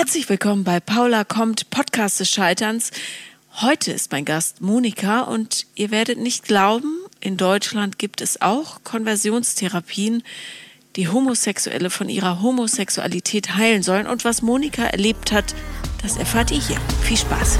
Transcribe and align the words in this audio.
Herzlich 0.00 0.30
willkommen 0.30 0.64
bei 0.64 0.80
Paula 0.80 1.24
kommt, 1.24 1.68
Podcast 1.68 2.20
des 2.20 2.30
Scheiterns. 2.30 2.90
Heute 3.60 3.92
ist 3.92 4.10
mein 4.10 4.24
Gast 4.24 4.62
Monika 4.62 5.20
und 5.20 5.66
ihr 5.74 5.90
werdet 5.90 6.18
nicht 6.18 6.44
glauben, 6.44 7.04
in 7.20 7.36
Deutschland 7.36 7.98
gibt 7.98 8.22
es 8.22 8.40
auch 8.40 8.82
Konversionstherapien, 8.82 10.22
die 10.96 11.08
Homosexuelle 11.08 11.90
von 11.90 12.08
ihrer 12.08 12.40
Homosexualität 12.40 13.56
heilen 13.56 13.82
sollen. 13.82 14.06
Und 14.06 14.24
was 14.24 14.40
Monika 14.40 14.84
erlebt 14.84 15.32
hat, 15.32 15.54
das 16.00 16.16
erfahrt 16.16 16.50
ihr 16.50 16.62
hier. 16.62 16.78
Viel 17.02 17.18
Spaß. 17.18 17.58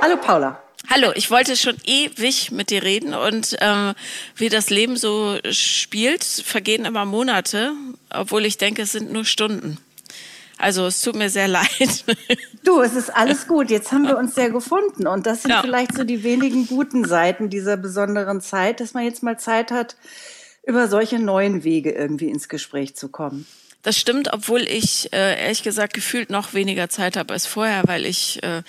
Hallo 0.00 0.16
Paula. 0.16 0.65
Hallo, 0.88 1.10
ich 1.14 1.30
wollte 1.30 1.56
schon 1.56 1.76
ewig 1.84 2.52
mit 2.52 2.70
dir 2.70 2.82
reden 2.84 3.12
und 3.12 3.56
ähm, 3.60 3.94
wie 4.36 4.48
das 4.48 4.70
Leben 4.70 4.96
so 4.96 5.36
spielt, 5.50 6.22
vergehen 6.22 6.84
immer 6.84 7.04
Monate, 7.04 7.72
obwohl 8.10 8.44
ich 8.44 8.56
denke, 8.56 8.82
es 8.82 8.92
sind 8.92 9.12
nur 9.12 9.24
Stunden. 9.24 9.78
Also 10.58 10.86
es 10.86 11.02
tut 11.02 11.16
mir 11.16 11.28
sehr 11.28 11.48
leid. 11.48 12.04
Du, 12.64 12.80
es 12.80 12.94
ist 12.94 13.10
alles 13.10 13.48
gut. 13.48 13.68
Jetzt 13.70 13.90
haben 13.90 14.06
wir 14.06 14.16
uns 14.16 14.36
ja 14.36 14.48
gefunden 14.48 15.06
und 15.06 15.26
das 15.26 15.42
sind 15.42 15.50
ja. 15.50 15.60
vielleicht 15.60 15.96
so 15.96 16.04
die 16.04 16.22
wenigen 16.22 16.66
guten 16.68 17.04
Seiten 17.04 17.50
dieser 17.50 17.76
besonderen 17.76 18.40
Zeit, 18.40 18.80
dass 18.80 18.94
man 18.94 19.04
jetzt 19.04 19.22
mal 19.22 19.38
Zeit 19.38 19.72
hat, 19.72 19.96
über 20.64 20.88
solche 20.88 21.18
neuen 21.18 21.64
Wege 21.64 21.92
irgendwie 21.92 22.28
ins 22.28 22.48
Gespräch 22.48 22.94
zu 22.94 23.08
kommen. 23.08 23.46
Das 23.86 23.96
stimmt, 23.96 24.32
obwohl 24.32 24.62
ich 24.62 25.12
äh, 25.12 25.40
ehrlich 25.40 25.62
gesagt 25.62 25.94
gefühlt 25.94 26.28
noch 26.28 26.54
weniger 26.54 26.88
Zeit 26.88 27.16
habe 27.16 27.32
als 27.32 27.46
vorher, 27.46 27.84
weil 27.86 28.04
ich 28.04 28.42
äh, 28.42 28.62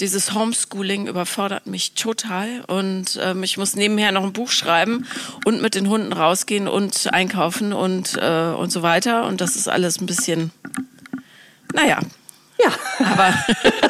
dieses 0.00 0.32
Homeschooling 0.32 1.08
überfordert 1.08 1.66
mich 1.66 1.92
total 1.92 2.64
und 2.68 3.20
ähm, 3.22 3.42
ich 3.42 3.58
muss 3.58 3.76
nebenher 3.76 4.12
noch 4.12 4.22
ein 4.22 4.32
Buch 4.32 4.50
schreiben 4.50 5.06
und 5.44 5.60
mit 5.60 5.74
den 5.74 5.90
Hunden 5.90 6.14
rausgehen 6.14 6.68
und 6.68 7.12
einkaufen 7.12 7.74
und 7.74 8.16
äh, 8.16 8.54
und 8.56 8.72
so 8.72 8.80
weiter 8.80 9.26
und 9.26 9.42
das 9.42 9.56
ist 9.56 9.68
alles 9.68 10.00
ein 10.00 10.06
bisschen, 10.06 10.52
naja. 11.74 11.98
Ja, 12.58 12.70
aber 13.12 13.34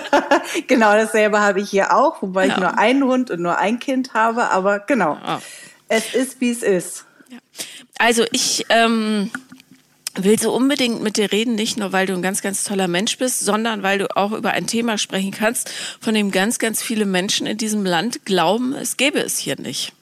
genau 0.67 0.95
dasselbe 0.95 1.39
habe 1.39 1.61
ich 1.61 1.71
hier 1.71 1.95
auch, 1.95 2.23
wobei 2.23 2.49
ja. 2.49 2.55
ich 2.55 2.59
nur 2.59 2.77
einen 2.77 3.05
Hund 3.05 3.31
und 3.31 3.41
nur 3.41 3.57
ein 3.57 3.79
Kind 3.79 4.15
habe, 4.15 4.51
aber 4.51 4.81
genau, 4.81 5.17
oh. 5.25 5.39
es 5.87 6.13
ist 6.13 6.41
wie 6.41 6.51
es 6.51 6.65
ist. 6.65 7.05
Also 7.99 8.25
ich 8.33 8.67
ähm, 8.69 9.31
will 10.15 10.39
so 10.39 10.55
unbedingt 10.55 11.03
mit 11.03 11.17
dir 11.17 11.33
reden, 11.33 11.55
nicht 11.55 11.79
nur 11.79 11.93
weil 11.93 12.07
du 12.07 12.15
ein 12.15 12.23
ganz, 12.23 12.43
ganz 12.43 12.65
toller 12.65 12.89
Mensch 12.89 13.19
bist, 13.19 13.41
sondern 13.41 13.83
weil 13.83 13.99
du 13.99 14.17
auch 14.17 14.33
über 14.33 14.51
ein 14.51 14.67
Thema 14.67 14.99
sprechen 14.99 15.31
kannst, 15.31 15.71
von 16.01 16.15
dem 16.15 16.31
ganz, 16.31 16.59
ganz 16.59 16.83
viele 16.83 17.07
Menschen 17.07 17.47
in 17.47 17.57
diesem 17.57 17.85
Land 17.85 18.25
glauben, 18.25 18.75
es 18.75 18.97
gäbe 18.97 19.21
es 19.21 19.39
hier 19.39 19.59
nicht. 19.59 19.93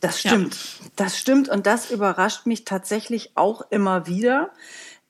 Das 0.00 0.20
stimmt. 0.20 0.54
Ja. 0.54 0.86
Das 0.96 1.18
stimmt 1.18 1.48
und 1.48 1.66
das 1.66 1.90
überrascht 1.90 2.46
mich 2.46 2.64
tatsächlich 2.64 3.30
auch 3.36 3.62
immer 3.70 4.06
wieder. 4.06 4.50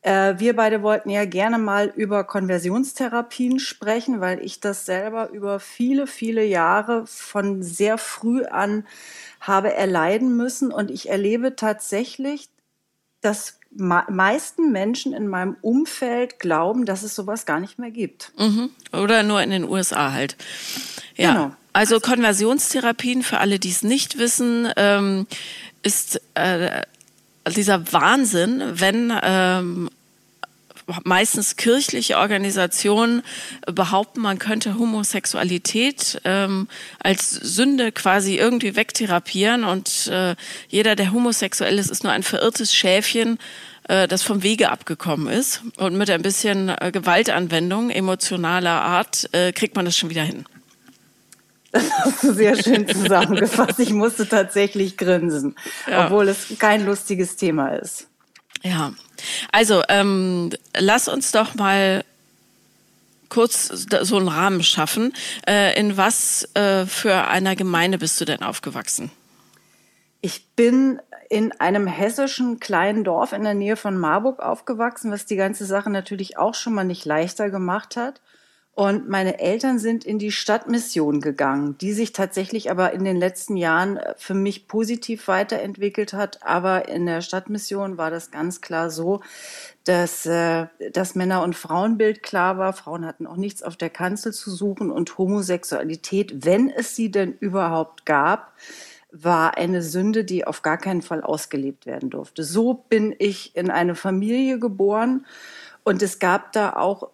Äh, 0.03 0.34
wir 0.39 0.55
beide 0.55 0.83
wollten 0.83 1.08
ja 1.08 1.25
gerne 1.25 1.58
mal 1.58 1.92
über 1.97 2.25
Konversionstherapien 2.25 3.58
sprechen, 3.58 4.20
weil 4.20 4.45
ich 4.45 4.61
das 4.61 4.84
selber 4.84 5.30
über 5.30 5.61
viele, 5.61 6.06
viele 6.06 6.45
Jahre 6.45 7.06
von 7.06 7.62
sehr 7.62 7.98
früh 7.98 8.45
an 8.45 8.86
habe 9.41 9.73
erleiden 9.73 10.36
müssen 10.36 10.70
und 10.73 10.91
ich 10.91 11.08
erlebe 11.08 11.56
tatsächlich, 11.56 12.48
dass 13.23 13.61
meisten 13.75 14.73
Menschen 14.73 15.12
in 15.12 15.28
meinem 15.28 15.56
Umfeld 15.62 16.39
glauben, 16.39 16.84
dass 16.84 17.03
es 17.03 17.15
sowas 17.15 17.47
gar 17.47 17.61
nicht 17.61 17.79
mehr 17.79 17.91
gibt. 17.91 18.33
Mhm. 18.39 18.70
Oder 18.92 19.23
nur 19.23 19.42
in 19.42 19.51
den 19.51 19.69
USA 19.69 20.12
halt. 20.12 20.37
Ja. 21.17 21.33
Genau. 21.33 21.53
Also 21.73 22.01
Konversionstherapien, 22.01 23.23
für 23.23 23.39
alle, 23.39 23.59
die 23.59 23.70
es 23.70 23.83
nicht 23.83 24.19
wissen, 24.19 24.69
ähm, 24.77 25.27
ist 25.83 26.20
äh, 26.34 26.83
dieser 27.56 27.92
Wahnsinn, 27.92 28.62
wenn 28.75 29.12
ähm, 29.23 29.89
meistens 31.05 31.57
kirchliche 31.57 32.19
Organisationen 32.19 33.23
behaupten, 33.67 34.21
man 34.21 34.39
könnte 34.39 34.79
Homosexualität 34.79 36.20
ähm, 36.25 36.69
als 36.98 37.31
Sünde 37.31 37.93
quasi 37.93 38.37
irgendwie 38.37 38.77
wegtherapieren 38.77 39.65
und 39.65 40.09
äh, 40.09 40.35
jeder, 40.69 40.97
der 40.97 41.13
homosexuell 41.13 41.79
ist, 41.79 41.91
ist 41.91 42.05
nur 42.05 42.13
ein 42.13 42.23
verirrtes 42.23 42.75
Schäfchen, 42.75 43.39
äh, 43.89 44.07
das 44.09 44.23
vom 44.23 44.42
Wege 44.42 44.71
abgekommen 44.71 45.29
ist. 45.29 45.63
Und 45.77 45.97
mit 45.97 46.11
ein 46.11 46.23
bisschen 46.23 46.69
äh, 46.69 46.91
Gewaltanwendung 46.92 47.91
emotionaler 47.91 48.83
Art 48.83 49.29
äh, 49.33 49.53
kriegt 49.53 49.77
man 49.77 49.85
das 49.85 49.97
schon 49.97 50.11
wieder 50.11 50.23
hin. 50.23 50.45
Das 51.73 51.91
hast 52.05 52.23
du 52.23 52.35
sehr 52.35 52.63
schön 52.63 52.87
zusammengefasst. 52.87 53.79
Ich 53.81 53.92
musste 53.92 54.29
tatsächlich 54.29 54.98
grinsen, 54.98 55.57
ja. 55.91 56.05
obwohl 56.05 56.29
es 56.29 56.59
kein 56.59 56.85
lustiges 56.85 57.37
Thema 57.37 57.69
ist. 57.69 58.09
Ja, 58.62 58.92
also 59.50 59.83
ähm, 59.89 60.50
lass 60.77 61.08
uns 61.08 61.33
doch 61.33 61.55
mal 61.55 62.05
kurz 63.28 63.68
so 63.68 64.17
einen 64.18 64.28
Rahmen 64.28 64.62
schaffen. 64.62 65.14
Äh, 65.48 65.78
in 65.78 65.96
was 65.96 66.48
äh, 66.55 66.86
für 66.86 67.28
einer 67.28 67.56
Gemeinde 67.56 67.98
bist 67.98 68.20
du 68.20 68.24
denn 68.24 68.42
aufgewachsen? 68.42 69.11
Ich 70.20 70.46
bin 70.55 71.00
in 71.30 71.50
einem 71.61 71.86
hessischen 71.86 72.61
kleinen 72.61 73.05
Dorf 73.05 73.33
in 73.33 73.42
der 73.42 73.55
Nähe 73.55 73.77
von 73.77 73.96
Marburg 73.96 74.40
aufgewachsen, 74.40 75.11
was 75.11 75.24
die 75.24 75.36
ganze 75.36 75.64
Sache 75.64 75.89
natürlich 75.89 76.36
auch 76.36 76.55
schon 76.55 76.74
mal 76.74 76.84
nicht 76.84 77.06
leichter 77.06 77.48
gemacht 77.48 77.96
hat. 77.96 78.20
Und 78.75 79.07
meine 79.07 79.39
Eltern 79.39 79.79
sind 79.79 80.07
in 80.07 80.19
die 80.19 80.33
Stadtmission 80.33 81.21
gegangen, 81.21 81.77
die 81.79 81.93
sich 81.93 82.13
tatsächlich 82.13 82.71
aber 82.71 82.95
in 82.95 83.05
den 83.05 83.19
letzten 83.19 83.59
Jahren 83.59 83.99
äh, 83.99 84.15
für 84.17 84.33
mich 84.33 84.67
positiv 84.67 85.29
weiterentwickelt 85.29 86.15
hat. 86.15 86.43
Aber 86.43 86.89
in 86.89 87.05
der 87.05 87.21
Stadtmission 87.21 87.99
war 87.99 88.11
das 88.11 88.31
ganz 88.31 88.63
klar 88.63 88.89
so, 88.89 89.21
dass 89.85 90.25
äh, 90.25 90.69
das 90.93 91.15
Männer- 91.15 91.43
und 91.43 91.55
Frauenbild 91.55 92.23
klar 92.23 92.57
war. 92.57 92.73
Frauen 92.73 93.05
hatten 93.05 93.27
auch 93.27 93.37
nichts 93.37 93.63
auf 93.63 93.77
der 93.77 93.91
Kanzel 93.91 94.33
zu 94.33 94.51
suchen 94.51 94.91
und 94.91 95.19
Homosexualität, 95.19 96.47
wenn 96.47 96.71
es 96.71 96.97
sie 96.97 97.11
denn 97.11 97.37
überhaupt 97.41 98.07
gab, 98.07 98.55
war 99.11 99.59
eine 99.59 99.83
Sünde, 99.83 100.25
die 100.25 100.47
auf 100.47 100.63
gar 100.63 100.79
keinen 100.79 101.03
Fall 101.03 101.21
ausgelebt 101.21 101.85
werden 101.85 102.09
durfte. 102.09 102.43
So 102.43 102.73
bin 102.73 103.15
ich 103.19 103.55
in 103.55 103.71
eine 103.71 103.95
Familie 103.95 104.59
geboren 104.59 105.27
und 105.85 106.01
es 106.01 106.19
gab 106.19 106.53
da 106.53 106.73
auch 106.73 107.11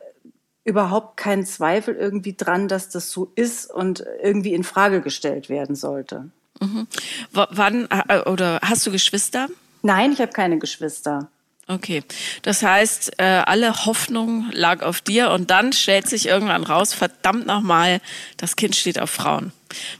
überhaupt 0.68 1.16
keinen 1.16 1.46
Zweifel 1.46 1.94
irgendwie 1.94 2.36
dran, 2.36 2.68
dass 2.68 2.90
das 2.90 3.10
so 3.10 3.32
ist 3.34 3.72
und 3.72 4.04
irgendwie 4.22 4.52
in 4.52 4.64
Frage 4.64 5.00
gestellt 5.00 5.48
werden 5.48 5.74
sollte. 5.74 6.30
Mhm. 6.60 6.86
wann 7.32 7.88
äh, 8.08 8.20
oder 8.28 8.60
hast 8.62 8.86
du 8.86 8.90
Geschwister? 8.90 9.48
Nein, 9.82 10.12
ich 10.12 10.20
habe 10.20 10.32
keine 10.32 10.58
Geschwister. 10.58 11.30
Okay, 11.68 12.02
das 12.42 12.62
heißt, 12.62 13.18
äh, 13.18 13.24
alle 13.24 13.86
Hoffnung 13.86 14.50
lag 14.52 14.82
auf 14.82 15.00
dir 15.00 15.30
und 15.30 15.50
dann 15.50 15.72
stellt 15.72 16.08
sich 16.08 16.26
irgendwann 16.26 16.64
raus, 16.64 16.94
verdammt 16.94 17.46
nochmal, 17.46 18.00
das 18.38 18.56
Kind 18.56 18.74
steht 18.74 18.98
auf 18.98 19.10
Frauen. 19.10 19.52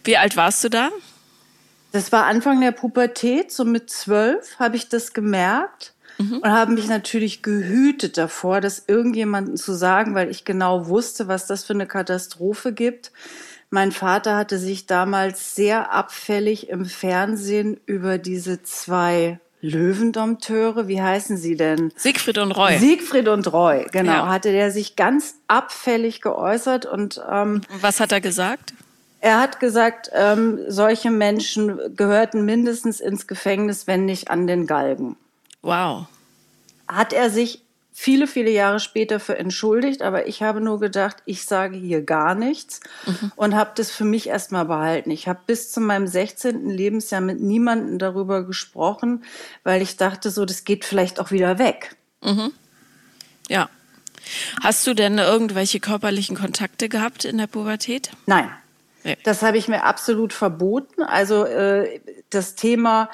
Wie 0.03 0.17
alt 0.17 0.37
warst 0.37 0.65
du 0.65 0.71
da? 0.71 0.91
Das 1.93 2.11
war 2.11 2.25
Anfang 2.25 2.61
der 2.61 2.73
Pubertät, 2.73 3.53
so 3.53 3.65
mit 3.65 3.91
zwölf 3.91 4.59
habe 4.59 4.77
ich 4.77 4.89
das 4.89 5.13
gemerkt 5.13 5.95
mhm. 6.19 6.39
und 6.39 6.51
habe 6.51 6.73
mich 6.73 6.89
natürlich 6.89 7.43
gehütet 7.43 8.19
davor, 8.19 8.61
das 8.61 8.85
irgendjemandem 8.87 9.57
zu 9.57 9.73
sagen, 9.73 10.15
weil 10.15 10.31
ich 10.31 10.45
genau 10.45 10.89
wusste, 10.89 11.29
was 11.29 11.47
das 11.47 11.65
für 11.65 11.75
eine 11.75 11.87
Katastrophe 11.87 12.73
gibt. 12.73 13.13
Mein 13.71 13.93
Vater 13.93 14.37
hatte 14.37 14.59
sich 14.59 14.87
damals 14.87 15.55
sehr 15.55 15.93
abfällig 15.93 16.71
im 16.71 16.87
Fernsehen 16.87 17.79
über 17.87 18.19
diese 18.19 18.63
zwei 18.63 19.41
Löwendompteure, 19.61 20.87
wie 20.89 21.03
heißen 21.03 21.37
sie 21.37 21.57
denn? 21.57 21.93
Siegfried 21.97 22.39
und 22.39 22.53
Roy. 22.53 22.79
Siegfried 22.79 23.29
und 23.29 23.53
Roy, 23.53 23.87
genau. 23.91 24.13
Ja. 24.13 24.29
Hatte 24.29 24.53
der 24.53 24.71
sich 24.71 24.97
ganz 24.97 25.35
abfällig 25.49 26.21
geäußert 26.21 26.87
und 26.87 27.21
ähm, 27.31 27.63
was 27.81 28.01
hat 28.01 28.13
er 28.13 28.21
gesagt? 28.21 28.73
Er 29.21 29.41
hat 29.41 29.59
gesagt, 29.59 30.11
ähm, 30.15 30.61
solche 30.69 31.11
Menschen 31.11 31.97
gehörten 31.97 32.45
mindestens 32.45 33.01
ins 33.01 33.27
Gefängnis, 33.27 33.89
wenn 33.89 34.05
nicht 34.05 34.31
an 34.31 34.47
den 34.47 34.67
Galgen. 34.67 35.17
Wow. 35.63 36.07
Hat 36.87 37.13
er 37.13 37.31
sich 37.31 37.63
viele, 37.99 38.29
viele 38.29 38.51
Jahre 38.51 38.79
später 38.79 39.19
für 39.19 39.37
entschuldigt, 39.37 40.03
aber 40.03 40.29
ich 40.29 40.41
habe 40.43 40.61
nur 40.61 40.79
gedacht, 40.79 41.17
ich 41.25 41.45
sage 41.45 41.77
hier 41.77 42.01
gar 42.01 42.37
nichts 42.37 42.79
mhm. 43.07 43.33
und 43.35 43.57
habe 43.57 43.73
das 43.75 43.91
für 43.91 44.05
mich 44.05 44.29
erstmal 44.29 44.67
behalten. 44.67 45.11
Ich 45.11 45.27
habe 45.27 45.41
bis 45.47 45.73
zu 45.73 45.81
meinem 45.81 46.07
16. 46.07 46.71
Lebensjahr 46.71 47.21
mit 47.21 47.41
niemandem 47.41 47.99
darüber 47.99 48.45
gesprochen, 48.45 49.25
weil 49.65 49.83
ich 49.83 49.97
dachte 49.97 50.31
so, 50.31 50.45
das 50.45 50.63
geht 50.63 50.85
vielleicht 50.85 51.19
auch 51.19 51.33
wieder 51.33 51.59
weg. 51.59 51.97
Mhm. 52.23 52.53
Ja. 53.49 53.69
Hast 54.63 54.87
du 54.87 54.95
denn 54.95 55.19
irgendwelche 55.19 55.81
körperlichen 55.81 56.37
Kontakte 56.37 56.89
gehabt 56.89 57.25
in 57.25 57.37
der 57.37 57.49
Pubertät? 57.49 58.11
Nein. 58.27 58.49
Das 59.25 59.43
habe 59.43 59.59
ich 59.59 59.67
mir 59.67 59.85
absolut 59.85 60.33
verboten. 60.33 61.03
Also 61.03 61.45
äh, 61.45 62.01
das 62.31 62.55
Thema 62.55 63.11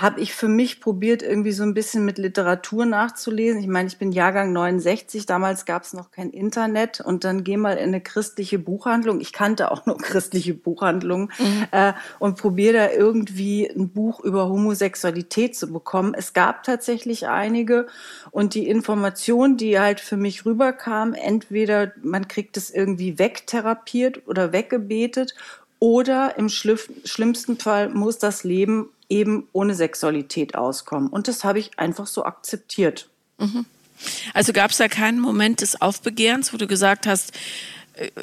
habe 0.00 0.20
ich 0.20 0.34
für 0.34 0.48
mich 0.48 0.80
probiert, 0.80 1.22
irgendwie 1.22 1.52
so 1.52 1.62
ein 1.62 1.74
bisschen 1.74 2.04
mit 2.04 2.18
Literatur 2.18 2.86
nachzulesen. 2.86 3.60
Ich 3.60 3.66
meine, 3.66 3.88
ich 3.88 3.98
bin 3.98 4.12
Jahrgang 4.12 4.52
69, 4.52 5.26
damals 5.26 5.64
gab 5.64 5.82
es 5.82 5.92
noch 5.92 6.10
kein 6.10 6.30
Internet 6.30 7.00
und 7.00 7.24
dann 7.24 7.44
geh 7.44 7.56
mal 7.56 7.76
in 7.76 7.88
eine 7.88 8.00
christliche 8.00 8.58
Buchhandlung. 8.58 9.20
Ich 9.20 9.32
kannte 9.32 9.70
auch 9.70 9.86
nur 9.86 9.98
christliche 9.98 10.54
Buchhandlungen 10.54 11.30
mhm. 11.38 11.66
äh, 11.70 11.92
und 12.18 12.36
probiere 12.36 12.74
da 12.74 12.90
irgendwie 12.90 13.68
ein 13.68 13.90
Buch 13.90 14.20
über 14.20 14.48
Homosexualität 14.48 15.56
zu 15.56 15.72
bekommen. 15.72 16.14
Es 16.14 16.32
gab 16.32 16.62
tatsächlich 16.62 17.28
einige 17.28 17.86
und 18.30 18.54
die 18.54 18.68
Information, 18.68 19.56
die 19.56 19.78
halt 19.78 20.00
für 20.00 20.16
mich 20.16 20.44
rüberkam, 20.44 21.14
entweder 21.14 21.92
man 22.02 22.28
kriegt 22.28 22.56
es 22.56 22.70
irgendwie 22.70 23.18
wegtherapiert 23.18 24.26
oder 24.26 24.52
weggebetet 24.52 25.34
oder 25.80 26.36
im 26.36 26.48
schlimmsten 26.48 27.56
Fall 27.58 27.88
muss 27.88 28.18
das 28.18 28.42
Leben 28.42 28.90
eben 29.08 29.48
ohne 29.52 29.74
Sexualität 29.74 30.54
auskommen. 30.54 31.08
Und 31.08 31.28
das 31.28 31.44
habe 31.44 31.58
ich 31.58 31.78
einfach 31.78 32.06
so 32.06 32.24
akzeptiert. 32.24 33.08
Mhm. 33.38 33.64
Also 34.34 34.52
gab 34.52 34.70
es 34.70 34.76
da 34.76 34.88
keinen 34.88 35.20
Moment 35.20 35.60
des 35.60 35.80
Aufbegehrens, 35.80 36.52
wo 36.52 36.56
du 36.56 36.66
gesagt 36.66 37.06
hast, 37.06 37.32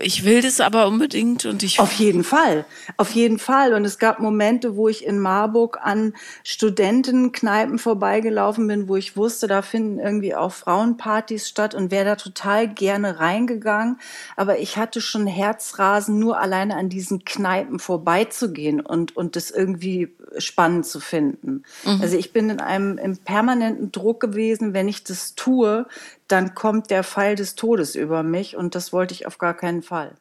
ich 0.02 0.24
will 0.24 0.42
das 0.42 0.62
aber 0.62 0.88
unbedingt 0.88 1.46
und 1.46 1.64
ich. 1.64 1.80
Auf 1.80 1.94
jeden 1.94 2.24
Fall, 2.24 2.66
auf 2.98 3.12
jeden 3.12 3.40
Fall. 3.40 3.74
Und 3.74 3.86
es 3.86 4.00
gab 4.00 4.20
Momente, 4.20 4.76
wo 4.76 4.88
ich 4.88 5.06
in 5.06 5.20
Marburg 5.20 5.80
an 5.82 6.14
Studentenkneipen 6.44 7.78
vorbeigelaufen 7.80 8.68
bin, 8.68 8.88
wo 8.88 8.96
ich 8.96 9.18
wusste, 9.18 9.48
da 9.48 9.62
finden 9.62 10.00
irgendwie 10.00 10.36
auch 10.36 10.52
Frauenpartys 10.52 11.48
statt 11.48 11.76
und 11.76 11.92
wäre 11.92 12.06
da 12.06 12.16
total 12.16 12.68
gerne 12.68 13.20
reingegangen. 13.20 14.00
Aber 14.36 14.60
ich 14.60 14.78
hatte 14.78 15.02
schon 15.02 15.28
Herzrasen, 15.28 16.20
nur 16.20 16.40
alleine 16.40 16.76
an 16.76 16.90
diesen 16.90 17.26
Kneipen 17.26 17.80
vorbeizugehen 17.80 18.80
und, 18.80 19.16
und 19.16 19.36
das 19.36 19.52
irgendwie 19.52 20.16
spannend 20.38 20.86
zu 20.86 21.00
finden. 21.00 21.64
Mhm. 21.84 22.02
Also 22.02 22.18
ich 22.18 22.34
bin 22.34 22.50
in 22.50 22.60
einem 22.60 22.98
im 22.98 23.18
permanenten 23.18 23.92
Druck 23.92 24.20
gewesen, 24.20 24.74
wenn 24.74 24.88
ich 24.88 25.04
das 25.04 25.36
tue, 25.36 25.86
dann 26.28 26.56
kommt 26.56 26.90
der 26.90 27.04
Pfeil 27.04 27.36
des 27.36 27.56
Todes 27.56 27.96
über 27.96 28.24
mich 28.24 28.56
und 28.56 28.76
das 28.76 28.92
wollte 28.94 29.14
ich 29.14 29.28
auf 29.28 29.38
gar 29.38 29.56
keinen 29.56 29.84
Fall. 29.84 30.16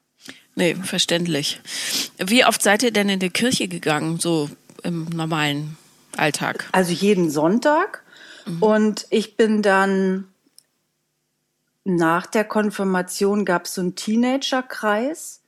Nee, 0.54 0.74
verständlich. 0.76 1.60
Wie 2.18 2.44
oft 2.44 2.62
seid 2.62 2.82
ihr 2.82 2.92
denn 2.92 3.08
in 3.08 3.20
die 3.20 3.30
Kirche 3.30 3.68
gegangen, 3.68 4.20
so 4.20 4.48
im 4.82 5.04
normalen 5.06 5.76
Alltag? 6.16 6.68
Also 6.72 6.92
jeden 6.92 7.30
Sonntag. 7.30 8.02
Mhm. 8.46 8.62
Und 8.62 9.06
ich 9.10 9.36
bin 9.36 9.62
dann 9.62 10.28
nach 11.84 12.26
der 12.26 12.44
Konfirmation 12.44 13.44
gab 13.44 13.66
es 13.66 13.74
so 13.74 13.82
einen 13.82 13.94
Teenagerkreis 13.94 15.42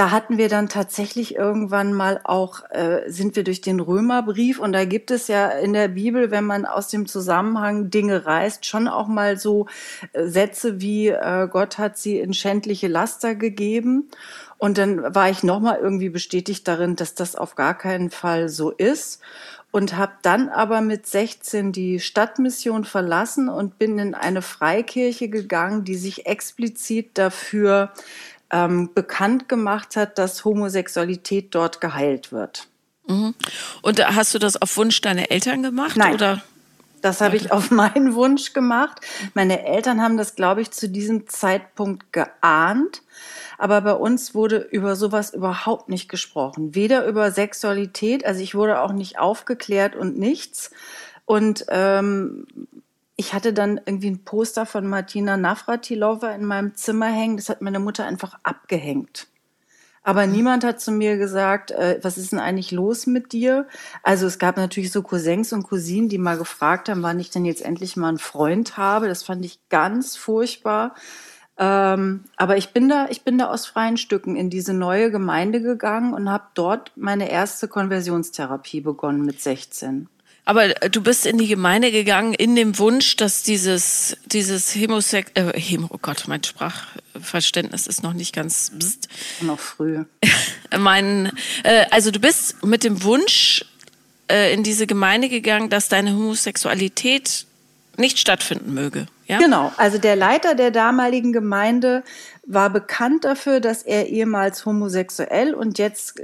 da 0.00 0.10
hatten 0.10 0.38
wir 0.38 0.48
dann 0.48 0.70
tatsächlich 0.70 1.34
irgendwann 1.34 1.92
mal 1.92 2.22
auch, 2.24 2.62
äh, 2.70 3.02
sind 3.10 3.36
wir 3.36 3.44
durch 3.44 3.60
den 3.60 3.80
Römerbrief 3.80 4.58
und 4.58 4.72
da 4.72 4.86
gibt 4.86 5.10
es 5.10 5.28
ja 5.28 5.48
in 5.50 5.74
der 5.74 5.88
Bibel, 5.88 6.30
wenn 6.30 6.44
man 6.44 6.64
aus 6.64 6.88
dem 6.88 7.04
Zusammenhang 7.04 7.90
Dinge 7.90 8.24
reißt, 8.24 8.64
schon 8.64 8.88
auch 8.88 9.08
mal 9.08 9.36
so 9.36 9.66
äh, 10.14 10.26
Sätze 10.26 10.80
wie 10.80 11.08
äh, 11.08 11.46
Gott 11.52 11.76
hat 11.76 11.98
sie 11.98 12.18
in 12.18 12.32
schändliche 12.32 12.88
Laster 12.88 13.34
gegeben. 13.34 14.08
Und 14.56 14.78
dann 14.78 15.14
war 15.14 15.28
ich 15.28 15.42
nochmal 15.42 15.78
irgendwie 15.82 16.08
bestätigt 16.08 16.66
darin, 16.66 16.96
dass 16.96 17.14
das 17.14 17.36
auf 17.36 17.54
gar 17.54 17.76
keinen 17.76 18.08
Fall 18.08 18.48
so 18.48 18.70
ist 18.70 19.20
und 19.70 19.98
habe 19.98 20.12
dann 20.22 20.48
aber 20.48 20.80
mit 20.80 21.06
16 21.06 21.72
die 21.72 22.00
Stadtmission 22.00 22.86
verlassen 22.86 23.50
und 23.50 23.78
bin 23.78 23.98
in 23.98 24.14
eine 24.14 24.40
Freikirche 24.40 25.28
gegangen, 25.28 25.84
die 25.84 25.96
sich 25.96 26.24
explizit 26.24 27.18
dafür 27.18 27.92
ähm, 28.50 28.90
bekannt 28.94 29.48
gemacht 29.48 29.96
hat, 29.96 30.18
dass 30.18 30.44
Homosexualität 30.44 31.54
dort 31.54 31.80
geheilt 31.80 32.32
wird. 32.32 32.68
Mhm. 33.06 33.34
Und 33.82 34.06
hast 34.16 34.34
du 34.34 34.38
das 34.38 34.60
auf 34.60 34.76
Wunsch 34.76 35.00
deiner 35.00 35.30
Eltern 35.30 35.62
gemacht? 35.62 35.96
Nein. 35.96 36.14
Oder? 36.14 36.42
Das 37.02 37.20
habe 37.20 37.36
ich 37.36 37.52
auf 37.52 37.70
meinen 37.70 38.14
Wunsch 38.14 38.52
gemacht. 38.52 39.00
Meine 39.34 39.64
Eltern 39.66 40.02
haben 40.02 40.16
das, 40.16 40.34
glaube 40.34 40.62
ich, 40.62 40.70
zu 40.70 40.88
diesem 40.88 41.26
Zeitpunkt 41.28 42.12
geahnt. 42.12 43.02
Aber 43.58 43.80
bei 43.82 43.92
uns 43.92 44.34
wurde 44.34 44.56
über 44.56 44.96
sowas 44.96 45.34
überhaupt 45.34 45.88
nicht 45.88 46.08
gesprochen. 46.08 46.74
Weder 46.74 47.06
über 47.06 47.30
Sexualität, 47.30 48.24
also 48.24 48.40
ich 48.40 48.54
wurde 48.54 48.80
auch 48.80 48.92
nicht 48.92 49.18
aufgeklärt 49.18 49.96
und 49.96 50.18
nichts. 50.18 50.70
Und 51.26 51.66
ähm, 51.68 52.46
ich 53.20 53.34
hatte 53.34 53.52
dann 53.52 53.78
irgendwie 53.84 54.10
ein 54.10 54.24
Poster 54.24 54.64
von 54.64 54.86
Martina 54.86 55.36
Navratilova 55.36 56.30
in 56.30 56.46
meinem 56.46 56.74
Zimmer 56.74 57.08
hängen. 57.08 57.36
Das 57.36 57.50
hat 57.50 57.60
meine 57.60 57.78
Mutter 57.78 58.06
einfach 58.06 58.38
abgehängt. 58.44 59.26
Aber 60.02 60.26
mhm. 60.26 60.32
niemand 60.32 60.64
hat 60.64 60.80
zu 60.80 60.90
mir 60.90 61.18
gesagt, 61.18 61.70
äh, 61.70 61.98
was 62.00 62.16
ist 62.16 62.32
denn 62.32 62.38
eigentlich 62.38 62.70
los 62.70 63.06
mit 63.06 63.32
dir? 63.32 63.68
Also 64.02 64.26
es 64.26 64.38
gab 64.38 64.56
natürlich 64.56 64.90
so 64.90 65.02
Cousins 65.02 65.52
und 65.52 65.64
Cousinen, 65.64 66.08
die 66.08 66.16
mal 66.16 66.38
gefragt 66.38 66.88
haben, 66.88 67.02
wann 67.02 67.20
ich 67.20 67.28
denn 67.28 67.44
jetzt 67.44 67.62
endlich 67.62 67.94
mal 67.94 68.08
einen 68.08 68.18
Freund 68.18 68.78
habe. 68.78 69.06
Das 69.06 69.22
fand 69.22 69.44
ich 69.44 69.60
ganz 69.68 70.16
furchtbar. 70.16 70.94
Ähm, 71.58 72.24
aber 72.38 72.56
ich 72.56 72.72
bin 72.72 72.88
da, 72.88 73.08
ich 73.10 73.22
bin 73.22 73.36
da 73.36 73.50
aus 73.50 73.66
freien 73.66 73.98
Stücken 73.98 74.34
in 74.34 74.48
diese 74.48 74.72
neue 74.72 75.10
Gemeinde 75.10 75.60
gegangen 75.60 76.14
und 76.14 76.30
habe 76.30 76.44
dort 76.54 76.92
meine 76.96 77.30
erste 77.30 77.68
Konversionstherapie 77.68 78.80
begonnen 78.80 79.26
mit 79.26 79.42
16. 79.42 80.08
Aber 80.44 80.82
äh, 80.82 80.90
du 80.90 81.02
bist 81.02 81.26
in 81.26 81.38
die 81.38 81.46
Gemeinde 81.46 81.90
gegangen 81.92 82.34
in 82.34 82.56
dem 82.56 82.78
Wunsch, 82.78 83.16
dass 83.16 83.42
dieses, 83.42 84.16
dieses 84.26 84.74
Hemosex, 84.74 85.30
äh, 85.34 85.58
Hemo, 85.58 85.88
oh 85.90 85.98
Gott, 86.00 86.24
mein 86.26 86.42
Sprachverständnis 86.42 87.86
ist 87.86 88.02
noch 88.02 88.12
nicht 88.12 88.34
ganz, 88.34 88.72
bst. 88.74 89.08
Noch 89.42 89.60
früh. 89.60 90.04
mein, 90.78 91.32
äh, 91.64 91.86
also 91.90 92.10
du 92.10 92.20
bist 92.20 92.64
mit 92.64 92.84
dem 92.84 93.02
Wunsch 93.02 93.64
äh, 94.30 94.52
in 94.52 94.62
diese 94.62 94.86
Gemeinde 94.86 95.28
gegangen, 95.28 95.70
dass 95.70 95.88
deine 95.88 96.12
Homosexualität 96.12 97.46
nicht 97.96 98.18
stattfinden 98.18 98.72
möge. 98.72 99.06
Ja? 99.26 99.38
Genau, 99.38 99.72
also 99.76 99.98
der 99.98 100.16
Leiter 100.16 100.54
der 100.54 100.70
damaligen 100.70 101.32
Gemeinde 101.32 102.02
war 102.44 102.70
bekannt 102.70 103.24
dafür, 103.24 103.60
dass 103.60 103.82
er 103.82 104.08
ehemals 104.08 104.64
homosexuell 104.66 105.54
und 105.54 105.78
jetzt 105.78 106.20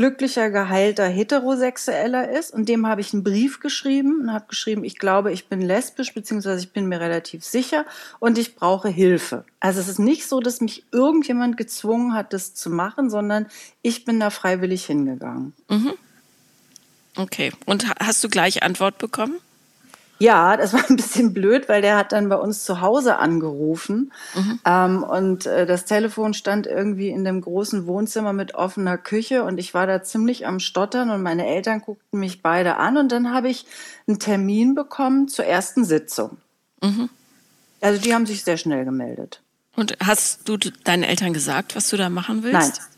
glücklicher, 0.00 0.48
geheilter 0.48 1.06
Heterosexueller 1.06 2.30
ist. 2.30 2.54
Und 2.54 2.70
dem 2.70 2.86
habe 2.86 3.02
ich 3.02 3.12
einen 3.12 3.22
Brief 3.22 3.60
geschrieben 3.60 4.22
und 4.22 4.32
habe 4.32 4.46
geschrieben, 4.48 4.82
ich 4.82 4.98
glaube, 4.98 5.30
ich 5.30 5.48
bin 5.48 5.60
lesbisch, 5.60 6.14
beziehungsweise 6.14 6.62
ich 6.62 6.72
bin 6.72 6.86
mir 6.86 7.00
relativ 7.00 7.44
sicher 7.44 7.84
und 8.18 8.38
ich 8.38 8.54
brauche 8.54 8.88
Hilfe. 8.88 9.44
Also 9.60 9.78
es 9.78 9.88
ist 9.88 9.98
nicht 9.98 10.26
so, 10.26 10.40
dass 10.40 10.62
mich 10.62 10.84
irgendjemand 10.90 11.58
gezwungen 11.58 12.14
hat, 12.14 12.32
das 12.32 12.54
zu 12.54 12.70
machen, 12.70 13.10
sondern 13.10 13.46
ich 13.82 14.06
bin 14.06 14.18
da 14.18 14.30
freiwillig 14.30 14.86
hingegangen. 14.86 15.52
Mhm. 15.68 15.92
Okay. 17.16 17.52
Und 17.66 17.86
hast 18.00 18.24
du 18.24 18.30
gleich 18.30 18.62
Antwort 18.62 18.96
bekommen? 18.96 19.38
Ja, 20.20 20.58
das 20.58 20.74
war 20.74 20.84
ein 20.88 20.96
bisschen 20.96 21.32
blöd, 21.32 21.68
weil 21.68 21.80
der 21.80 21.96
hat 21.96 22.12
dann 22.12 22.28
bei 22.28 22.36
uns 22.36 22.64
zu 22.64 22.82
Hause 22.82 23.16
angerufen 23.16 24.12
mhm. 24.34 24.60
ähm, 24.66 25.02
und 25.02 25.46
äh, 25.46 25.64
das 25.64 25.86
Telefon 25.86 26.34
stand 26.34 26.66
irgendwie 26.66 27.08
in 27.08 27.24
dem 27.24 27.40
großen 27.40 27.86
Wohnzimmer 27.86 28.34
mit 28.34 28.54
offener 28.54 28.98
Küche 28.98 29.44
und 29.44 29.56
ich 29.56 29.72
war 29.72 29.86
da 29.86 30.02
ziemlich 30.02 30.46
am 30.46 30.60
Stottern 30.60 31.08
und 31.08 31.22
meine 31.22 31.46
Eltern 31.46 31.80
guckten 31.80 32.20
mich 32.20 32.42
beide 32.42 32.76
an 32.76 32.98
und 32.98 33.10
dann 33.10 33.32
habe 33.32 33.48
ich 33.48 33.64
einen 34.06 34.18
Termin 34.18 34.74
bekommen 34.74 35.26
zur 35.28 35.46
ersten 35.46 35.86
Sitzung. 35.86 36.36
Mhm. 36.82 37.08
Also 37.80 37.98
die 37.98 38.14
haben 38.14 38.26
sich 38.26 38.44
sehr 38.44 38.58
schnell 38.58 38.84
gemeldet. 38.84 39.40
Und 39.74 39.96
hast 40.04 40.46
du 40.46 40.58
deinen 40.58 41.04
Eltern 41.04 41.32
gesagt, 41.32 41.76
was 41.76 41.88
du 41.88 41.96
da 41.96 42.10
machen 42.10 42.42
willst? 42.42 42.52
Nein. 42.52 42.89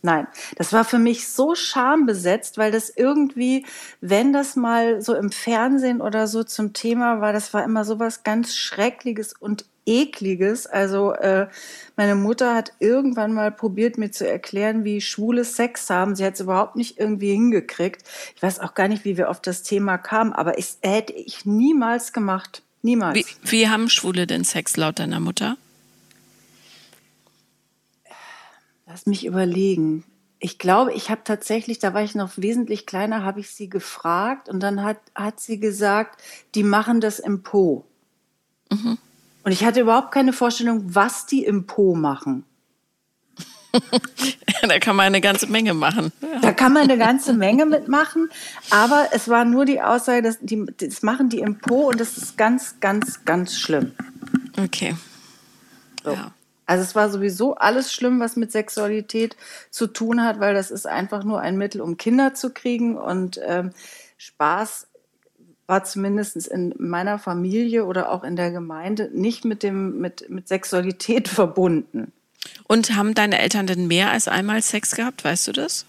Nein, 0.00 0.28
das 0.56 0.72
war 0.72 0.84
für 0.84 0.98
mich 0.98 1.28
so 1.28 1.56
schambesetzt, 1.56 2.56
weil 2.56 2.70
das 2.70 2.88
irgendwie, 2.88 3.66
wenn 4.00 4.32
das 4.32 4.54
mal 4.54 5.02
so 5.02 5.14
im 5.14 5.32
Fernsehen 5.32 6.00
oder 6.00 6.28
so 6.28 6.44
zum 6.44 6.72
Thema 6.72 7.20
war, 7.20 7.32
das 7.32 7.52
war 7.52 7.64
immer 7.64 7.84
so 7.84 7.98
was 7.98 8.22
ganz 8.22 8.54
Schreckliches 8.54 9.32
und 9.32 9.64
Ekliges. 9.88 10.66
Also 10.66 11.12
äh, 11.14 11.48
meine 11.96 12.14
Mutter 12.14 12.54
hat 12.54 12.74
irgendwann 12.78 13.32
mal 13.32 13.50
probiert, 13.50 13.98
mir 13.98 14.12
zu 14.12 14.28
erklären, 14.28 14.84
wie 14.84 15.00
schwule 15.00 15.44
Sex 15.44 15.90
haben. 15.90 16.14
Sie 16.14 16.24
hat 16.24 16.34
es 16.34 16.40
überhaupt 16.40 16.76
nicht 16.76 16.98
irgendwie 16.98 17.32
hingekriegt. 17.32 18.02
Ich 18.36 18.42
weiß 18.42 18.60
auch 18.60 18.74
gar 18.74 18.86
nicht, 18.86 19.04
wie 19.04 19.16
wir 19.16 19.30
auf 19.30 19.40
das 19.40 19.62
Thema 19.62 19.98
kamen, 19.98 20.32
aber 20.32 20.58
ich, 20.58 20.76
hätte 20.82 21.14
ich 21.14 21.44
niemals 21.44 22.12
gemacht. 22.12 22.62
Niemals. 22.82 23.18
Wie, 23.18 23.26
wie 23.42 23.68
haben 23.68 23.88
Schwule 23.88 24.28
denn 24.28 24.44
Sex 24.44 24.76
laut 24.76 25.00
deiner 25.00 25.18
Mutter? 25.18 25.56
Lass 28.88 29.04
mich 29.04 29.26
überlegen. 29.26 30.04
Ich 30.38 30.58
glaube, 30.58 30.94
ich 30.94 31.10
habe 31.10 31.20
tatsächlich, 31.22 31.78
da 31.78 31.92
war 31.92 32.02
ich 32.02 32.14
noch 32.14 32.38
wesentlich 32.38 32.86
kleiner, 32.86 33.22
habe 33.22 33.40
ich 33.40 33.50
sie 33.50 33.68
gefragt 33.68 34.48
und 34.48 34.60
dann 34.60 34.82
hat, 34.82 34.98
hat 35.14 35.40
sie 35.40 35.60
gesagt, 35.60 36.22
die 36.54 36.62
machen 36.62 37.02
das 37.02 37.18
im 37.18 37.42
Po. 37.42 37.84
Mhm. 38.70 38.96
Und 39.44 39.52
ich 39.52 39.64
hatte 39.64 39.80
überhaupt 39.80 40.10
keine 40.10 40.32
Vorstellung, 40.32 40.94
was 40.94 41.26
die 41.26 41.44
im 41.44 41.66
Po 41.66 41.94
machen. 41.94 42.44
da 44.62 44.78
kann 44.78 44.96
man 44.96 45.06
eine 45.06 45.20
ganze 45.20 45.48
Menge 45.48 45.74
machen. 45.74 46.10
Ja. 46.22 46.40
Da 46.40 46.52
kann 46.52 46.72
man 46.72 46.84
eine 46.84 46.96
ganze 46.96 47.34
Menge 47.34 47.66
mitmachen, 47.66 48.30
aber 48.70 49.08
es 49.12 49.28
war 49.28 49.44
nur 49.44 49.66
die 49.66 49.82
Aussage, 49.82 50.22
dass 50.22 50.38
die, 50.40 50.64
das 50.78 51.02
machen 51.02 51.28
die 51.28 51.40
im 51.40 51.58
Po 51.58 51.88
und 51.88 52.00
das 52.00 52.16
ist 52.16 52.38
ganz, 52.38 52.80
ganz, 52.80 53.26
ganz 53.26 53.58
schlimm. 53.58 53.92
Okay. 54.56 54.96
So. 56.02 56.12
Ja. 56.12 56.32
Also 56.68 56.82
es 56.82 56.94
war 56.94 57.08
sowieso 57.08 57.54
alles 57.54 57.94
schlimm, 57.94 58.20
was 58.20 58.36
mit 58.36 58.52
Sexualität 58.52 59.38
zu 59.70 59.86
tun 59.86 60.22
hat, 60.22 60.38
weil 60.38 60.52
das 60.52 60.70
ist 60.70 60.86
einfach 60.86 61.24
nur 61.24 61.40
ein 61.40 61.56
Mittel, 61.56 61.80
um 61.80 61.96
Kinder 61.96 62.34
zu 62.34 62.50
kriegen 62.50 62.98
und 62.98 63.40
ähm, 63.42 63.70
Spaß 64.18 64.86
war 65.66 65.84
zumindest 65.84 66.46
in 66.46 66.74
meiner 66.78 67.18
Familie 67.18 67.86
oder 67.86 68.12
auch 68.12 68.22
in 68.22 68.36
der 68.36 68.50
Gemeinde 68.50 69.10
nicht 69.14 69.46
mit 69.46 69.62
dem 69.62 69.98
mit 69.98 70.28
mit 70.28 70.46
Sexualität 70.46 71.28
verbunden. 71.40 72.12
Und 72.64 72.94
haben 72.94 73.14
deine 73.14 73.38
Eltern 73.38 73.66
denn 73.66 73.86
mehr 73.86 74.10
als 74.10 74.28
einmal 74.28 74.60
Sex 74.60 74.94
gehabt? 74.94 75.24
Weißt 75.24 75.48
du 75.48 75.52
das? 75.52 75.86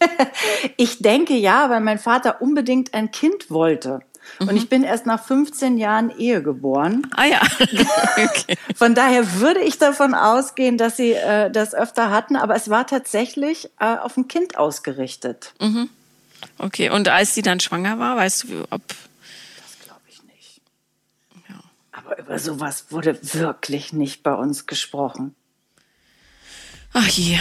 ich 0.76 0.98
denke 0.98 1.34
ja, 1.34 1.70
weil 1.70 1.80
mein 1.80 2.00
Vater 2.00 2.42
unbedingt 2.42 2.94
ein 2.94 3.12
Kind 3.12 3.48
wollte. 3.48 4.00
Mhm. 4.38 4.48
Und 4.48 4.56
ich 4.56 4.68
bin 4.68 4.82
erst 4.82 5.06
nach 5.06 5.24
15 5.24 5.78
Jahren 5.78 6.10
Ehe 6.10 6.42
geboren. 6.42 7.02
Ah 7.16 7.24
ja. 7.24 7.40
okay. 8.24 8.56
Von 8.74 8.94
daher 8.94 9.40
würde 9.40 9.60
ich 9.60 9.78
davon 9.78 10.14
ausgehen, 10.14 10.78
dass 10.78 10.96
sie 10.96 11.12
äh, 11.12 11.50
das 11.50 11.74
öfter 11.74 12.10
hatten, 12.10 12.36
aber 12.36 12.54
es 12.54 12.68
war 12.70 12.86
tatsächlich 12.86 13.70
äh, 13.80 13.96
auf 13.96 14.16
ein 14.16 14.28
Kind 14.28 14.58
ausgerichtet. 14.58 15.54
Mhm. 15.60 15.88
Okay, 16.58 16.90
und 16.90 17.08
als 17.08 17.34
sie 17.34 17.42
dann 17.42 17.60
schwanger 17.60 17.98
war, 17.98 18.16
weißt 18.16 18.44
du, 18.44 18.64
ob. 18.70 18.82
Das 18.88 19.84
glaube 19.84 20.02
ich 20.08 20.22
nicht. 20.24 20.60
Ja. 21.48 21.56
Aber 21.92 22.18
über 22.18 22.38
sowas 22.38 22.86
wurde 22.90 23.18
wirklich 23.34 23.92
nicht 23.92 24.22
bei 24.22 24.34
uns 24.34 24.66
gesprochen. 24.66 25.34
Ach 26.92 27.08
je. 27.08 27.38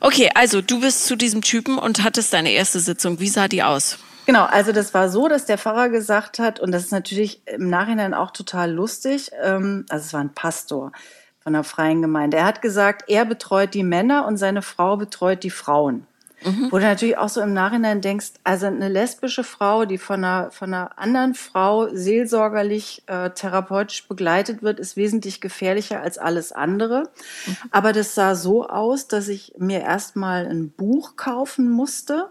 Okay, 0.00 0.30
also 0.34 0.60
du 0.60 0.80
bist 0.80 1.06
zu 1.06 1.16
diesem 1.16 1.40
Typen 1.40 1.78
und 1.78 2.02
hattest 2.02 2.32
deine 2.34 2.52
erste 2.52 2.80
Sitzung. 2.80 3.18
Wie 3.18 3.28
sah 3.28 3.48
die 3.48 3.62
aus? 3.62 3.98
Genau, 4.30 4.44
also 4.44 4.70
das 4.70 4.94
war 4.94 5.08
so, 5.08 5.26
dass 5.26 5.44
der 5.44 5.58
Pfarrer 5.58 5.88
gesagt 5.88 6.38
hat, 6.38 6.60
und 6.60 6.70
das 6.70 6.84
ist 6.84 6.92
natürlich 6.92 7.42
im 7.46 7.68
Nachhinein 7.68 8.14
auch 8.14 8.30
total 8.30 8.70
lustig, 8.70 9.32
ähm, 9.42 9.84
also 9.88 10.04
es 10.04 10.12
war 10.12 10.20
ein 10.20 10.32
Pastor 10.32 10.92
von 11.40 11.52
der 11.52 11.64
freien 11.64 12.00
Gemeinde. 12.00 12.36
Er 12.36 12.44
hat 12.44 12.62
gesagt, 12.62 13.06
er 13.08 13.24
betreut 13.24 13.74
die 13.74 13.82
Männer 13.82 14.28
und 14.28 14.36
seine 14.36 14.62
Frau 14.62 14.96
betreut 14.96 15.42
die 15.42 15.50
Frauen. 15.50 16.06
Mhm. 16.44 16.68
Wo 16.70 16.78
du 16.78 16.84
natürlich 16.84 17.18
auch 17.18 17.28
so 17.28 17.40
im 17.40 17.52
Nachhinein 17.52 18.02
denkst, 18.02 18.34
also 18.44 18.66
eine 18.66 18.88
lesbische 18.88 19.42
Frau, 19.42 19.84
die 19.84 19.98
von 19.98 20.22
einer, 20.22 20.52
von 20.52 20.72
einer 20.72 20.96
anderen 20.96 21.34
Frau 21.34 21.88
seelsorgerlich, 21.92 23.02
äh, 23.08 23.30
therapeutisch 23.30 24.06
begleitet 24.06 24.62
wird, 24.62 24.78
ist 24.78 24.96
wesentlich 24.96 25.40
gefährlicher 25.40 26.02
als 26.02 26.18
alles 26.18 26.52
andere. 26.52 27.10
Mhm. 27.46 27.56
Aber 27.72 27.92
das 27.92 28.14
sah 28.14 28.36
so 28.36 28.68
aus, 28.68 29.08
dass 29.08 29.26
ich 29.26 29.54
mir 29.58 29.80
erstmal 29.80 30.46
ein 30.46 30.70
Buch 30.70 31.16
kaufen 31.16 31.68
musste 31.68 32.28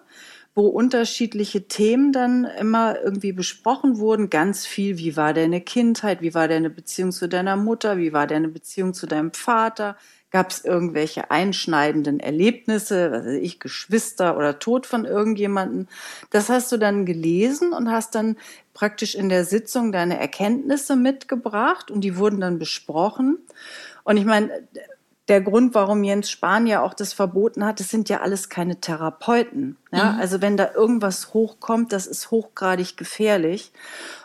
wo 0.56 0.68
unterschiedliche 0.68 1.68
Themen 1.68 2.12
dann 2.12 2.46
immer 2.46 3.01
irgendwie 3.01 3.32
besprochen 3.32 3.98
wurden. 3.98 4.29
Ganz 4.29 4.65
viel, 4.65 4.98
wie 4.98 5.15
war 5.15 5.34
deine 5.34 5.62
Kindheit, 5.62 6.22
wie 6.22 6.34
war 6.34 6.48
deine 6.48 6.70
Beziehung 6.70 7.12
zu 7.12 7.27
deiner 7.27 7.56
Mutter, 7.56 7.98
wie 7.98 8.13
war 8.13 8.27
deine 8.27 8.50
Beziehung 8.50 8.94
zu 8.94 9.08
deinem 9.08 9.34
Vater, 9.34 9.96
Gab 10.32 10.51
es 10.51 10.63
irgendwelche 10.63 11.32
einschneidenden 11.32 12.20
Erlebnisse, 12.20 13.12
was 13.12 13.25
weiß 13.25 13.39
ich, 13.41 13.60
Geschwister 13.60 14.38
oder 14.38 14.60
Tod 14.60 14.86
von 14.86 15.06
irgendjemanden? 15.06 15.88
Das 16.29 16.50
hast 16.50 16.72
du 16.72 16.77
dann 16.77 17.08
gelesen 17.08 17.74
und 17.74 17.89
hast 17.89 18.13
dann 18.13 18.38
praktisch 18.75 19.15
in 19.15 19.29
der 19.29 19.44
Sitzung 19.44 19.91
deine 19.91 20.20
Erkenntnisse 20.20 20.96
mitgebracht 20.96 21.89
und 21.89 22.01
die 22.01 22.15
wurden 22.15 22.41
dann 22.41 22.60
besprochen. 22.60 23.39
Und 24.03 24.18
ich 24.18 24.25
meine, 24.25 24.68
der 25.29 25.41
Grund, 25.41 25.75
warum 25.75 26.03
Jens 26.03 26.29
Spahn 26.29 26.67
ja 26.67 26.81
auch 26.81 26.93
das 26.93 27.13
verboten 27.13 27.63
hat, 27.63 27.79
das 27.79 27.89
sind 27.89 28.09
ja 28.09 28.21
alles 28.21 28.50
keine 28.50 28.81
Therapeuten. 28.81 29.77
Ja? 29.91 30.13
Mhm. 30.13 30.19
Also 30.19 30.41
wenn 30.41 30.57
da 30.57 30.74
irgendwas 30.74 31.33
hochkommt, 31.33 31.93
das 31.93 32.07
ist 32.07 32.31
hochgradig 32.31 32.98
gefährlich. 32.98 33.71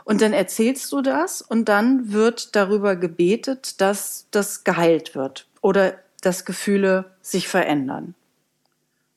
Und 0.04 0.22
dann 0.22 0.32
erzählst 0.32 0.90
du 0.92 1.02
das 1.02 1.42
und 1.42 1.68
dann 1.68 2.12
wird 2.12 2.56
darüber 2.56 2.96
gebetet, 2.96 3.80
dass 3.80 4.26
das 4.30 4.64
geheilt 4.64 5.14
wird 5.14 5.46
oder 5.60 5.94
dass 6.22 6.44
Gefühle 6.44 7.12
sich 7.20 7.48
verändern. 7.48 8.14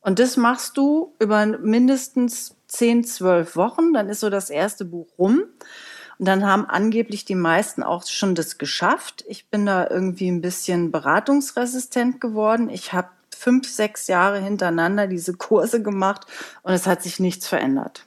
Und 0.01 0.19
das 0.19 0.37
machst 0.37 0.77
du 0.77 1.13
über 1.19 1.45
mindestens 1.45 2.55
10, 2.67 3.05
12 3.05 3.55
Wochen. 3.55 3.93
Dann 3.93 4.09
ist 4.09 4.19
so 4.19 4.29
das 4.29 4.49
erste 4.49 4.85
Buch 4.85 5.07
rum. 5.17 5.43
Und 6.19 6.27
dann 6.27 6.45
haben 6.45 6.65
angeblich 6.65 7.25
die 7.25 7.35
meisten 7.35 7.83
auch 7.83 8.05
schon 8.07 8.33
das 8.33 8.57
geschafft. 8.57 9.23
Ich 9.27 9.47
bin 9.47 9.65
da 9.65 9.87
irgendwie 9.89 10.29
ein 10.29 10.41
bisschen 10.41 10.91
beratungsresistent 10.91 12.19
geworden. 12.19 12.69
Ich 12.69 12.93
habe 12.93 13.09
fünf, 13.37 13.69
sechs 13.69 14.07
Jahre 14.07 14.39
hintereinander 14.39 15.07
diese 15.07 15.33
Kurse 15.33 15.81
gemacht 15.81 16.25
und 16.63 16.73
es 16.73 16.87
hat 16.87 17.03
sich 17.03 17.19
nichts 17.19 17.47
verändert. 17.47 18.03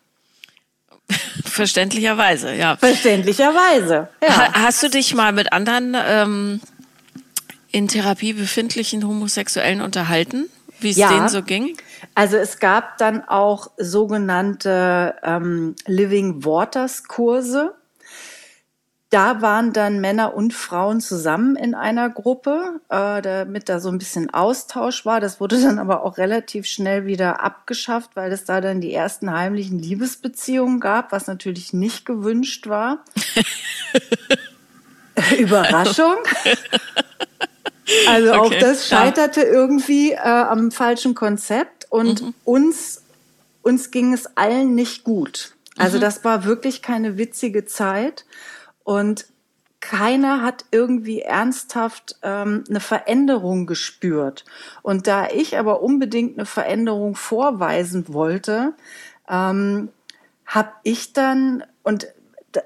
Verständlicherweise, 1.44 2.54
ja. 2.54 2.76
Verständlicherweise. 2.76 4.08
Ja. 4.22 4.52
Hast 4.54 4.82
du 4.82 4.90
dich 4.90 5.14
mal 5.14 5.32
mit 5.32 5.52
anderen 5.52 5.96
ähm, 5.96 6.60
in 7.70 7.88
Therapie 7.88 8.32
befindlichen 8.32 9.06
Homosexuellen 9.06 9.80
unterhalten, 9.80 10.48
wie 10.80 10.90
es 10.90 10.96
ja. 10.96 11.08
denen 11.08 11.28
so 11.28 11.42
ging? 11.42 11.76
Also 12.14 12.36
es 12.36 12.58
gab 12.58 12.98
dann 12.98 13.22
auch 13.28 13.70
sogenannte 13.76 15.14
ähm, 15.22 15.74
Living 15.86 16.44
Waters 16.44 17.04
Kurse. 17.04 17.74
Da 19.10 19.42
waren 19.42 19.72
dann 19.72 20.00
Männer 20.00 20.34
und 20.34 20.54
Frauen 20.54 21.00
zusammen 21.00 21.56
in 21.56 21.74
einer 21.74 22.08
Gruppe, 22.08 22.80
äh, 22.88 23.20
damit 23.20 23.68
da 23.68 23.80
so 23.80 23.88
ein 23.88 23.98
bisschen 23.98 24.32
Austausch 24.32 25.04
war. 25.04 25.18
Das 25.18 25.40
wurde 25.40 25.60
dann 25.60 25.80
aber 25.80 26.04
auch 26.04 26.16
relativ 26.16 26.66
schnell 26.66 27.06
wieder 27.06 27.42
abgeschafft, 27.42 28.10
weil 28.14 28.30
es 28.30 28.44
da 28.44 28.60
dann 28.60 28.80
die 28.80 28.94
ersten 28.94 29.32
heimlichen 29.32 29.80
Liebesbeziehungen 29.80 30.78
gab, 30.78 31.10
was 31.10 31.26
natürlich 31.26 31.72
nicht 31.72 32.06
gewünscht 32.06 32.68
war. 32.68 33.04
Überraschung. 35.38 36.16
Also 38.06 38.32
okay. 38.32 38.38
auch 38.38 38.60
das 38.60 38.86
scheiterte 38.86 39.40
ja. 39.40 39.46
irgendwie 39.46 40.12
äh, 40.12 40.18
am 40.18 40.70
falschen 40.70 41.16
Konzept 41.16 41.86
und 41.90 42.22
mhm. 42.22 42.34
uns, 42.44 43.02
uns 43.62 43.90
ging 43.90 44.12
es 44.12 44.36
allen 44.36 44.76
nicht 44.76 45.02
gut. 45.02 45.54
Also 45.76 45.96
mhm. 45.96 46.02
das 46.02 46.24
war 46.24 46.44
wirklich 46.44 46.82
keine 46.82 47.18
witzige 47.18 47.64
Zeit 47.64 48.24
und 48.90 49.26
keiner 49.78 50.42
hat 50.42 50.64
irgendwie 50.72 51.20
ernsthaft 51.20 52.18
ähm, 52.22 52.64
eine 52.68 52.80
Veränderung 52.80 53.66
gespürt. 53.66 54.44
Und 54.82 55.06
da 55.06 55.28
ich 55.28 55.56
aber 55.58 55.80
unbedingt 55.80 56.36
eine 56.36 56.44
Veränderung 56.44 57.14
vorweisen 57.14 58.12
wollte, 58.12 58.74
ähm, 59.28 59.90
habe 60.44 60.72
ich 60.82 61.12
dann, 61.12 61.62
und 61.84 62.08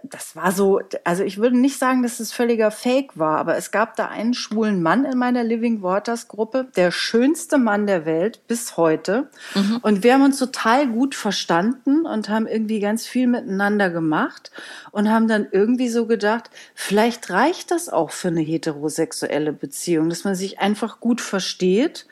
das 0.02 0.34
war 0.34 0.52
so, 0.52 0.80
also 1.04 1.24
ich 1.24 1.38
würde 1.38 1.58
nicht 1.58 1.78
sagen, 1.78 2.02
dass 2.02 2.20
es 2.20 2.32
völliger 2.32 2.70
Fake 2.70 3.18
war, 3.18 3.38
aber 3.38 3.56
es 3.56 3.70
gab 3.70 3.96
da 3.96 4.08
einen 4.08 4.32
schwulen 4.32 4.82
Mann 4.82 5.04
in 5.04 5.18
meiner 5.18 5.44
Living 5.44 5.82
Waters 5.82 6.28
Gruppe, 6.28 6.66
der 6.76 6.90
schönste 6.90 7.58
Mann 7.58 7.86
der 7.86 8.06
Welt 8.06 8.46
bis 8.46 8.76
heute. 8.76 9.28
Mhm. 9.54 9.78
Und 9.82 10.02
wir 10.02 10.14
haben 10.14 10.24
uns 10.24 10.38
total 10.38 10.86
gut 10.88 11.14
verstanden 11.14 12.06
und 12.06 12.28
haben 12.28 12.46
irgendwie 12.46 12.80
ganz 12.80 13.06
viel 13.06 13.26
miteinander 13.26 13.90
gemacht 13.90 14.50
und 14.90 15.10
haben 15.10 15.28
dann 15.28 15.46
irgendwie 15.50 15.88
so 15.88 16.06
gedacht, 16.06 16.50
vielleicht 16.74 17.28
reicht 17.30 17.70
das 17.70 17.88
auch 17.90 18.10
für 18.10 18.28
eine 18.28 18.40
heterosexuelle 18.40 19.52
Beziehung, 19.52 20.08
dass 20.08 20.24
man 20.24 20.34
sich 20.34 20.60
einfach 20.60 21.00
gut 21.00 21.20
versteht 21.20 22.06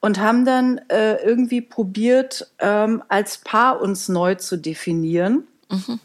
und 0.00 0.20
haben 0.20 0.44
dann 0.44 0.78
äh, 0.88 1.22
irgendwie 1.24 1.62
probiert, 1.62 2.50
ähm, 2.58 3.02
als 3.08 3.38
Paar 3.38 3.80
uns 3.80 4.08
neu 4.08 4.34
zu 4.34 4.58
definieren. 4.58 5.44
Mhm. 5.70 6.00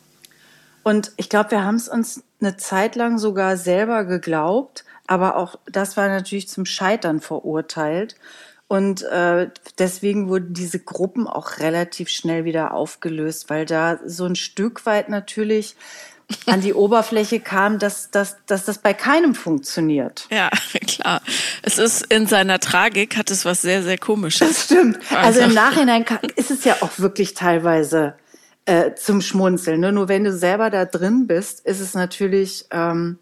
Und 0.89 1.11
ich 1.17 1.29
glaube, 1.29 1.51
wir 1.51 1.63
haben 1.63 1.75
es 1.75 1.87
uns 1.87 2.23
eine 2.41 2.57
Zeit 2.57 2.95
lang 2.95 3.19
sogar 3.19 3.57
selber 3.57 4.05
geglaubt, 4.05 4.85
aber 5.05 5.35
auch 5.35 5.59
das 5.67 5.97
war 5.97 6.07
natürlich 6.07 6.49
zum 6.49 6.65
Scheitern 6.65 7.21
verurteilt. 7.21 8.15
Und 8.67 9.03
äh, 9.03 9.51
deswegen 9.77 10.29
wurden 10.29 10.55
diese 10.55 10.79
Gruppen 10.79 11.27
auch 11.27 11.59
relativ 11.59 12.09
schnell 12.09 12.43
wieder 12.43 12.73
aufgelöst, 12.73 13.51
weil 13.51 13.67
da 13.67 13.99
so 14.03 14.25
ein 14.25 14.35
Stück 14.35 14.87
weit 14.87 15.09
natürlich 15.09 15.75
an 16.47 16.61
die 16.61 16.73
Oberfläche 16.73 17.39
kam, 17.39 17.77
dass, 17.77 18.09
dass, 18.09 18.37
dass 18.47 18.65
das 18.65 18.79
bei 18.79 18.95
keinem 18.95 19.35
funktioniert. 19.35 20.25
Ja, 20.31 20.49
klar. 20.87 21.21
Es 21.61 21.77
ist 21.77 22.11
in 22.11 22.25
seiner 22.25 22.59
Tragik 22.59 23.15
hat 23.15 23.29
es 23.29 23.45
was 23.45 23.61
sehr, 23.61 23.83
sehr 23.83 23.99
komisches. 23.99 24.47
Das 24.47 24.65
stimmt. 24.65 24.97
Also 25.15 25.41
im 25.41 25.53
Nachhinein 25.53 26.03
ist 26.35 26.49
es 26.49 26.63
ja 26.63 26.77
auch 26.81 26.97
wirklich 26.97 27.35
teilweise 27.35 28.15
äh, 28.69 28.93
zum 28.93 29.21
Schmunzeln. 29.21 29.79
Ne? 29.79 29.91
Nur 29.91 30.09
wenn 30.09 30.23
du 30.23 30.31
selber 30.31 30.69
da 30.69 30.85
drin 30.85 31.25
bist, 31.25 31.65
ist 31.65 31.79
es 31.79 31.95
natürlich, 31.95 32.65
ähm, 32.69 33.17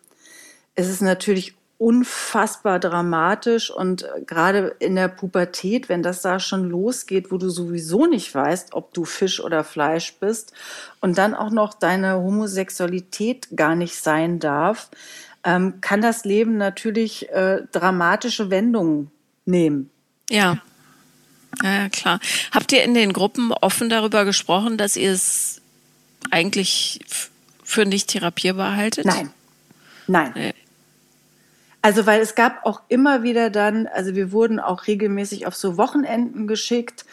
ist 0.76 0.90
es 0.90 1.00
natürlich 1.00 1.56
unfassbar 1.78 2.80
dramatisch 2.80 3.72
und 3.72 4.04
äh, 4.04 4.24
gerade 4.26 4.76
in 4.80 4.96
der 4.96 5.08
Pubertät, 5.08 5.88
wenn 5.88 6.04
das 6.04 6.22
da 6.22 6.42
schon 6.42 6.70
losgeht, 6.70 7.32
wo 7.32 7.38
du 7.38 7.50
sowieso 7.50 8.08
nicht 8.08 8.36
weißt, 8.36 8.74
ob 8.74 8.94
du 8.94 9.06
Fisch 9.06 9.40
oder 9.40 9.64
Fleisch 9.64 10.16
bist 10.20 10.52
und 11.00 11.18
dann 11.18 11.34
auch 11.34 11.52
noch 11.52 11.74
deine 11.74 12.16
Homosexualität 12.16 13.48
gar 13.56 13.76
nicht 13.76 13.96
sein 13.96 14.40
darf, 14.40 14.90
ähm, 15.46 15.80
kann 15.80 16.02
das 16.02 16.26
Leben 16.26 16.58
natürlich 16.58 17.30
äh, 17.30 17.62
dramatische 17.72 18.50
Wendungen 18.50 19.12
nehmen. 19.46 19.92
Ja. 20.30 20.58
Ja, 21.64 21.90
klar. 21.90 22.20
Habt 22.52 22.72
ihr 22.72 22.84
in 22.84 22.94
den 22.94 23.14
Gruppen 23.14 23.52
offen 23.52 23.90
darüber 23.90 24.26
gesprochen, 24.26 24.78
dass 24.78 24.96
ihr 24.96 25.12
es 25.12 25.62
eigentlich 26.30 27.00
für 27.64 27.86
nicht 27.86 28.10
therapierbar 28.10 28.76
haltet? 28.76 29.06
Nein. 29.06 29.32
Nein. 30.08 30.32
Nee. 30.36 30.54
Also, 31.82 32.06
weil 32.06 32.22
es 32.22 32.36
gab 32.36 32.66
auch 32.66 32.82
immer 32.90 33.24
wieder 33.24 33.50
dann, 33.50 33.88
also 33.88 34.16
wir 34.16 34.32
wurden 34.32 34.60
auch 34.60 34.88
regelmäßig 34.88 35.48
auf 35.48 35.56
so 35.56 35.78
Wochenenden 35.78 36.48
geschickt. 36.48 37.06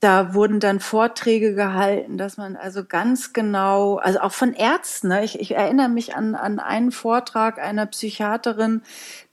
da 0.00 0.34
wurden 0.34 0.60
dann 0.60 0.80
Vorträge 0.80 1.54
gehalten, 1.54 2.18
dass 2.18 2.36
man 2.36 2.56
also 2.56 2.84
ganz 2.84 3.32
genau, 3.32 3.96
also 3.96 4.20
auch 4.20 4.32
von 4.32 4.52
Ärzten, 4.52 5.08
ne? 5.08 5.24
ich, 5.24 5.40
ich 5.40 5.54
erinnere 5.54 5.88
mich 5.88 6.14
an, 6.14 6.34
an 6.34 6.58
einen 6.58 6.92
Vortrag 6.92 7.58
einer 7.58 7.86
Psychiaterin, 7.86 8.82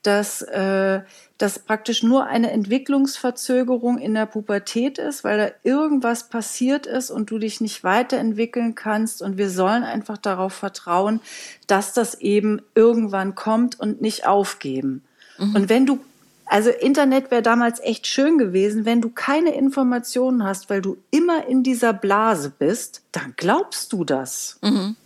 dass, 0.01 0.41
äh, 0.43 1.01
dass 1.41 1.59
praktisch 1.59 2.03
nur 2.03 2.27
eine 2.27 2.51
Entwicklungsverzögerung 2.51 3.97
in 3.97 4.13
der 4.13 4.25
Pubertät 4.25 4.97
ist, 4.97 5.23
weil 5.23 5.37
da 5.37 5.51
irgendwas 5.63 6.29
passiert 6.29 6.85
ist 6.85 7.09
und 7.09 7.31
du 7.31 7.39
dich 7.39 7.61
nicht 7.61 7.83
weiterentwickeln 7.83 8.75
kannst. 8.75 9.21
Und 9.21 9.37
wir 9.37 9.49
sollen 9.49 9.83
einfach 9.83 10.17
darauf 10.17 10.53
vertrauen, 10.53 11.19
dass 11.67 11.93
das 11.93 12.15
eben 12.15 12.61
irgendwann 12.75 13.35
kommt 13.35 13.79
und 13.79 14.01
nicht 14.01 14.27
aufgeben. 14.27 15.03
Mhm. 15.37 15.55
Und 15.55 15.69
wenn 15.69 15.85
du 15.85 15.99
also 16.45 16.69
Internet 16.69 17.31
wäre 17.31 17.41
damals 17.41 17.79
echt 17.79 18.07
schön 18.07 18.37
gewesen, 18.37 18.83
wenn 18.83 18.99
du 18.99 19.07
keine 19.09 19.55
Informationen 19.55 20.43
hast, 20.43 20.69
weil 20.69 20.81
du 20.81 20.97
immer 21.09 21.47
in 21.47 21.63
dieser 21.63 21.93
Blase 21.93 22.51
bist, 22.57 23.03
dann 23.13 23.35
glaubst 23.37 23.93
du 23.93 24.03
das. 24.03 24.59
Mhm. 24.61 24.97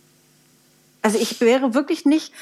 Also 1.02 1.18
ich 1.20 1.40
wäre 1.40 1.72
wirklich 1.72 2.04
nicht 2.04 2.32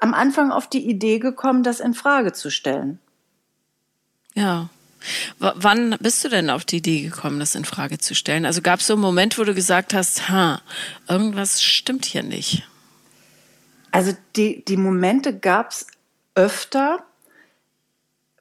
am 0.00 0.14
Anfang 0.14 0.50
auf 0.50 0.68
die 0.68 0.88
Idee 0.88 1.18
gekommen, 1.18 1.62
das 1.62 1.80
in 1.80 1.94
Frage 1.94 2.32
zu 2.32 2.50
stellen. 2.50 2.98
Ja. 4.34 4.68
W 5.38 5.50
wann 5.54 5.96
bist 6.00 6.24
du 6.24 6.28
denn 6.28 6.50
auf 6.50 6.64
die 6.64 6.78
Idee 6.78 7.02
gekommen, 7.02 7.40
das 7.40 7.54
in 7.54 7.64
Frage 7.64 7.98
zu 7.98 8.14
stellen? 8.14 8.44
Also 8.44 8.60
gab 8.60 8.80
es 8.80 8.86
so 8.86 8.94
einen 8.94 9.02
Moment, 9.02 9.38
wo 9.38 9.44
du 9.44 9.54
gesagt 9.54 9.94
hast, 9.94 10.28
ha, 10.28 10.60
irgendwas 11.08 11.62
stimmt 11.62 12.04
hier 12.04 12.22
nicht? 12.22 12.68
Also 13.92 14.12
die, 14.36 14.64
die 14.64 14.76
Momente 14.76 15.38
gab 15.38 15.70
es 15.70 15.86
öfter. 16.34 17.04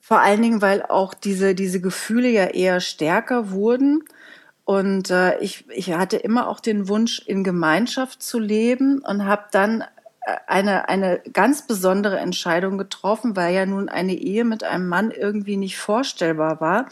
Vor 0.01 0.19
allen 0.19 0.41
Dingen, 0.41 0.61
weil 0.61 0.83
auch 0.83 1.13
diese, 1.13 1.55
diese 1.55 1.79
Gefühle 1.81 2.29
ja 2.29 2.45
eher 2.45 2.81
stärker 2.81 3.51
wurden. 3.51 4.03
Und 4.65 5.09
äh, 5.09 5.39
ich, 5.39 5.67
ich 5.69 5.93
hatte 5.93 6.17
immer 6.17 6.47
auch 6.47 6.59
den 6.59 6.87
Wunsch, 6.87 7.19
in 7.25 7.43
Gemeinschaft 7.43 8.21
zu 8.21 8.37
leben 8.37 8.99
und 8.99 9.25
habe 9.25 9.45
dann 9.51 9.83
eine, 10.47 10.89
eine 10.89 11.19
ganz 11.33 11.67
besondere 11.67 12.19
Entscheidung 12.19 12.77
getroffen, 12.77 13.35
weil 13.35 13.53
ja 13.53 13.65
nun 13.65 13.89
eine 13.89 14.13
Ehe 14.13 14.45
mit 14.45 14.63
einem 14.63 14.87
Mann 14.87 15.11
irgendwie 15.11 15.57
nicht 15.57 15.77
vorstellbar 15.77 16.61
war, 16.61 16.85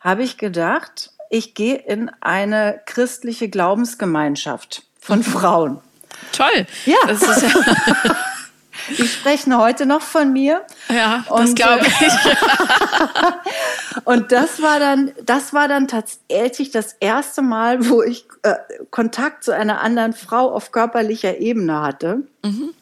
habe 0.00 0.22
ich 0.22 0.38
gedacht, 0.38 1.10
ich 1.30 1.54
gehe 1.54 1.76
in 1.76 2.10
eine 2.20 2.80
christliche 2.86 3.48
Glaubensgemeinschaft 3.48 4.82
von 5.00 5.22
Frauen. 5.22 5.80
Toll. 6.32 6.66
Ja. 6.86 6.96
Ja 7.08 7.16
Die 8.98 9.06
sprechen 9.06 9.56
heute 9.56 9.86
noch 9.86 10.02
von 10.02 10.32
mir. 10.32 10.62
Ja, 10.88 11.24
das 11.28 11.54
glaube 11.54 11.86
ich. 11.86 11.94
und 14.04 14.32
das 14.32 14.60
war 14.60 14.78
dann, 14.78 15.12
das 15.24 15.54
war 15.54 15.68
dann 15.68 15.88
tatsächlich 15.88 16.70
das 16.70 16.94
erste 17.00 17.40
Mal, 17.40 17.88
wo 17.88 18.02
ich 18.02 18.26
äh, 18.42 18.54
Kontakt 18.90 19.44
zu 19.44 19.52
einer 19.52 19.80
anderen 19.80 20.12
Frau 20.12 20.52
auf 20.52 20.72
körperlicher 20.72 21.38
Ebene 21.38 21.80
hatte. 21.80 22.24
Mhm. 22.42 22.74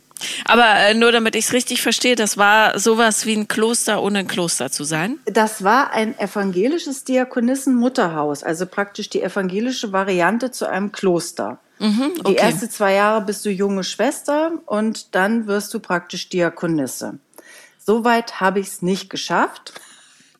Aber 0.44 0.76
äh, 0.76 0.94
nur 0.94 1.12
damit 1.12 1.34
ich 1.36 1.46
es 1.46 1.52
richtig 1.52 1.82
verstehe, 1.82 2.16
das 2.16 2.36
war 2.36 2.78
sowas 2.78 3.26
wie 3.26 3.36
ein 3.36 3.48
Kloster, 3.48 4.02
ohne 4.02 4.20
ein 4.20 4.28
Kloster 4.28 4.70
zu 4.70 4.84
sein? 4.84 5.18
Das 5.24 5.64
war 5.64 5.92
ein 5.92 6.18
evangelisches 6.18 7.04
Diakonissen-Mutterhaus, 7.04 8.42
also 8.42 8.66
praktisch 8.66 9.10
die 9.10 9.22
evangelische 9.22 9.92
Variante 9.92 10.50
zu 10.50 10.68
einem 10.68 10.92
Kloster. 10.92 11.58
Mhm, 11.78 12.12
okay. 12.20 12.30
Die 12.30 12.36
ersten 12.36 12.70
zwei 12.70 12.94
Jahre 12.94 13.22
bist 13.22 13.44
du 13.44 13.50
junge 13.50 13.82
Schwester 13.82 14.52
und 14.66 15.14
dann 15.14 15.46
wirst 15.46 15.74
du 15.74 15.80
praktisch 15.80 16.28
Diakonisse. 16.28 17.18
Soweit 17.84 18.40
habe 18.40 18.60
ich 18.60 18.68
es 18.68 18.82
nicht 18.82 19.10
geschafft. 19.10 19.72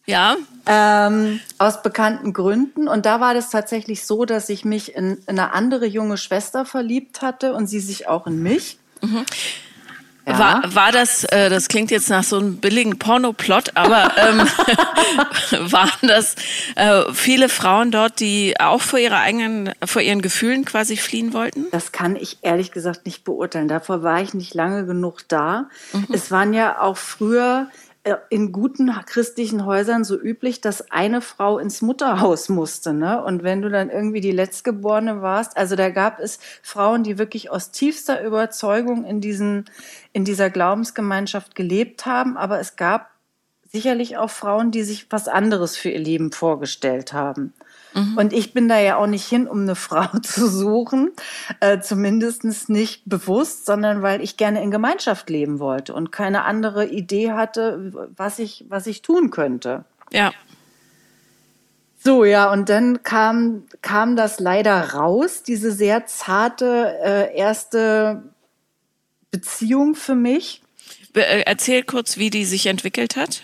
Ja. 0.06 0.36
Ähm, 0.66 1.40
aus 1.58 1.82
bekannten 1.82 2.32
Gründen. 2.32 2.88
Und 2.88 3.06
da 3.06 3.20
war 3.20 3.34
das 3.34 3.50
tatsächlich 3.50 4.04
so, 4.04 4.24
dass 4.24 4.48
ich 4.48 4.64
mich 4.64 4.94
in, 4.94 5.18
in 5.26 5.38
eine 5.38 5.52
andere 5.52 5.86
junge 5.86 6.16
Schwester 6.16 6.64
verliebt 6.64 7.22
hatte 7.22 7.54
und 7.54 7.66
sie 7.66 7.80
sich 7.80 8.08
auch 8.08 8.26
in 8.26 8.42
mich. 8.42 8.78
Mhm. 9.00 9.24
Ja. 10.26 10.38
War, 10.38 10.74
war 10.74 10.92
das, 10.92 11.24
äh, 11.24 11.50
das 11.50 11.66
klingt 11.66 11.90
jetzt 11.90 12.08
nach 12.08 12.22
so 12.22 12.38
einem 12.38 12.58
billigen 12.58 12.98
Pornoplot, 12.98 13.72
aber 13.74 14.12
ähm, 14.16 14.38
waren 15.72 16.08
das 16.08 16.36
äh, 16.76 17.12
viele 17.12 17.48
Frauen 17.48 17.90
dort, 17.90 18.20
die 18.20 18.54
auch 18.60 18.80
vor 18.80 19.00
ihrer 19.00 19.18
eigenen, 19.18 19.72
vor 19.84 20.00
ihren 20.00 20.22
Gefühlen 20.22 20.64
quasi 20.64 20.96
fliehen 20.96 21.32
wollten? 21.32 21.66
Das 21.72 21.90
kann 21.90 22.14
ich 22.14 22.38
ehrlich 22.42 22.70
gesagt 22.70 23.04
nicht 23.04 23.24
beurteilen. 23.24 23.66
Davor 23.66 24.04
war 24.04 24.22
ich 24.22 24.32
nicht 24.32 24.54
lange 24.54 24.86
genug 24.86 25.22
da. 25.26 25.68
Mhm. 25.92 26.06
Es 26.12 26.30
waren 26.30 26.54
ja 26.54 26.80
auch 26.80 26.96
früher 26.96 27.66
in 28.30 28.50
guten 28.50 28.90
christlichen 29.06 29.64
Häusern 29.64 30.02
so 30.02 30.20
üblich, 30.20 30.60
dass 30.60 30.90
eine 30.90 31.20
Frau 31.20 31.58
ins 31.58 31.82
Mutterhaus 31.82 32.48
musste. 32.48 32.92
Ne? 32.92 33.22
Und 33.22 33.44
wenn 33.44 33.62
du 33.62 33.70
dann 33.70 33.90
irgendwie 33.90 34.20
die 34.20 34.32
Letztgeborene 34.32 35.22
warst, 35.22 35.56
also 35.56 35.76
da 35.76 35.90
gab 35.90 36.18
es 36.18 36.40
Frauen, 36.62 37.04
die 37.04 37.18
wirklich 37.18 37.50
aus 37.50 37.70
tiefster 37.70 38.24
Überzeugung 38.24 39.04
in, 39.04 39.20
diesen, 39.20 39.66
in 40.12 40.24
dieser 40.24 40.50
Glaubensgemeinschaft 40.50 41.54
gelebt 41.54 42.04
haben, 42.04 42.36
aber 42.36 42.58
es 42.58 42.74
gab 42.74 43.10
sicherlich 43.70 44.16
auch 44.16 44.30
Frauen, 44.30 44.72
die 44.72 44.82
sich 44.82 45.06
was 45.10 45.28
anderes 45.28 45.76
für 45.76 45.88
ihr 45.90 46.00
Leben 46.00 46.32
vorgestellt 46.32 47.12
haben. 47.12 47.54
Mhm. 47.94 48.16
Und 48.16 48.32
ich 48.32 48.52
bin 48.52 48.68
da 48.68 48.78
ja 48.78 48.96
auch 48.96 49.06
nicht 49.06 49.26
hin, 49.26 49.46
um 49.46 49.62
eine 49.62 49.74
Frau 49.76 50.06
zu 50.22 50.48
suchen, 50.48 51.12
äh, 51.60 51.80
zumindest 51.80 52.44
nicht 52.68 53.02
bewusst, 53.06 53.66
sondern 53.66 54.02
weil 54.02 54.20
ich 54.22 54.36
gerne 54.36 54.62
in 54.62 54.70
Gemeinschaft 54.70 55.30
leben 55.30 55.58
wollte 55.58 55.94
und 55.94 56.12
keine 56.12 56.44
andere 56.44 56.86
Idee 56.86 57.32
hatte, 57.32 57.92
was 58.16 58.38
ich, 58.38 58.64
was 58.68 58.86
ich 58.86 59.02
tun 59.02 59.30
könnte. 59.30 59.84
Ja. 60.12 60.32
So, 62.04 62.24
ja, 62.24 62.50
und 62.50 62.68
dann 62.68 63.04
kam, 63.04 63.62
kam 63.80 64.16
das 64.16 64.40
leider 64.40 64.94
raus, 64.94 65.44
diese 65.44 65.70
sehr 65.70 66.04
zarte 66.06 66.98
äh, 67.04 67.36
erste 67.36 68.24
Beziehung 69.30 69.94
für 69.94 70.16
mich. 70.16 70.62
Äh, 71.14 71.42
erzähl 71.46 71.84
kurz, 71.84 72.16
wie 72.16 72.30
die 72.30 72.44
sich 72.44 72.66
entwickelt 72.66 73.14
hat. 73.14 73.42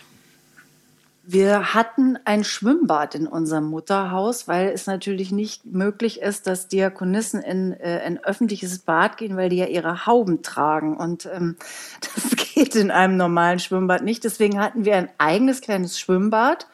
Wir 1.30 1.74
hatten 1.74 2.18
ein 2.24 2.42
Schwimmbad 2.42 3.14
in 3.14 3.26
unserem 3.26 3.66
Mutterhaus, 3.66 4.48
weil 4.48 4.70
es 4.70 4.86
natürlich 4.86 5.30
nicht 5.30 5.66
möglich 5.66 6.22
ist, 6.22 6.46
dass 6.46 6.68
Diakonissen 6.68 7.42
in 7.42 7.74
äh, 7.74 8.00
ein 8.02 8.24
öffentliches 8.24 8.78
Bad 8.78 9.18
gehen, 9.18 9.36
weil 9.36 9.50
die 9.50 9.58
ja 9.58 9.66
ihre 9.66 10.06
Hauben 10.06 10.40
tragen. 10.40 10.96
Und 10.96 11.26
ähm, 11.26 11.56
das 12.00 12.34
geht 12.34 12.74
in 12.76 12.90
einem 12.90 13.18
normalen 13.18 13.58
Schwimmbad 13.58 14.04
nicht. 14.04 14.24
Deswegen 14.24 14.58
hatten 14.58 14.86
wir 14.86 14.96
ein 14.96 15.10
eigenes 15.18 15.60
kleines 15.60 16.00
Schwimmbad. 16.00 16.66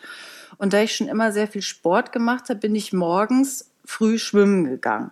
Und 0.57 0.73
da 0.73 0.83
ich 0.83 0.95
schon 0.95 1.09
immer 1.09 1.33
sehr 1.33 1.49
viel 1.49 1.63
Sport 1.63 2.13
gemacht 2.13 2.49
habe, 2.49 2.61
bin 2.61 2.77
ich 2.77 2.93
morgens 2.93 3.73
früh 3.85 4.19
schwimmen 4.21 4.67
gegangen. 4.67 5.11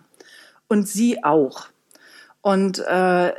Und 0.68 0.86
sie 0.86 1.24
auch. 1.24 1.66
Und 2.42 2.78
äh, 2.78 3.32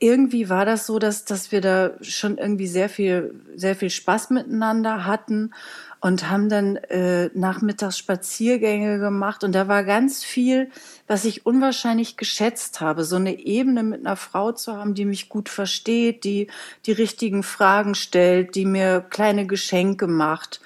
irgendwie 0.00 0.48
war 0.48 0.64
das 0.64 0.86
so, 0.86 0.98
dass, 0.98 1.24
dass 1.24 1.52
wir 1.52 1.60
da 1.60 1.92
schon 2.00 2.38
irgendwie 2.38 2.66
sehr 2.66 2.88
viel, 2.88 3.40
sehr 3.54 3.76
viel 3.76 3.90
Spaß 3.90 4.30
miteinander 4.30 5.04
hatten 5.06 5.52
und 6.00 6.30
haben 6.30 6.48
dann 6.48 6.76
äh, 6.76 7.30
nachmittags 7.34 7.98
Spaziergänge 7.98 8.98
gemacht. 8.98 9.44
Und 9.44 9.52
da 9.52 9.68
war 9.68 9.84
ganz 9.84 10.24
viel, 10.24 10.70
was 11.06 11.24
ich 11.24 11.46
unwahrscheinlich 11.46 12.16
geschätzt 12.16 12.80
habe, 12.80 13.04
so 13.04 13.16
eine 13.16 13.38
Ebene 13.38 13.82
mit 13.82 14.00
einer 14.00 14.16
Frau 14.16 14.52
zu 14.52 14.76
haben, 14.76 14.94
die 14.94 15.04
mich 15.04 15.28
gut 15.28 15.48
versteht, 15.48 16.24
die 16.24 16.48
die 16.86 16.92
richtigen 16.92 17.42
Fragen 17.42 17.94
stellt, 17.94 18.54
die 18.54 18.66
mir 18.66 19.00
kleine 19.00 19.46
Geschenke 19.46 20.06
macht. 20.06 20.60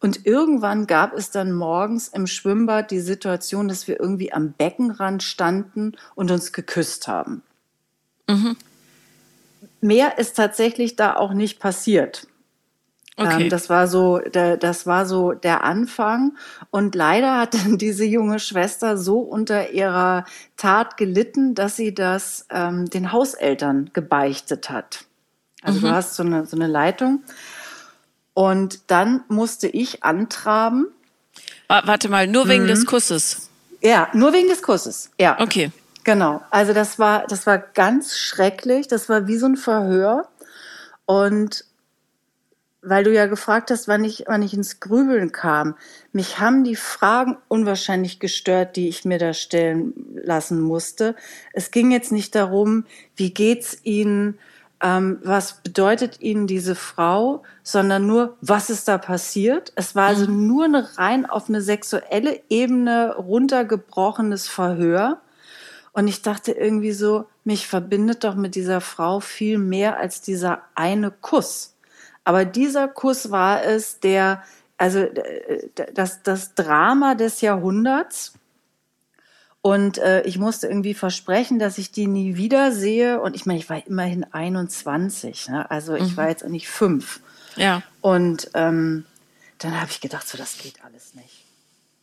Und 0.00 0.26
irgendwann 0.26 0.86
gab 0.86 1.14
es 1.14 1.30
dann 1.30 1.52
morgens 1.52 2.08
im 2.08 2.26
Schwimmbad 2.26 2.90
die 2.90 3.00
Situation, 3.00 3.68
dass 3.68 3.88
wir 3.88 3.98
irgendwie 3.98 4.32
am 4.32 4.52
Beckenrand 4.52 5.22
standen 5.22 5.92
und 6.14 6.30
uns 6.30 6.52
geküsst 6.52 7.08
haben. 7.08 7.42
Mhm. 8.28 8.56
Mehr 9.80 10.18
ist 10.18 10.36
tatsächlich 10.36 10.96
da 10.96 11.16
auch 11.16 11.32
nicht 11.32 11.60
passiert. 11.60 12.26
Okay. 13.16 13.44
Ähm, 13.44 13.48
das 13.48 13.70
war 13.70 13.88
so, 13.88 14.18
der, 14.18 14.56
das 14.58 14.86
war 14.86 15.06
so 15.06 15.32
der 15.32 15.64
Anfang. 15.64 16.36
Und 16.70 16.94
leider 16.94 17.38
hat 17.38 17.54
dann 17.54 17.78
diese 17.78 18.04
junge 18.04 18.38
Schwester 18.38 18.96
so 18.96 19.20
unter 19.20 19.70
ihrer 19.70 20.24
Tat 20.56 20.96
gelitten, 20.96 21.54
dass 21.54 21.76
sie 21.76 21.94
das 21.94 22.46
ähm, 22.50 22.88
den 22.90 23.12
Hauseltern 23.12 23.90
gebeichtet 23.92 24.70
hat. 24.70 25.04
Also 25.62 25.80
mhm. 25.80 25.82
du 25.82 25.90
hast 25.90 26.14
so 26.14 26.22
eine, 26.22 26.46
so 26.46 26.56
eine 26.56 26.66
Leitung. 26.66 27.22
Und 28.34 28.90
dann 28.90 29.24
musste 29.28 29.66
ich 29.66 30.04
antraben. 30.04 30.88
Warte 31.68 32.08
mal, 32.10 32.26
nur 32.26 32.48
wegen 32.48 32.64
mhm. 32.64 32.68
des 32.68 32.84
Kusses. 32.84 33.48
Ja, 33.80 34.08
nur 34.12 34.32
wegen 34.34 34.48
des 34.48 34.62
Kusses. 34.62 35.10
Ja. 35.18 35.40
Okay. 35.40 35.70
Genau. 36.06 36.40
Also 36.50 36.72
das 36.72 37.00
war, 37.00 37.26
das 37.26 37.48
war 37.48 37.58
ganz 37.58 38.16
schrecklich. 38.16 38.86
Das 38.86 39.08
war 39.08 39.26
wie 39.26 39.38
so 39.38 39.46
ein 39.46 39.56
Verhör. 39.56 40.28
Und 41.04 41.64
weil 42.80 43.02
du 43.02 43.12
ja 43.12 43.26
gefragt 43.26 43.72
hast, 43.72 43.88
wann 43.88 44.04
ich, 44.04 44.22
wann 44.28 44.40
ich 44.40 44.54
ins 44.54 44.78
Grübeln 44.78 45.32
kam. 45.32 45.74
Mich 46.12 46.38
haben 46.38 46.62
die 46.62 46.76
Fragen 46.76 47.38
unwahrscheinlich 47.48 48.20
gestört, 48.20 48.76
die 48.76 48.86
ich 48.86 49.04
mir 49.04 49.18
da 49.18 49.34
stellen 49.34 49.94
lassen 50.14 50.60
musste. 50.60 51.16
Es 51.52 51.72
ging 51.72 51.90
jetzt 51.90 52.12
nicht 52.12 52.36
darum, 52.36 52.84
wie 53.16 53.34
geht's 53.34 53.76
Ihnen, 53.82 54.38
ähm, 54.80 55.18
was 55.24 55.54
bedeutet 55.54 56.20
ihnen 56.20 56.46
diese 56.46 56.76
Frau, 56.76 57.42
sondern 57.64 58.06
nur, 58.06 58.36
was 58.40 58.70
ist 58.70 58.86
da 58.86 58.98
passiert. 58.98 59.72
Es 59.74 59.96
war 59.96 60.06
also 60.06 60.30
mhm. 60.30 60.46
nur 60.46 60.64
eine 60.66 60.98
rein 60.98 61.26
auf 61.26 61.48
eine 61.48 61.62
sexuelle 61.62 62.42
Ebene 62.48 63.16
runtergebrochenes 63.16 64.46
Verhör. 64.46 65.20
Und 65.96 66.08
ich 66.08 66.20
dachte 66.20 66.52
irgendwie 66.52 66.92
so, 66.92 67.24
mich 67.44 67.68
verbindet 67.68 68.22
doch 68.22 68.34
mit 68.34 68.54
dieser 68.54 68.82
Frau 68.82 69.20
viel 69.20 69.56
mehr 69.56 69.98
als 69.98 70.20
dieser 70.20 70.60
eine 70.74 71.10
Kuss. 71.10 71.74
Aber 72.22 72.44
dieser 72.44 72.86
Kuss 72.86 73.30
war 73.30 73.64
es, 73.64 73.98
der, 74.00 74.44
also 74.76 75.06
das, 75.94 76.22
das 76.22 76.54
Drama 76.54 77.14
des 77.14 77.40
Jahrhunderts. 77.40 78.34
Und 79.62 79.96
äh, 79.96 80.20
ich 80.24 80.38
musste 80.38 80.66
irgendwie 80.66 80.92
versprechen, 80.92 81.58
dass 81.58 81.78
ich 81.78 81.92
die 81.92 82.08
nie 82.08 82.36
wiedersehe. 82.36 83.18
Und 83.18 83.34
ich 83.34 83.46
meine, 83.46 83.58
ich 83.58 83.70
war 83.70 83.86
immerhin 83.86 84.30
21, 84.30 85.48
ne? 85.48 85.70
also 85.70 85.94
ich 85.94 86.12
mhm. 86.12 86.16
war 86.18 86.28
jetzt 86.28 86.46
nicht 86.46 86.68
fünf. 86.68 87.20
Ja. 87.56 87.82
Und 88.02 88.50
ähm, 88.52 89.06
dann 89.56 89.80
habe 89.80 89.90
ich 89.90 90.02
gedacht, 90.02 90.28
so 90.28 90.36
das 90.36 90.58
geht 90.58 90.84
alles 90.84 91.14
nicht. 91.14 91.45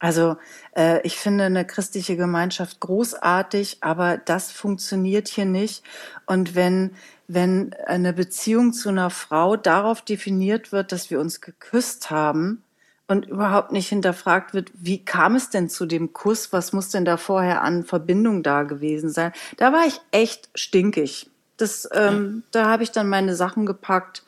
Also 0.04 0.36
äh, 0.76 1.00
ich 1.04 1.16
finde 1.16 1.46
eine 1.46 1.66
christliche 1.66 2.18
Gemeinschaft 2.18 2.82
großartig, 2.82 3.78
aber 3.80 4.18
das 4.18 4.52
funktioniert 4.52 5.30
hier 5.30 5.46
nicht. 5.46 5.82
Und 6.26 6.56
wenn 6.56 6.92
wenn 7.30 7.74
eine 7.88 8.12
Beziehung 8.12 8.74
zu 8.74 8.90
einer 8.90 9.10
Frau 9.10 9.56
darauf 9.56 10.02
definiert 10.02 10.74
wird, 10.74 10.92
dass 10.92 11.10
wir 11.10 11.22
uns 11.22 11.40
geküsst 11.40 12.12
haben, 12.12 12.64
und 13.08 13.28
überhaupt 13.28 13.72
nicht 13.72 13.90
hinterfragt 13.90 14.54
wird, 14.54 14.72
wie 14.74 15.04
kam 15.04 15.36
es 15.36 15.50
denn 15.50 15.70
zu 15.70 15.86
dem 15.86 16.14
Kuss? 16.14 16.52
Was 16.52 16.74
muss 16.74 16.90
denn 16.90 17.06
da 17.06 17.18
vorher 17.18 17.62
an 17.62 17.84
Verbindung 17.84 18.44
da 18.44 18.64
gewesen 18.64 19.10
sein? 19.10 19.34
Da 19.58 19.72
war 19.72 19.86
ich 19.86 20.00
echt 20.12 20.50
stinkig. 20.56 21.30
Das, 21.58 21.88
ähm, 21.92 22.44
da 22.52 22.66
habe 22.66 22.84
ich 22.84 22.92
dann 22.92 23.10
meine 23.10 23.36
Sachen 23.36 23.66
gepackt 23.66 24.24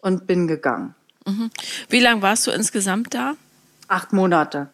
und 0.00 0.26
bin 0.26 0.46
gegangen. 0.46 0.94
Mhm. 1.26 1.50
Wie 1.88 2.00
lange 2.00 2.22
warst 2.22 2.46
du 2.46 2.50
insgesamt 2.50 3.14
da? 3.14 3.34
Acht 3.88 4.12
Monate. 4.12 4.68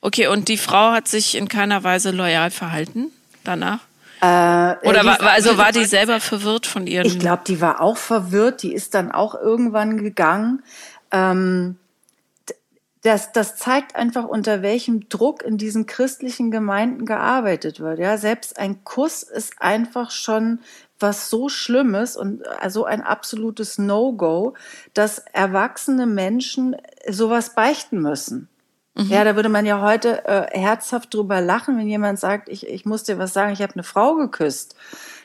Okay, 0.00 0.26
und 0.28 0.48
die 0.48 0.56
Frau 0.56 0.92
hat 0.92 1.08
sich 1.08 1.36
in 1.36 1.48
keiner 1.48 1.84
Weise 1.84 2.10
loyal 2.10 2.50
verhalten 2.50 3.12
danach? 3.44 3.80
Äh, 4.20 4.76
Oder 4.86 5.04
war, 5.04 5.22
also 5.22 5.56
war 5.56 5.72
die 5.72 5.84
selber 5.84 6.20
verwirrt 6.20 6.66
von 6.66 6.86
ihren? 6.86 7.06
Ich 7.06 7.18
glaube, 7.18 7.42
die 7.46 7.60
war 7.60 7.80
auch 7.80 7.96
verwirrt. 7.96 8.62
Die 8.62 8.74
ist 8.74 8.94
dann 8.94 9.12
auch 9.12 9.34
irgendwann 9.34 9.98
gegangen. 9.98 10.62
Ähm, 11.10 11.76
das, 13.02 13.32
das 13.32 13.56
zeigt 13.56 13.96
einfach, 13.96 14.24
unter 14.24 14.60
welchem 14.60 15.08
Druck 15.08 15.42
in 15.42 15.56
diesen 15.56 15.86
christlichen 15.86 16.50
Gemeinden 16.50 17.06
gearbeitet 17.06 17.80
wird. 17.80 17.98
Ja, 17.98 18.18
selbst 18.18 18.58
ein 18.58 18.84
Kuss 18.84 19.22
ist 19.22 19.54
einfach 19.60 20.10
schon 20.10 20.60
was 20.98 21.30
so 21.30 21.48
Schlimmes 21.48 22.14
und 22.14 22.46
also 22.46 22.84
ein 22.84 23.00
absolutes 23.00 23.78
No-Go, 23.78 24.52
dass 24.92 25.18
erwachsene 25.32 26.04
Menschen 26.04 26.76
sowas 27.08 27.54
beichten 27.54 28.02
müssen. 28.02 28.50
Mhm. 28.94 29.10
Ja, 29.10 29.24
da 29.24 29.36
würde 29.36 29.48
man 29.48 29.66
ja 29.66 29.80
heute 29.80 30.24
äh, 30.24 30.58
herzhaft 30.58 31.14
drüber 31.14 31.40
lachen, 31.40 31.78
wenn 31.78 31.88
jemand 31.88 32.18
sagt, 32.18 32.48
ich, 32.48 32.66
ich 32.66 32.84
muss 32.84 33.04
dir 33.04 33.18
was 33.18 33.32
sagen, 33.32 33.52
ich 33.52 33.62
habe 33.62 33.74
eine 33.74 33.84
Frau 33.84 34.16
geküsst. 34.16 34.74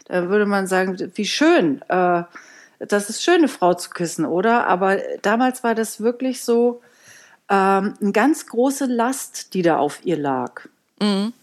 Da 0.06 0.30
würde 0.30 0.46
man 0.46 0.68
sagen, 0.68 1.12
wie 1.16 1.26
schön. 1.26 1.82
Äh, 1.90 2.24
das 2.80 3.10
ist 3.10 3.24
schön, 3.24 3.40
eine 3.40 3.48
Frau 3.48 3.74
zu 3.74 3.90
küssen, 3.90 4.26
oder? 4.26 4.68
Aber 4.68 4.98
damals 5.22 5.64
war 5.64 5.76
das 5.76 6.00
wirklich 6.02 6.44
so, 6.44 6.82
ähm, 7.50 7.94
eine 8.02 8.12
ganz 8.12 8.48
große 8.48 8.86
Last, 8.86 9.54
die 9.54 9.62
da 9.62 9.78
auf 9.78 10.00
ihr 10.04 10.18
lag. 10.18 10.68
Mhm. 11.00 11.34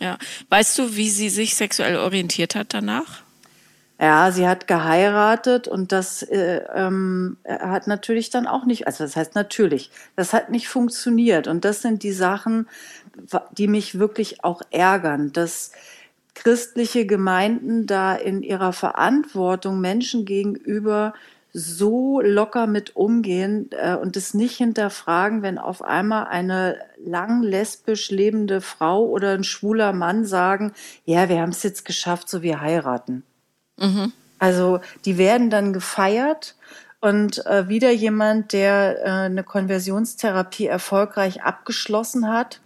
Ja. 0.00 0.18
Weißt 0.48 0.78
du, 0.78 0.96
wie 0.96 1.08
sie 1.08 1.28
sich 1.28 1.54
sexuell 1.54 1.96
orientiert 1.96 2.54
hat 2.54 2.74
danach? 2.74 3.21
Ja, 4.00 4.32
sie 4.32 4.48
hat 4.48 4.66
geheiratet 4.66 5.68
und 5.68 5.92
das 5.92 6.22
äh, 6.22 6.62
ähm, 6.74 7.36
hat 7.46 7.86
natürlich 7.86 8.30
dann 8.30 8.48
auch 8.48 8.64
nicht, 8.64 8.86
also 8.86 9.04
das 9.04 9.14
heißt 9.14 9.36
natürlich, 9.36 9.90
das 10.16 10.32
hat 10.32 10.50
nicht 10.50 10.68
funktioniert. 10.68 11.46
Und 11.46 11.64
das 11.64 11.82
sind 11.82 12.02
die 12.02 12.12
Sachen, 12.12 12.68
die 13.56 13.68
mich 13.68 13.98
wirklich 13.98 14.42
auch 14.42 14.62
ärgern, 14.70 15.32
dass 15.32 15.72
christliche 16.34 17.06
Gemeinden 17.06 17.86
da 17.86 18.14
in 18.14 18.42
ihrer 18.42 18.72
Verantwortung 18.72 19.80
Menschen 19.80 20.24
gegenüber 20.24 21.14
so 21.52 22.20
locker 22.20 22.66
mit 22.66 22.96
umgehen 22.96 23.68
äh, 23.72 23.94
und 23.94 24.16
es 24.16 24.32
nicht 24.32 24.56
hinterfragen, 24.56 25.42
wenn 25.42 25.58
auf 25.58 25.82
einmal 25.82 26.26
eine 26.26 26.78
lang 27.04 27.42
lesbisch 27.42 28.10
lebende 28.10 28.60
Frau 28.62 29.04
oder 29.06 29.32
ein 29.32 29.44
schwuler 29.44 29.92
Mann 29.92 30.24
sagen, 30.24 30.72
ja, 31.04 31.28
wir 31.28 31.40
haben 31.40 31.50
es 31.50 31.62
jetzt 31.62 31.84
geschafft, 31.84 32.30
so 32.30 32.42
wir 32.42 32.62
heiraten. 32.62 33.22
Mhm. 33.78 34.12
Also 34.38 34.80
die 35.04 35.18
werden 35.18 35.50
dann 35.50 35.72
gefeiert 35.72 36.56
und 37.00 37.44
äh, 37.46 37.68
wieder 37.68 37.90
jemand, 37.90 38.52
der 38.52 38.98
äh, 39.04 39.08
eine 39.10 39.44
Konversionstherapie 39.44 40.66
erfolgreich 40.66 41.42
abgeschlossen 41.42 42.28
hat, 42.28 42.60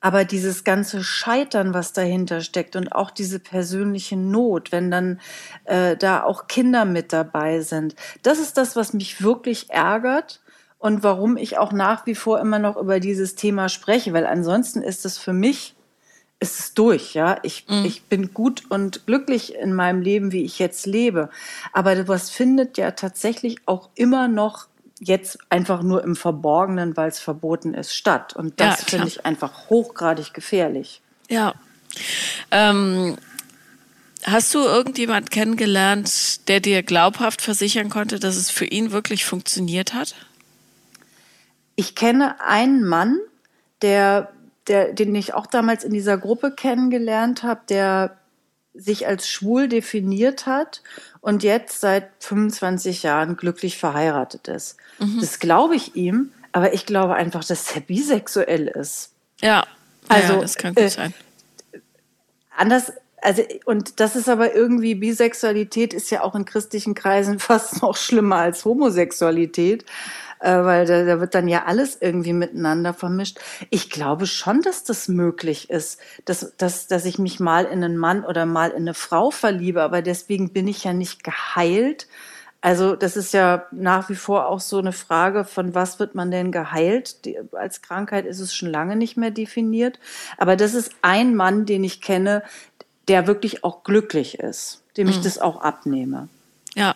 aber 0.00 0.24
dieses 0.24 0.64
ganze 0.64 1.04
Scheitern, 1.04 1.74
was 1.74 1.92
dahinter 1.92 2.40
steckt 2.40 2.74
und 2.74 2.92
auch 2.92 3.10
diese 3.10 3.38
persönliche 3.38 4.16
Not, 4.16 4.72
wenn 4.72 4.90
dann 4.90 5.20
äh, 5.64 5.96
da 5.96 6.22
auch 6.22 6.46
Kinder 6.46 6.84
mit 6.84 7.12
dabei 7.12 7.60
sind, 7.60 7.94
das 8.22 8.38
ist 8.38 8.56
das, 8.56 8.76
was 8.76 8.94
mich 8.94 9.22
wirklich 9.22 9.70
ärgert 9.70 10.40
und 10.78 11.02
warum 11.02 11.36
ich 11.36 11.58
auch 11.58 11.72
nach 11.72 12.06
wie 12.06 12.14
vor 12.14 12.40
immer 12.40 12.58
noch 12.58 12.76
über 12.76 12.98
dieses 12.98 13.34
Thema 13.34 13.68
spreche, 13.68 14.12
weil 14.14 14.26
ansonsten 14.26 14.80
ist 14.82 15.04
es 15.04 15.18
für 15.18 15.34
mich 15.34 15.76
ist 16.40 16.58
es 16.58 16.74
durch, 16.74 17.14
ja. 17.14 17.38
Ich, 17.42 17.66
mhm. 17.68 17.84
ich 17.84 18.02
bin 18.04 18.32
gut 18.34 18.64
und 18.70 19.06
glücklich 19.06 19.54
in 19.54 19.74
meinem 19.74 20.00
Leben, 20.00 20.32
wie 20.32 20.42
ich 20.42 20.58
jetzt 20.58 20.86
lebe. 20.86 21.28
Aber 21.72 22.08
was 22.08 22.30
findet 22.30 22.78
ja 22.78 22.92
tatsächlich 22.92 23.58
auch 23.66 23.90
immer 23.94 24.26
noch 24.26 24.66
jetzt 25.00 25.38
einfach 25.48 25.82
nur 25.82 26.04
im 26.04 26.16
Verborgenen, 26.16 26.96
weil 26.96 27.08
es 27.08 27.18
verboten 27.18 27.74
ist, 27.74 27.94
statt. 27.94 28.34
Und 28.36 28.60
das 28.60 28.80
ja, 28.80 28.86
finde 28.86 29.08
ich 29.08 29.24
einfach 29.24 29.70
hochgradig 29.70 30.34
gefährlich. 30.34 31.00
Ja. 31.28 31.54
Ähm, 32.50 33.16
hast 34.24 34.54
du 34.54 34.58
irgendjemand 34.58 35.30
kennengelernt, 35.30 36.48
der 36.48 36.60
dir 36.60 36.82
glaubhaft 36.82 37.40
versichern 37.40 37.88
konnte, 37.88 38.20
dass 38.20 38.36
es 38.36 38.50
für 38.50 38.66
ihn 38.66 38.92
wirklich 38.92 39.24
funktioniert 39.24 39.94
hat? 39.94 40.14
Ich 41.76 41.94
kenne 41.94 42.40
einen 42.40 42.84
Mann, 42.84 43.18
der, 43.80 44.30
der, 44.70 44.92
den 44.92 45.14
ich 45.16 45.34
auch 45.34 45.46
damals 45.46 45.82
in 45.82 45.92
dieser 45.92 46.16
Gruppe 46.16 46.52
kennengelernt 46.52 47.42
habe, 47.42 47.62
der 47.68 48.16
sich 48.72 49.08
als 49.08 49.28
schwul 49.28 49.68
definiert 49.68 50.46
hat 50.46 50.82
und 51.20 51.42
jetzt 51.42 51.80
seit 51.80 52.08
25 52.20 53.02
Jahren 53.02 53.36
glücklich 53.36 53.78
verheiratet 53.78 54.46
ist. 54.46 54.76
Mhm. 55.00 55.18
Das 55.20 55.40
glaube 55.40 55.74
ich 55.74 55.96
ihm, 55.96 56.30
aber 56.52 56.72
ich 56.72 56.86
glaube 56.86 57.14
einfach, 57.14 57.44
dass 57.44 57.74
er 57.74 57.80
bisexuell 57.80 58.68
ist. 58.68 59.10
Ja, 59.40 59.66
also 60.06 60.34
ja, 60.34 60.40
das 60.40 60.56
kann 60.56 60.74
gut 60.74 60.84
äh, 60.84 60.88
sein. 60.88 61.14
Anders, 62.56 62.92
also 63.22 63.42
und 63.64 63.98
das 63.98 64.14
ist 64.14 64.28
aber 64.28 64.54
irgendwie 64.54 64.94
Bisexualität 64.94 65.92
ist 65.92 66.10
ja 66.10 66.22
auch 66.22 66.36
in 66.36 66.44
christlichen 66.44 66.94
Kreisen 66.94 67.38
fast 67.40 67.82
noch 67.82 67.96
schlimmer 67.96 68.36
als 68.36 68.64
Homosexualität 68.64 69.84
weil 70.48 70.86
da, 70.86 71.04
da 71.04 71.20
wird 71.20 71.34
dann 71.34 71.48
ja 71.48 71.64
alles 71.66 71.98
irgendwie 72.00 72.32
miteinander 72.32 72.94
vermischt. 72.94 73.38
Ich 73.68 73.90
glaube 73.90 74.26
schon, 74.26 74.62
dass 74.62 74.84
das 74.84 75.08
möglich 75.08 75.70
ist, 75.70 76.00
dass, 76.24 76.54
dass, 76.56 76.86
dass 76.86 77.04
ich 77.04 77.18
mich 77.18 77.40
mal 77.40 77.64
in 77.64 77.84
einen 77.84 77.96
Mann 77.96 78.24
oder 78.24 78.46
mal 78.46 78.70
in 78.70 78.82
eine 78.82 78.94
Frau 78.94 79.30
verliebe, 79.30 79.82
aber 79.82 80.02
deswegen 80.02 80.52
bin 80.52 80.66
ich 80.66 80.84
ja 80.84 80.92
nicht 80.92 81.24
geheilt. 81.24 82.08
Also 82.62 82.94
das 82.94 83.16
ist 83.16 83.32
ja 83.32 83.66
nach 83.70 84.10
wie 84.10 84.14
vor 84.14 84.46
auch 84.46 84.60
so 84.60 84.78
eine 84.78 84.92
Frage, 84.92 85.44
von 85.44 85.74
was 85.74 85.98
wird 85.98 86.14
man 86.14 86.30
denn 86.30 86.52
geheilt? 86.52 87.24
Die, 87.24 87.38
als 87.52 87.80
Krankheit 87.80 88.26
ist 88.26 88.40
es 88.40 88.54
schon 88.54 88.68
lange 88.68 88.96
nicht 88.96 89.16
mehr 89.16 89.30
definiert. 89.30 89.98
Aber 90.36 90.56
das 90.56 90.74
ist 90.74 90.92
ein 91.00 91.34
Mann, 91.34 91.64
den 91.64 91.84
ich 91.84 92.02
kenne, 92.02 92.42
der 93.08 93.26
wirklich 93.26 93.64
auch 93.64 93.82
glücklich 93.82 94.38
ist, 94.38 94.82
dem 94.96 95.08
ich 95.08 95.18
mhm. 95.18 95.22
das 95.22 95.38
auch 95.38 95.62
abnehme. 95.62 96.28
Ja, 96.74 96.94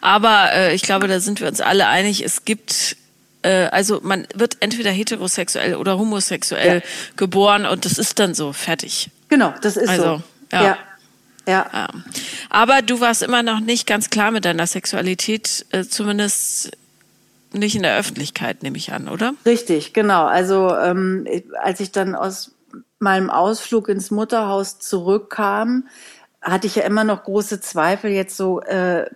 aber 0.00 0.52
äh, 0.52 0.74
ich 0.74 0.82
glaube, 0.82 1.08
da 1.08 1.20
sind 1.20 1.40
wir 1.40 1.48
uns 1.48 1.60
alle 1.60 1.86
einig, 1.86 2.24
es 2.24 2.44
gibt 2.44 2.96
äh, 3.42 3.68
also 3.70 4.00
man 4.02 4.26
wird 4.34 4.58
entweder 4.60 4.90
heterosexuell 4.90 5.76
oder 5.76 5.98
homosexuell 5.98 6.78
ja. 6.78 7.12
geboren 7.16 7.66
und 7.66 7.84
das 7.84 7.98
ist 7.98 8.18
dann 8.18 8.34
so 8.34 8.52
fertig. 8.52 9.10
Genau, 9.28 9.54
das 9.62 9.76
ist 9.76 9.88
also, 9.88 10.02
so. 10.02 10.22
Ja. 10.52 10.62
ja. 10.62 10.78
Ja. 11.48 11.66
ja. 11.72 11.88
Aber 12.50 12.82
du 12.82 13.00
warst 13.00 13.22
immer 13.22 13.42
noch 13.42 13.60
nicht 13.60 13.86
ganz 13.86 14.10
klar 14.10 14.32
mit 14.32 14.44
deiner 14.44 14.66
Sexualität, 14.66 15.64
äh, 15.70 15.84
zumindest 15.84 16.72
nicht 17.52 17.76
in 17.76 17.82
der 17.82 17.96
Öffentlichkeit, 17.96 18.62
nehme 18.62 18.76
ich 18.76 18.92
an, 18.92 19.08
oder? 19.08 19.34
Richtig, 19.46 19.92
genau. 19.92 20.26
Also 20.26 20.76
ähm, 20.76 21.26
als 21.62 21.78
ich 21.80 21.92
dann 21.92 22.14
aus 22.16 22.52
meinem 22.98 23.30
Ausflug 23.30 23.88
ins 23.88 24.10
Mutterhaus 24.10 24.80
zurückkam, 24.80 25.86
hatte 26.42 26.66
ich 26.66 26.76
ja 26.76 26.82
immer 26.82 27.04
noch 27.04 27.24
große 27.24 27.60
Zweifel 27.60 28.10
jetzt 28.10 28.36
so, 28.36 28.60
äh, 28.62 29.08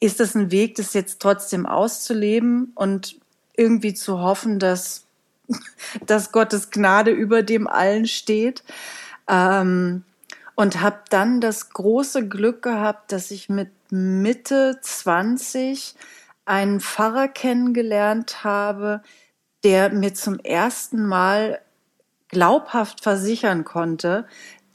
ist 0.00 0.20
das 0.20 0.34
ein 0.34 0.50
Weg, 0.50 0.74
das 0.76 0.94
jetzt 0.94 1.20
trotzdem 1.20 1.66
auszuleben 1.66 2.72
und 2.74 3.18
irgendwie 3.56 3.94
zu 3.94 4.20
hoffen, 4.20 4.58
dass, 4.58 5.06
dass 6.06 6.32
Gottes 6.32 6.70
Gnade 6.70 7.10
über 7.10 7.42
dem 7.42 7.66
allen 7.66 8.06
steht? 8.06 8.64
Ähm, 9.28 10.04
und 10.56 10.80
habe 10.80 11.00
dann 11.10 11.40
das 11.40 11.70
große 11.70 12.28
Glück 12.28 12.62
gehabt, 12.62 13.10
dass 13.12 13.30
ich 13.30 13.48
mit 13.48 13.70
Mitte 13.90 14.78
20 14.80 15.94
einen 16.44 16.80
Pfarrer 16.80 17.28
kennengelernt 17.28 18.44
habe, 18.44 19.02
der 19.64 19.90
mir 19.90 20.14
zum 20.14 20.38
ersten 20.38 21.06
Mal 21.06 21.60
glaubhaft 22.28 23.02
versichern 23.02 23.64
konnte, 23.64 24.26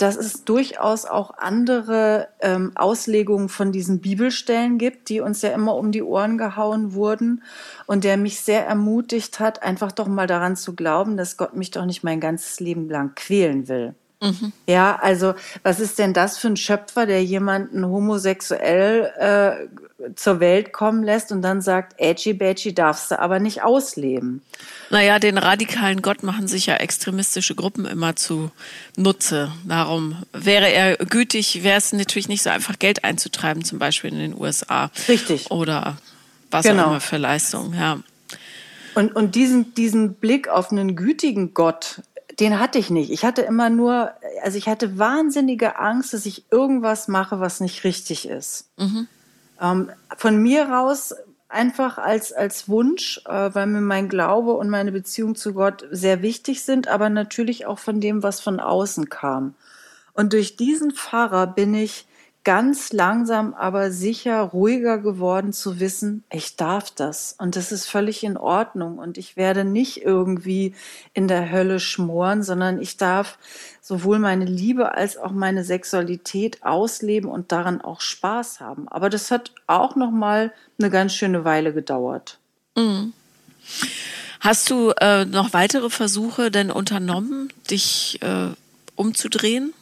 dass 0.01 0.15
es 0.15 0.45
durchaus 0.45 1.05
auch 1.05 1.37
andere 1.37 2.29
ähm, 2.39 2.71
Auslegungen 2.75 3.49
von 3.49 3.73
diesen 3.73 3.99
Bibelstellen 3.99 4.77
gibt, 4.77 5.09
die 5.09 5.19
uns 5.19 5.41
ja 5.41 5.49
immer 5.49 5.75
um 5.75 5.91
die 5.91 6.03
Ohren 6.03 6.37
gehauen 6.37 6.93
wurden 6.93 7.43
und 7.85 8.05
der 8.05 8.15
mich 8.15 8.39
sehr 8.39 8.65
ermutigt 8.65 9.41
hat, 9.41 9.61
einfach 9.61 9.91
doch 9.91 10.07
mal 10.07 10.25
daran 10.25 10.55
zu 10.55 10.73
glauben, 10.73 11.17
dass 11.17 11.35
Gott 11.35 11.53
mich 11.53 11.71
doch 11.71 11.85
nicht 11.85 12.03
mein 12.03 12.21
ganzes 12.21 12.61
Leben 12.61 12.89
lang 12.89 13.13
quälen 13.15 13.67
will. 13.67 13.93
Mhm. 14.21 14.51
Ja, 14.67 14.97
also 15.01 15.33
was 15.63 15.79
ist 15.79 15.97
denn 15.97 16.13
das 16.13 16.37
für 16.37 16.47
ein 16.47 16.57
Schöpfer, 16.57 17.05
der 17.05 17.23
jemanden 17.23 17.85
homosexuell 17.85 19.13
äh, 19.17 20.13
zur 20.15 20.41
Welt 20.41 20.73
kommen 20.73 21.03
lässt 21.03 21.31
und 21.31 21.41
dann 21.41 21.61
sagt, 21.61 21.93
Edgy 21.97 22.33
Badgy 22.33 22.73
darfst 22.73 23.11
du 23.11 23.19
aber 23.19 23.39
nicht 23.39 23.63
ausleben? 23.63 24.41
Naja, 24.89 25.19
den 25.19 25.37
radikalen 25.37 26.01
Gott 26.01 26.23
machen 26.23 26.47
sich 26.47 26.65
ja 26.65 26.75
extremistische 26.75 27.55
Gruppen 27.55 27.85
immer 27.85 28.15
zu 28.17 28.51
Nutze. 28.97 29.53
Darum 29.65 30.17
wäre 30.33 30.69
er 30.69 30.97
gütig, 30.97 31.63
wäre 31.63 31.77
es 31.77 31.93
natürlich 31.93 32.27
nicht 32.27 32.43
so 32.43 32.49
einfach, 32.49 32.77
Geld 32.77 33.05
einzutreiben, 33.05 33.63
zum 33.63 33.79
Beispiel 33.79 34.11
in 34.11 34.19
den 34.19 34.39
USA. 34.39 34.91
Richtig. 35.07 35.49
Oder 35.49 35.97
was 36.51 36.65
genau. 36.65 36.83
auch 36.83 36.87
immer 36.87 37.01
für 37.01 37.17
Leistungen, 37.17 37.73
ja. 37.73 37.99
Und, 38.95 39.15
und 39.15 39.35
diesen, 39.35 39.73
diesen 39.75 40.15
Blick 40.15 40.47
auf 40.47 40.71
einen 40.71 40.95
gütigen 40.95 41.53
Gott, 41.53 42.01
den 42.39 42.59
hatte 42.59 42.79
ich 42.79 42.89
nicht. 42.89 43.11
Ich 43.11 43.25
hatte 43.25 43.41
immer 43.41 43.69
nur, 43.69 44.13
also 44.43 44.57
ich 44.57 44.67
hatte 44.67 44.97
wahnsinnige 44.97 45.77
Angst, 45.79 46.13
dass 46.13 46.25
ich 46.25 46.45
irgendwas 46.51 47.07
mache, 47.07 47.39
was 47.39 47.59
nicht 47.59 47.83
richtig 47.83 48.27
ist. 48.27 48.69
Mhm. 48.77 49.07
Ähm, 49.61 49.89
von 50.17 50.41
mir 50.41 50.69
raus 50.69 51.13
einfach 51.49 51.97
als, 51.97 52.31
als 52.31 52.69
Wunsch, 52.69 53.21
äh, 53.25 53.49
weil 53.53 53.65
mir 53.65 53.81
mein 53.81 54.07
Glaube 54.07 54.53
und 54.53 54.69
meine 54.69 54.91
Beziehung 54.91 55.35
zu 55.35 55.53
Gott 55.53 55.85
sehr 55.91 56.21
wichtig 56.21 56.63
sind, 56.63 56.87
aber 56.87 57.09
natürlich 57.09 57.65
auch 57.65 57.79
von 57.79 57.99
dem, 57.99 58.23
was 58.23 58.39
von 58.39 58.59
außen 58.59 59.09
kam. 59.09 59.55
Und 60.13 60.33
durch 60.33 60.55
diesen 60.55 60.91
Pfarrer 60.91 61.47
bin 61.47 61.73
ich 61.73 62.05
ganz 62.49 62.93
langsam, 62.93 63.53
aber 63.53 63.91
sicher 63.91 64.41
ruhiger 64.41 64.97
geworden 64.97 65.53
zu 65.53 65.79
wissen, 65.79 66.23
ich 66.31 66.55
darf 66.55 66.89
das 66.89 67.35
und 67.37 67.55
das 67.55 67.71
ist 67.71 67.85
völlig 67.85 68.23
in 68.23 68.37
Ordnung 68.37 68.97
und 68.97 69.19
ich 69.19 69.37
werde 69.37 69.63
nicht 69.63 70.01
irgendwie 70.01 70.73
in 71.13 71.27
der 71.27 71.51
Hölle 71.51 71.79
schmoren, 71.79 72.41
sondern 72.41 72.81
ich 72.81 72.97
darf 72.97 73.37
sowohl 73.83 74.17
meine 74.17 74.45
Liebe 74.45 74.95
als 74.95 75.15
auch 75.15 75.29
meine 75.29 75.63
Sexualität 75.63 76.63
ausleben 76.63 77.29
und 77.29 77.51
daran 77.51 77.81
auch 77.81 78.01
Spaß 78.01 78.61
haben. 78.61 78.87
Aber 78.87 79.11
das 79.11 79.29
hat 79.29 79.51
auch 79.67 79.95
noch 79.95 80.09
mal 80.09 80.51
eine 80.79 80.89
ganz 80.89 81.13
schöne 81.13 81.45
Weile 81.45 81.71
gedauert. 81.71 82.39
Mhm. 82.75 83.13
Hast 84.39 84.71
du 84.71 84.89
äh, 84.99 85.25
noch 85.25 85.53
weitere 85.53 85.91
Versuche 85.91 86.49
denn 86.49 86.71
unternommen, 86.71 87.53
dich 87.69 88.17
äh, 88.23 88.47
umzudrehen? 88.95 89.75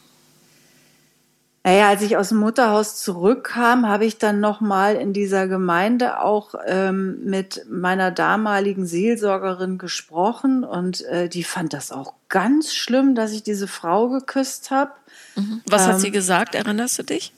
Naja, 1.64 1.88
als 1.88 2.02
ich 2.02 2.16
aus 2.16 2.30
dem 2.30 2.38
Mutterhaus 2.38 2.96
zurückkam, 2.96 3.86
habe 3.86 4.06
ich 4.06 4.16
dann 4.16 4.40
nochmal 4.40 4.96
in 4.96 5.12
dieser 5.12 5.48
Gemeinde 5.48 6.20
auch 6.20 6.54
ähm, 6.66 7.24
mit 7.24 7.66
meiner 7.68 8.10
damaligen 8.10 8.86
Seelsorgerin 8.86 9.76
gesprochen 9.76 10.64
und 10.64 11.04
äh, 11.06 11.28
die 11.28 11.44
fand 11.44 11.72
das 11.72 11.92
auch 11.92 12.14
ganz 12.28 12.72
schlimm, 12.72 13.14
dass 13.14 13.32
ich 13.32 13.42
diese 13.42 13.66
Frau 13.66 14.08
geküsst 14.08 14.70
habe. 14.70 14.92
Mhm. 15.36 15.62
Was 15.68 15.84
ähm, 15.84 15.92
hat 15.92 16.00
sie 16.00 16.10
gesagt? 16.10 16.54
Erinnerst 16.54 16.98
du 17.00 17.02
dich? 17.02 17.32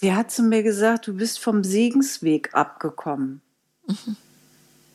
Sie 0.00 0.14
hat 0.14 0.30
zu 0.30 0.42
mir 0.42 0.62
gesagt, 0.62 1.06
du 1.06 1.14
bist 1.14 1.38
vom 1.38 1.64
Segensweg 1.64 2.50
abgekommen. 2.52 3.40
Mhm. 3.86 4.16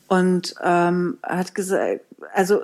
Und 0.06 0.54
ähm, 0.62 1.18
hat 1.22 1.54
gesagt, 1.54 2.02
also 2.34 2.62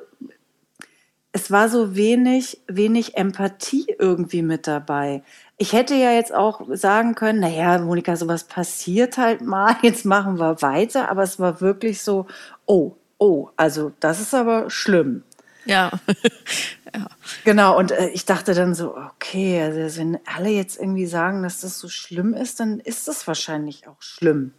es 1.36 1.50
war 1.50 1.68
so 1.68 1.94
wenig, 1.94 2.62
wenig 2.66 3.18
Empathie 3.18 3.94
irgendwie 3.98 4.40
mit 4.40 4.66
dabei. 4.66 5.22
Ich 5.58 5.74
hätte 5.74 5.94
ja 5.94 6.10
jetzt 6.10 6.32
auch 6.32 6.62
sagen 6.72 7.14
können, 7.14 7.40
naja, 7.40 7.76
Monika, 7.76 8.16
sowas 8.16 8.44
passiert 8.44 9.18
halt 9.18 9.42
mal, 9.42 9.76
jetzt 9.82 10.06
machen 10.06 10.38
wir 10.38 10.62
weiter, 10.62 11.10
aber 11.10 11.24
es 11.24 11.38
war 11.38 11.60
wirklich 11.60 12.00
so, 12.00 12.26
oh, 12.64 12.92
oh, 13.18 13.50
also 13.54 13.92
das 14.00 14.18
ist 14.18 14.32
aber 14.32 14.70
schlimm. 14.70 15.24
Ja. 15.66 15.90
ja. 16.94 17.06
Genau, 17.44 17.76
und 17.76 17.90
äh, 17.92 18.08
ich 18.08 18.24
dachte 18.24 18.54
dann 18.54 18.74
so, 18.74 18.96
okay, 18.96 19.60
also 19.60 20.00
wenn 20.00 20.18
alle 20.24 20.48
jetzt 20.48 20.80
irgendwie 20.80 21.04
sagen, 21.04 21.42
dass 21.42 21.60
das 21.60 21.78
so 21.78 21.90
schlimm 21.90 22.32
ist, 22.32 22.60
dann 22.60 22.80
ist 22.80 23.08
das 23.08 23.26
wahrscheinlich 23.26 23.86
auch 23.88 24.00
schlimm. 24.00 24.54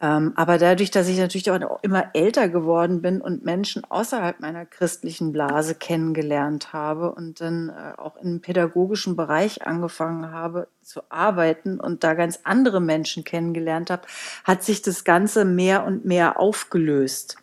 Ähm, 0.00 0.34
aber 0.36 0.58
dadurch, 0.58 0.90
dass 0.90 1.08
ich 1.08 1.16
natürlich 1.16 1.50
auch 1.50 1.78
immer 1.82 2.10
älter 2.12 2.50
geworden 2.50 3.00
bin 3.00 3.22
und 3.22 3.46
Menschen 3.46 3.82
außerhalb 3.84 4.40
meiner 4.40 4.66
christlichen 4.66 5.32
Blase 5.32 5.74
kennengelernt 5.74 6.74
habe 6.74 7.12
und 7.12 7.40
dann 7.40 7.70
äh, 7.70 7.98
auch 7.98 8.16
im 8.16 8.42
pädagogischen 8.42 9.16
Bereich 9.16 9.66
angefangen 9.66 10.32
habe 10.32 10.68
zu 10.82 11.00
arbeiten 11.08 11.80
und 11.80 12.04
da 12.04 12.12
ganz 12.12 12.40
andere 12.44 12.80
Menschen 12.82 13.24
kennengelernt 13.24 13.88
habe, 13.88 14.02
hat 14.44 14.62
sich 14.62 14.82
das 14.82 15.04
Ganze 15.04 15.46
mehr 15.46 15.84
und 15.84 16.04
mehr 16.04 16.38
aufgelöst. 16.38 17.38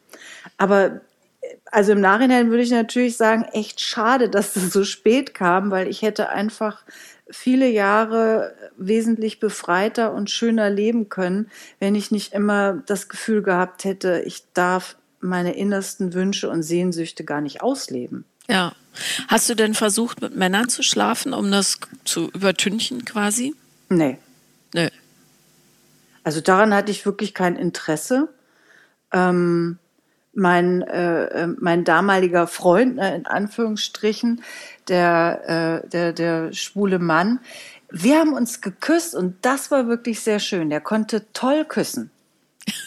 Aber 0.60 1.02
äh, 1.42 1.56
also 1.72 1.94
im 1.94 2.02
Nachhinein 2.02 2.52
würde 2.52 2.62
ich 2.62 2.72
natürlich 2.72 3.18
sagen, 3.18 3.46
echt 3.52 3.82
schade, 3.82 4.30
dass 4.30 4.54
das 4.54 4.72
so 4.72 4.84
spät 4.84 5.34
kam, 5.34 5.72
weil 5.72 5.88
ich 5.88 6.04
hätte 6.04 6.30
einfach 6.30 6.84
viele 7.30 7.70
Jahre 7.70 8.56
wesentlich 8.78 9.40
befreiter 9.40 10.14
und 10.14 10.30
schöner 10.30 10.70
leben 10.70 11.10
können, 11.10 11.50
wenn 11.80 11.96
ich 11.96 12.12
nicht 12.12 12.34
immer 12.34 12.84
das 12.86 13.10
Gefühl 13.10 13.42
gehabt 13.42 13.84
hätte, 13.84 14.22
ich 14.26 14.44
darf 14.54 14.98
meine 15.20 15.56
innersten 15.56 16.14
Wünsche 16.14 16.50
und 16.50 16.64
Sehnsüchte 16.64 17.24
gar 17.24 17.42
nicht 17.42 17.62
ausleben. 17.62 18.26
Ja. 18.50 18.74
Hast 19.28 19.50
du 19.50 19.56
denn 19.56 19.74
versucht, 19.74 20.22
mit 20.22 20.36
Männern 20.36 20.70
zu 20.70 20.84
schlafen, 20.84 21.34
um 21.34 21.50
das 21.50 21.80
zu 22.04 22.30
übertünchen 22.30 23.06
quasi? 23.06 23.56
Nee. 23.90 24.20
Nee. 24.74 24.92
Also 26.24 26.42
daran 26.42 26.74
hatte 26.74 26.92
ich 26.92 27.06
wirklich 27.06 27.34
kein 27.34 27.56
Interesse. 27.56 28.30
Ähm, 29.12 29.80
mein, 30.34 30.82
äh, 30.82 31.26
äh 31.26 31.48
mein 31.60 31.84
damaliger 31.84 32.48
Freund, 32.48 33.00
äh, 33.00 33.16
in 33.16 33.26
Anführungsstrichen, 33.26 34.44
der, 34.88 35.82
äh, 35.84 35.88
der, 35.90 36.14
der 36.14 36.54
schwule 36.54 37.00
Mann. 37.00 37.40
Wir 37.90 38.20
haben 38.20 38.34
uns 38.34 38.62
geküsst 38.62 39.14
und 39.16 39.38
das 39.44 39.70
war 39.70 39.88
wirklich 39.88 40.22
sehr 40.22 40.40
schön. 40.40 40.70
Der 40.70 40.82
konnte 40.82 41.32
toll 41.34 41.66
küssen. 41.66 42.10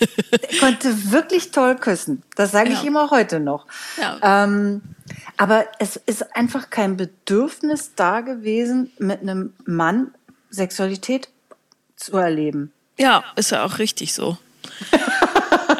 er 0.00 0.58
konnte 0.60 1.12
wirklich 1.12 1.52
toll 1.52 1.76
küssen. 1.76 2.22
Das 2.34 2.50
sage 2.50 2.70
ja. 2.70 2.74
ich 2.74 2.84
ihm 2.84 2.96
auch 2.96 3.10
heute 3.10 3.38
noch. 3.38 3.66
Ja. 4.00 4.44
Ähm, 4.44 4.82
aber 5.36 5.66
es 5.78 5.96
ist 5.96 6.34
einfach 6.34 6.70
kein 6.70 6.96
Bedürfnis 6.96 7.92
da 7.94 8.20
gewesen, 8.20 8.90
mit 8.98 9.20
einem 9.20 9.52
Mann 9.64 10.12
Sexualität 10.50 11.28
zu 11.96 12.16
erleben. 12.16 12.72
Ja, 12.98 13.24
ist 13.36 13.50
ja 13.50 13.64
auch 13.64 13.78
richtig 13.78 14.14
so. 14.14 14.38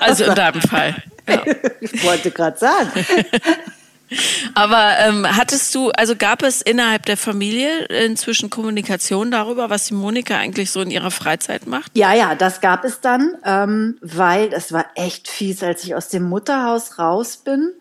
also 0.01 0.25
in 0.25 0.35
deinem 0.35 0.61
Fall. 0.61 1.03
Ja. 1.29 1.43
ich 1.81 2.05
wollte 2.05 2.31
gerade 2.31 2.59
sagen. 2.59 2.91
Aber 4.55 4.93
ähm, 5.01 5.27
hattest 5.37 5.75
du, 5.75 5.91
also 5.91 6.15
gab 6.15 6.43
es 6.43 6.63
innerhalb 6.63 7.07
der 7.07 7.17
Familie 7.17 7.87
inzwischen 7.87 8.51
Kommunikation 8.51 9.33
darüber, 9.33 9.69
was 9.69 9.87
die 9.87 9.95
Monika 9.95 10.37
eigentlich 10.37 10.71
so 10.71 10.81
in 10.81 10.91
ihrer 10.91 11.11
Freizeit 11.11 11.67
macht? 11.67 11.91
Ja, 11.97 12.15
ja, 12.15 12.37
das 12.37 12.61
gab 12.61 12.85
es 12.85 13.01
dann, 13.01 13.35
ähm, 13.45 13.99
weil 14.01 14.53
es 14.53 14.73
war 14.73 14.87
echt 14.95 15.29
fies, 15.29 15.63
als 15.63 15.83
ich 15.83 15.95
aus 15.95 16.09
dem 16.09 16.23
Mutterhaus 16.23 16.99
raus 17.01 17.39
bin, 17.39 17.73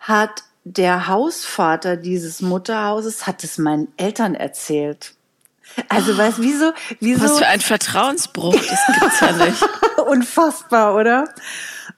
hat 0.00 0.42
der 0.64 1.06
Hausvater 1.08 1.96
dieses 1.96 2.40
Mutterhauses 2.40 3.26
hat 3.26 3.44
es 3.44 3.58
meinen 3.58 3.88
Eltern 3.96 4.34
erzählt. 4.34 5.14
Also, 5.88 6.12
oh, 6.12 6.18
weißt 6.18 6.40
wieso, 6.40 6.72
wieso? 7.00 7.24
Was 7.24 7.38
für 7.38 7.46
ein 7.46 7.60
Vertrauensbruch, 7.60 8.54
das 8.54 9.00
gibt's 9.00 9.20
ja 9.20 9.32
nicht. 9.32 9.62
Unfassbar, 10.06 10.94
oder? 10.94 11.24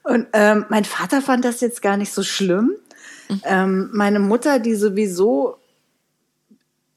Und 0.07 0.27
ähm, 0.33 0.65
mein 0.69 0.85
Vater 0.85 1.21
fand 1.21 1.43
das 1.45 1.61
jetzt 1.61 1.81
gar 1.81 1.97
nicht 1.97 2.13
so 2.13 2.23
schlimm. 2.23 2.71
Ähm, 3.43 3.89
meine 3.91 4.19
Mutter, 4.19 4.59
die 4.59 4.75
sowieso 4.75 5.57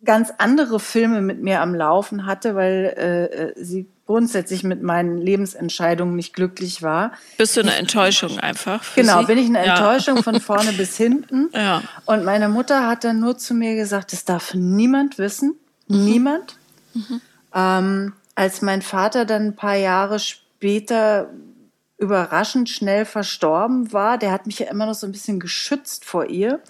ganz 0.04 0.32
andere 0.38 0.80
Filme 0.80 1.20
mit 1.20 1.42
mir 1.42 1.60
am 1.60 1.74
Laufen 1.74 2.24
hatte, 2.24 2.54
weil 2.54 2.94
äh, 2.96 3.24
äh, 3.24 3.52
sie 3.56 3.88
grundsätzlich 4.06 4.64
mit 4.64 4.82
meinen 4.82 5.18
Lebensentscheidungen 5.18 6.16
nicht 6.16 6.34
glücklich 6.34 6.82
war. 6.82 7.12
Bist 7.36 7.56
du 7.56 7.60
eine 7.60 7.74
Enttäuschung 7.74 8.40
einfach? 8.40 8.82
genau, 8.94 9.20
sie? 9.20 9.26
bin 9.26 9.38
ich 9.38 9.46
eine 9.46 9.58
Enttäuschung 9.58 10.16
ja. 10.16 10.22
von 10.22 10.40
vorne 10.40 10.72
bis 10.72 10.96
hinten. 10.96 11.50
Ja. 11.54 11.82
Und 12.06 12.24
meine 12.24 12.48
Mutter 12.48 12.88
hat 12.88 13.04
dann 13.04 13.20
nur 13.20 13.38
zu 13.38 13.54
mir 13.54 13.76
gesagt, 13.76 14.12
das 14.12 14.24
darf 14.24 14.54
niemand 14.54 15.18
wissen, 15.18 15.54
mhm. 15.86 16.04
niemand. 16.04 16.56
Mhm. 16.94 17.20
Ähm, 17.54 18.12
als 18.34 18.62
mein 18.62 18.82
Vater 18.82 19.24
dann 19.24 19.48
ein 19.48 19.56
paar 19.56 19.76
Jahre 19.76 20.18
später 20.18 21.30
überraschend 22.00 22.68
schnell 22.68 23.04
verstorben 23.04 23.92
war. 23.92 24.18
Der 24.18 24.32
hat 24.32 24.46
mich 24.46 24.58
ja 24.58 24.66
immer 24.66 24.86
noch 24.86 24.94
so 24.94 25.06
ein 25.06 25.12
bisschen 25.12 25.38
geschützt 25.38 26.04
vor 26.04 26.26
ihr. 26.26 26.60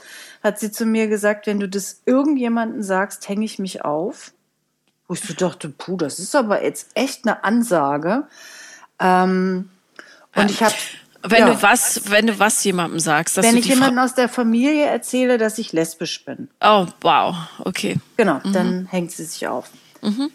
hat 0.42 0.58
sie 0.58 0.72
zu 0.72 0.84
mir 0.84 1.06
gesagt, 1.06 1.46
wenn 1.46 1.60
du 1.60 1.68
das 1.68 2.02
irgendjemandem 2.04 2.82
sagst, 2.82 3.28
hänge 3.28 3.44
ich 3.44 3.58
mich 3.58 3.84
auf. 3.84 4.32
Wo 5.06 5.14
ich 5.14 5.20
so 5.20 5.34
dachte, 5.34 5.68
puh, 5.68 5.96
das 5.96 6.18
ist 6.18 6.34
aber 6.34 6.64
jetzt 6.64 6.88
echt 6.94 7.26
eine 7.26 7.44
Ansage. 7.44 8.26
Ähm, 8.98 9.70
und 10.34 10.50
ich 10.50 10.62
habe 10.62 10.74
wenn 11.22 11.46
ja. 11.46 11.52
du 11.52 11.62
was, 11.62 12.10
wenn 12.10 12.26
du 12.26 12.38
was 12.38 12.64
jemandem 12.64 12.98
sagst, 12.98 13.36
dass 13.36 13.44
wenn 13.44 13.56
ich 13.56 13.66
jemandem 13.66 13.98
aus 13.98 14.14
der 14.14 14.28
Familie 14.28 14.86
erzähle, 14.86 15.36
dass 15.36 15.58
ich 15.58 15.72
lesbisch 15.72 16.24
bin. 16.24 16.48
Oh, 16.62 16.86
wow, 17.02 17.36
okay. 17.58 17.98
Genau, 18.16 18.40
mhm. 18.42 18.52
dann 18.52 18.86
hängt 18.86 19.12
sie 19.12 19.24
sich 19.24 19.46
auf. 19.46 19.70
Mhm. 20.00 20.30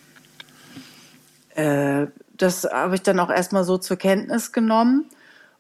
Äh, 1.55 2.07
das 2.37 2.65
habe 2.65 2.95
ich 2.95 3.01
dann 3.01 3.19
auch 3.19 3.29
erstmal 3.29 3.63
so 3.63 3.77
zur 3.77 3.97
Kenntnis 3.97 4.51
genommen 4.51 5.05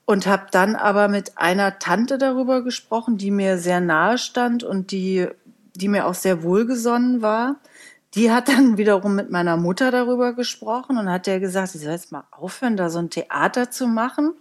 und 0.05 0.27
habe 0.27 0.47
dann 0.51 0.75
aber 0.75 1.07
mit 1.07 1.37
einer 1.37 1.79
Tante 1.79 2.17
darüber 2.17 2.63
gesprochen, 2.63 3.17
die 3.17 3.31
mir 3.31 3.57
sehr 3.57 3.81
nahe 3.81 4.17
stand 4.17 4.63
und 4.63 4.91
die, 4.91 5.27
die 5.75 5.87
mir 5.87 6.05
auch 6.05 6.13
sehr 6.13 6.43
wohlgesonnen 6.43 7.21
war. 7.21 7.55
Die 8.13 8.31
hat 8.31 8.47
dann 8.47 8.77
wiederum 8.77 9.15
mit 9.15 9.31
meiner 9.31 9.57
Mutter 9.57 9.91
darüber 9.91 10.33
gesprochen 10.33 10.97
und 10.97 11.09
hat 11.09 11.27
der 11.27 11.39
gesagt, 11.39 11.69
sie 11.69 11.79
soll 11.79 11.93
jetzt 11.93 12.11
mal 12.11 12.25
aufhören, 12.31 12.77
da 12.77 12.89
so 12.89 12.99
ein 12.99 13.09
Theater 13.09 13.71
zu 13.71 13.87
machen. 13.87 14.33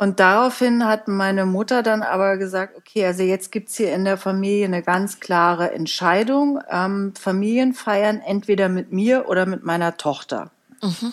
Und 0.00 0.20
daraufhin 0.20 0.84
hat 0.84 1.08
meine 1.08 1.44
Mutter 1.44 1.82
dann 1.82 2.04
aber 2.04 2.36
gesagt, 2.36 2.76
okay, 2.76 3.04
also 3.04 3.24
jetzt 3.24 3.50
gibt's 3.50 3.74
hier 3.74 3.92
in 3.92 4.04
der 4.04 4.16
Familie 4.16 4.66
eine 4.66 4.82
ganz 4.82 5.18
klare 5.18 5.72
Entscheidung. 5.72 6.60
Ähm, 6.70 7.14
Familien 7.18 7.74
feiern 7.74 8.20
entweder 8.20 8.68
mit 8.68 8.92
mir 8.92 9.28
oder 9.28 9.44
mit 9.44 9.64
meiner 9.64 9.96
Tochter. 9.96 10.52
Mhm. 10.82 11.12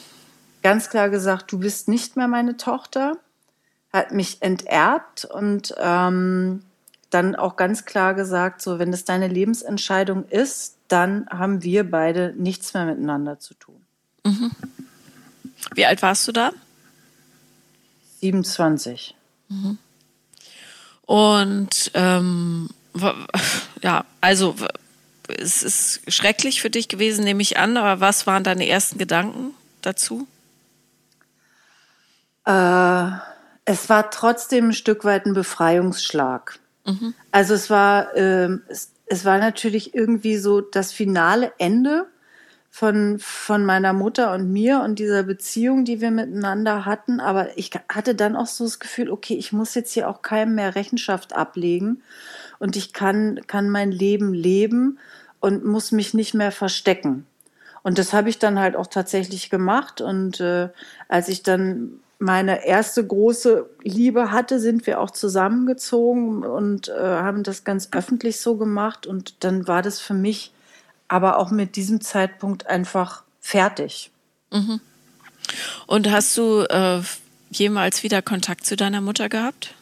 Ganz 0.66 0.90
klar 0.90 1.12
gesagt, 1.12 1.52
du 1.52 1.60
bist 1.60 1.88
nicht 1.88 2.18
mehr 2.18 2.28
meine 2.28 2.58
Tochter, 2.58 3.18
hat 3.94 4.12
mich 4.14 4.42
enterbt 4.42 5.24
und 5.24 5.76
ähm, 5.78 6.64
dann 7.12 7.36
auch 7.36 7.56
ganz 7.56 7.86
klar 7.86 8.16
gesagt, 8.16 8.64
so 8.64 8.80
wenn 8.80 8.92
es 8.92 9.06
deine 9.06 9.28
Lebensentscheidung 9.28 10.28
ist, 10.28 10.78
dann 10.88 11.28
haben 11.30 11.62
wir 11.62 11.88
beide 11.88 12.34
nichts 12.36 12.74
mehr 12.74 12.86
miteinander 12.86 13.40
zu 13.40 13.54
tun. 13.54 13.80
Mhm. 14.24 14.50
Wie 15.76 15.86
alt 15.86 16.02
warst 16.02 16.28
du 16.28 16.32
da? 16.32 16.52
27. 18.22 19.14
Mhm. 19.50 19.78
Und 21.04 21.92
ähm, 21.94 22.70
ja, 23.84 24.04
also 24.20 24.56
es 25.28 25.62
ist 25.62 26.12
schrecklich 26.12 26.60
für 26.60 26.72
dich 26.72 26.88
gewesen, 26.88 27.24
nehme 27.24 27.44
ich 27.44 27.60
an, 27.60 27.78
aber 27.78 28.00
was 28.00 28.26
waren 28.26 28.44
deine 28.44 28.68
ersten 28.68 28.98
Gedanken 28.98 29.54
dazu? 29.84 30.28
Äh, 32.46 33.10
es 33.66 33.90
war 33.90 34.12
trotzdem 34.12 34.70
ein 34.70 34.74
Stück 34.74 35.04
weit 35.04 35.26
ein 35.26 35.34
Befreiungsschlag. 35.34 36.60
Mhm. 36.86 37.14
Also 37.32 37.54
es 37.54 37.70
war, 37.70 38.16
äh, 38.16 38.58
es, 38.68 38.92
es 39.08 39.26
war 39.26 39.40
natürlich 39.40 39.96
irgendwie 39.96 40.38
so 40.38 40.62
das 40.62 40.92
finale 40.92 41.52
Ende 41.58 42.08
von, 42.70 43.20
von 43.20 43.66
meiner 43.66 43.94
Mutter 43.94 44.34
und 44.34 44.52
mir 44.52 44.82
und 44.82 45.00
dieser 45.00 45.24
Beziehung, 45.24 45.86
die 45.86 46.02
wir 46.02 46.12
miteinander 46.12 46.86
hatten. 46.86 47.20
Aber 47.20 47.58
ich 47.58 47.72
hatte 47.90 48.16
dann 48.16 48.36
auch 48.36 48.48
so 48.48 48.66
das 48.66 48.80
Gefühl, 48.80 49.10
okay, 49.10 49.36
ich 49.36 49.52
muss 49.54 49.76
jetzt 49.76 49.94
hier 49.94 50.10
auch 50.10 50.22
keinem 50.22 50.56
mehr 50.56 50.76
Rechenschaft 50.76 51.34
ablegen 51.34 52.04
und 52.60 52.76
ich 52.76 52.94
kann, 52.94 53.40
kann 53.48 53.70
mein 53.70 53.92
Leben 53.92 54.34
leben 54.34 55.00
und 55.40 55.64
muss 55.64 55.92
mich 55.92 56.14
nicht 56.14 56.34
mehr 56.34 56.52
verstecken. 56.52 57.26
Und 57.82 57.98
das 57.98 58.14
habe 58.14 58.30
ich 58.30 58.40
dann 58.40 58.60
halt 58.60 58.76
auch 58.76 58.88
tatsächlich 58.88 59.50
gemacht. 59.50 60.02
Und 60.02 60.42
äh, 60.42 60.70
als 61.08 61.30
ich 61.30 61.44
dann 61.44 62.02
meine 62.20 62.66
erste 62.66 63.06
große 63.06 63.70
Liebe 63.84 64.32
hatte, 64.32 64.60
sind 64.60 64.88
wir 64.88 65.00
auch 65.00 65.12
zusammengezogen 65.12 66.44
und 66.44 66.90
äh, 66.90 66.94
haben 66.94 67.44
das 67.44 67.64
ganz 67.64 67.90
öffentlich 67.92 68.40
so 68.40 68.56
gemacht. 68.56 69.06
Und 69.06 69.44
dann 69.44 69.68
war 69.68 69.82
das 69.82 70.00
für 70.00 70.14
mich 70.14 70.52
aber 71.08 71.38
auch 71.38 71.52
mit 71.52 71.76
diesem 71.76 72.02
Zeitpunkt 72.02 72.68
einfach 72.68 73.24
fertig. 73.40 74.12
Mhm. 74.52 74.80
Und 75.88 76.10
hast 76.10 76.38
du 76.38 76.62
äh, 76.62 77.02
jemals 77.52 78.04
wieder 78.04 78.22
Kontakt 78.22 78.66
zu 78.66 78.76
deiner 78.76 79.02
Mutter 79.02 79.30
gehabt? 79.30 79.76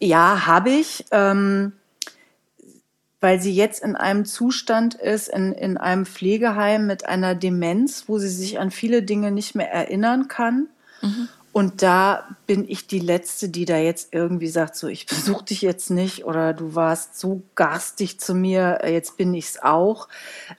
Ja, 0.00 0.46
habe 0.46 0.70
ich, 0.70 1.04
ähm, 1.10 1.72
weil 3.20 3.40
sie 3.40 3.52
jetzt 3.52 3.82
in 3.82 3.96
einem 3.96 4.24
Zustand 4.24 4.94
ist, 4.94 5.28
in, 5.28 5.52
in 5.52 5.76
einem 5.76 6.04
Pflegeheim 6.04 6.86
mit 6.86 7.06
einer 7.06 7.34
Demenz, 7.34 8.04
wo 8.06 8.18
sie 8.18 8.28
sich 8.28 8.58
an 8.58 8.70
viele 8.70 9.02
Dinge 9.02 9.30
nicht 9.30 9.54
mehr 9.54 9.72
erinnern 9.72 10.28
kann. 10.28 10.68
Mhm. 11.00 11.28
Und 11.56 11.80
da 11.80 12.36
bin 12.46 12.68
ich 12.68 12.86
die 12.86 12.98
Letzte, 12.98 13.48
die 13.48 13.64
da 13.64 13.78
jetzt 13.78 14.12
irgendwie 14.12 14.48
sagt, 14.48 14.76
so, 14.76 14.88
ich 14.88 15.06
besuche 15.06 15.46
dich 15.46 15.62
jetzt 15.62 15.88
nicht 15.88 16.26
oder 16.26 16.52
du 16.52 16.74
warst 16.74 17.18
so 17.18 17.44
garstig 17.54 18.20
zu 18.20 18.34
mir, 18.34 18.80
äh, 18.82 18.92
jetzt 18.92 19.16
bin 19.16 19.32
ich's 19.32 19.58
auch. 19.62 20.08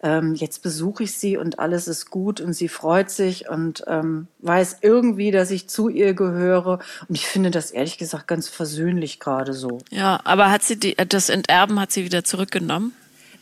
Ähm, 0.01 0.33
jetzt 0.33 0.63
besuche 0.63 1.03
ich 1.03 1.15
sie 1.15 1.37
und 1.37 1.59
alles 1.59 1.87
ist 1.87 2.09
gut 2.09 2.41
und 2.41 2.53
sie 2.53 2.67
freut 2.67 3.11
sich 3.11 3.47
und 3.47 3.83
ähm, 3.85 4.25
weiß 4.39 4.77
irgendwie, 4.81 5.29
dass 5.29 5.51
ich 5.51 5.69
zu 5.69 5.87
ihr 5.87 6.15
gehöre. 6.15 6.79
Und 7.07 7.13
ich 7.13 7.27
finde 7.27 7.51
das 7.51 7.69
ehrlich 7.69 7.99
gesagt 7.99 8.27
ganz 8.27 8.49
versöhnlich 8.49 9.19
gerade 9.19 9.53
so. 9.53 9.77
Ja, 9.91 10.19
aber 10.23 10.49
hat 10.49 10.63
sie 10.63 10.79
die, 10.79 10.95
das 10.95 11.29
Enterben 11.29 11.79
hat 11.79 11.91
sie 11.91 12.05
wieder 12.05 12.23
zurückgenommen? 12.23 12.93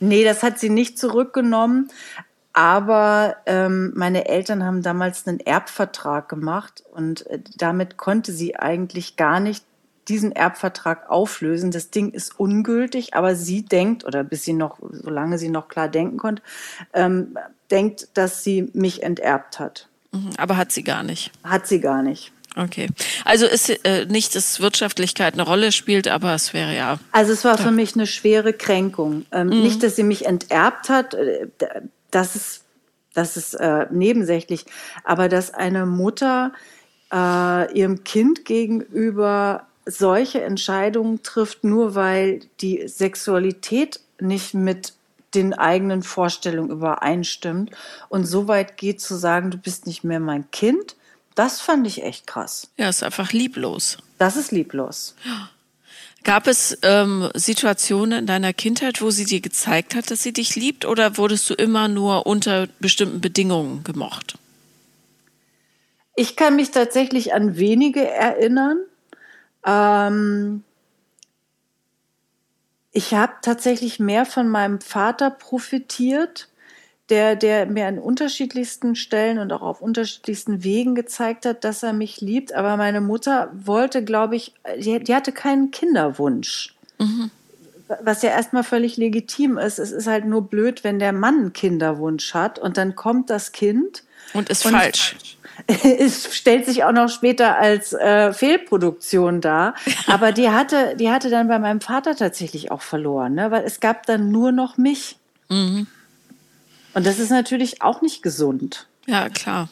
Nee, 0.01 0.25
das 0.25 0.43
hat 0.43 0.59
sie 0.59 0.69
nicht 0.69 0.99
zurückgenommen. 0.99 1.89
Aber 2.57 3.35
ähm, 3.47 3.91
meine 3.95 4.29
Eltern 4.29 4.63
haben 4.63 4.81
damals 4.81 5.27
einen 5.27 5.41
Erbvertrag 5.41 6.29
gemacht 6.29 6.83
und 6.89 7.27
äh, 7.27 7.39
damit 7.57 7.97
konnte 7.97 8.31
sie 8.31 8.55
eigentlich 8.55 9.17
gar 9.17 9.41
nicht 9.41 9.65
diesen 10.07 10.31
Erbvertrag 10.31 11.09
auflösen. 11.09 11.71
Das 11.71 11.91
Ding 11.91 12.11
ist 12.11 12.39
ungültig, 12.39 13.13
aber 13.13 13.35
sie 13.35 13.65
denkt, 13.65 14.05
oder 14.05 14.23
bis 14.23 14.43
sie 14.43 14.53
noch, 14.53 14.77
solange 14.89 15.37
sie 15.37 15.49
noch 15.49 15.67
klar 15.67 15.89
denken 15.89 16.15
konnte, 16.15 16.41
ähm, 16.93 17.37
denkt, 17.71 18.07
dass 18.13 18.41
sie 18.41 18.69
mich 18.71 19.03
enterbt 19.03 19.59
hat. 19.59 19.89
Mhm, 20.13 20.29
aber 20.37 20.55
hat 20.55 20.71
sie 20.71 20.83
gar 20.83 21.03
nicht. 21.03 21.31
Hat 21.43 21.67
sie 21.67 21.81
gar 21.81 22.03
nicht. 22.03 22.31
Okay. 22.55 22.87
Also 23.25 23.47
ist 23.47 23.69
äh, 23.83 24.05
nicht, 24.05 24.33
dass 24.33 24.61
Wirtschaftlichkeit 24.61 25.33
eine 25.33 25.43
Rolle 25.43 25.73
spielt, 25.73 26.07
aber 26.07 26.33
es 26.33 26.53
wäre 26.53 26.73
ja. 26.73 26.99
Also 27.11 27.33
es 27.33 27.43
war 27.43 27.57
für 27.57 27.71
mich 27.71 27.95
eine 27.95 28.07
schwere 28.07 28.53
Kränkung. 28.53 29.25
Ähm, 29.33 29.47
mhm. 29.47 29.63
Nicht, 29.63 29.83
dass 29.83 29.97
sie 29.97 30.03
mich 30.03 30.25
enterbt 30.25 30.87
hat. 30.87 31.17
Das 32.15 32.37
ist, 32.37 32.63
das 33.13 33.35
ist 33.35 33.55
äh, 33.55 33.87
nebensächlich, 33.91 34.65
aber 35.03 35.27
dass 35.27 35.53
eine 35.53 35.85
Mutter 35.85 36.53
äh, 37.11 37.77
ihrem 37.77 38.05
Kind 38.05 38.45
gegenüber 38.45 39.67
solche 39.85 40.41
Entscheidungen 40.41 41.23
trifft, 41.23 41.65
nur 41.65 41.93
weil 41.93 42.39
die 42.61 42.87
Sexualität 42.87 43.99
nicht 44.21 44.53
mit 44.53 44.93
den 45.33 45.53
eigenen 45.53 46.03
Vorstellungen 46.03 46.71
übereinstimmt 46.71 47.71
und 48.07 48.23
so 48.23 48.47
weit 48.47 48.77
geht 48.77 49.01
zu 49.01 49.15
sagen, 49.15 49.51
du 49.51 49.57
bist 49.57 49.85
nicht 49.85 50.05
mehr 50.05 50.21
mein 50.21 50.49
Kind, 50.51 50.95
das 51.35 51.59
fand 51.59 51.85
ich 51.85 52.01
echt 52.01 52.27
krass. 52.27 52.69
Ja, 52.77 52.87
ist 52.87 53.03
einfach 53.03 53.33
lieblos. 53.33 53.97
Das 54.17 54.37
ist 54.37 54.53
lieblos. 54.53 55.15
Ja. 55.25 55.49
Gab 56.25 56.47
es 56.47 56.75
ähm, 56.81 57.29
Situationen 57.35 58.19
in 58.19 58.25
deiner 58.25 58.51
Kindheit, 58.51 58.99
wo 58.99 59.11
sie 59.11 59.25
dir 59.25 59.41
gezeigt 59.41 59.93
hat, 59.93 60.09
dass 60.09 60.23
sie 60.23 60.33
dich 60.33 60.55
liebt, 60.55 60.83
oder 60.83 61.17
wurdest 61.17 61.47
du 61.51 61.53
immer 61.53 61.87
nur 61.87 62.25
unter 62.25 62.67
bestimmten 62.79 63.21
Bedingungen 63.21 63.83
gemocht? 63.83 64.35
Ich 66.15 66.35
kann 66.35 66.55
mich 66.55 66.71
tatsächlich 66.71 67.35
an 67.35 67.57
wenige 67.57 68.07
erinnern. 68.07 68.79
Ähm 69.63 70.63
ich 72.91 73.13
habe 73.13 73.33
tatsächlich 73.43 73.99
mehr 73.99 74.25
von 74.25 74.47
meinem 74.47 74.81
Vater 74.81 75.29
profitiert 75.29 76.47
der, 77.09 77.35
der 77.35 77.67
mir 77.67 77.87
an 77.87 77.99
unterschiedlichsten 77.99 78.95
Stellen 78.95 79.37
und 79.37 79.53
auch 79.53 79.61
auf 79.61 79.81
unterschiedlichsten 79.81 80.63
Wegen 80.63 80.95
gezeigt 80.95 81.45
hat, 81.45 81.63
dass 81.63 81.83
er 81.83 81.93
mich 81.93 82.19
liebt. 82.19 82.53
Aber 82.53 82.77
meine 82.77 83.01
Mutter 83.01 83.51
wollte, 83.53 84.03
glaube 84.03 84.35
ich, 84.35 84.53
die, 84.77 84.99
die 85.03 85.13
hatte 85.13 85.31
keinen 85.31 85.71
Kinderwunsch. 85.71 86.73
Mhm. 86.97 87.29
Was 88.01 88.23
ja 88.23 88.31
erstmal 88.31 88.63
völlig 88.63 88.97
legitim 88.97 89.59
ist. 89.59 89.77
Es 89.77 89.91
ist 89.91 90.07
halt 90.07 90.25
nur 90.25 90.41
blöd, 90.41 90.83
wenn 90.83 90.97
der 90.97 91.13
Mann 91.13 91.35
einen 91.35 91.53
Kinderwunsch 91.53 92.33
hat 92.33 92.57
und 92.57 92.77
dann 92.77 92.95
kommt 92.95 93.29
das 93.29 93.51
Kind. 93.51 94.03
Und 94.33 94.49
ist 94.49 94.65
und 94.65 94.71
falsch. 94.71 95.15
Es 95.67 96.35
stellt 96.35 96.65
sich 96.65 96.83
auch 96.83 96.91
noch 96.91 97.07
später 97.07 97.57
als 97.57 97.93
äh, 97.93 98.33
Fehlproduktion 98.33 99.39
dar. 99.39 99.75
Aber 100.07 100.33
die 100.33 100.49
hatte, 100.49 100.97
die 100.97 101.09
hatte 101.09 101.29
dann 101.29 101.47
bei 101.47 101.59
meinem 101.59 101.79
Vater 101.79 102.13
tatsächlich 102.15 102.71
auch 102.71 102.81
verloren, 102.81 103.35
ne? 103.35 103.51
weil 103.51 103.63
es 103.63 103.79
gab 103.79 104.05
dann 104.05 104.31
nur 104.31 104.51
noch 104.51 104.77
mich. 104.77 105.17
Mhm. 105.47 105.87
Und 106.95 107.05
das 107.05 107.19
ist 107.19 107.29
natürlich 107.29 107.83
auch 107.83 108.01
nicht 108.01 108.23
gesund. 108.23 108.87
Ja, 109.05 109.29
klar. 109.29 109.69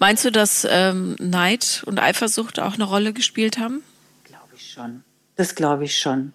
Meinst 0.00 0.24
du, 0.24 0.32
dass 0.32 0.66
ähm, 0.68 1.16
Neid 1.20 1.82
und 1.86 2.00
Eifersucht 2.00 2.58
auch 2.58 2.74
eine 2.74 2.84
Rolle 2.84 3.12
gespielt 3.12 3.58
haben? 3.58 3.82
Glaube 4.24 4.48
ich 4.56 4.72
schon. 4.72 5.04
Das 5.36 5.54
glaube 5.54 5.84
ich 5.84 6.00
schon. 6.00 6.32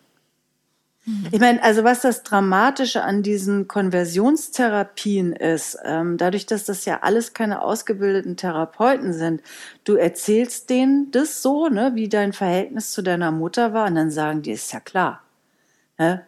Mhm. 1.05 1.27
Ich 1.31 1.39
meine, 1.39 1.61
also 1.63 1.83
was 1.83 2.01
das 2.01 2.23
Dramatische 2.23 3.03
an 3.03 3.23
diesen 3.23 3.67
Konversionstherapien 3.67 5.33
ist, 5.33 5.77
ähm, 5.83 6.17
dadurch, 6.17 6.45
dass 6.45 6.65
das 6.65 6.85
ja 6.85 6.99
alles 7.01 7.33
keine 7.33 7.61
ausgebildeten 7.61 8.37
Therapeuten 8.37 9.13
sind, 9.13 9.41
du 9.85 9.95
erzählst 9.95 10.69
denen 10.69 11.11
das 11.11 11.41
so, 11.41 11.67
ne, 11.67 11.91
wie 11.95 12.09
dein 12.09 12.31
Verhältnis 12.31 12.91
zu 12.91 13.01
deiner 13.01 13.31
Mutter 13.31 13.73
war, 13.73 13.87
und 13.87 13.95
dann 13.95 14.11
sagen 14.11 14.41
die, 14.43 14.51
ist 14.51 14.71
ja 14.71 14.79
klar. 14.79 15.21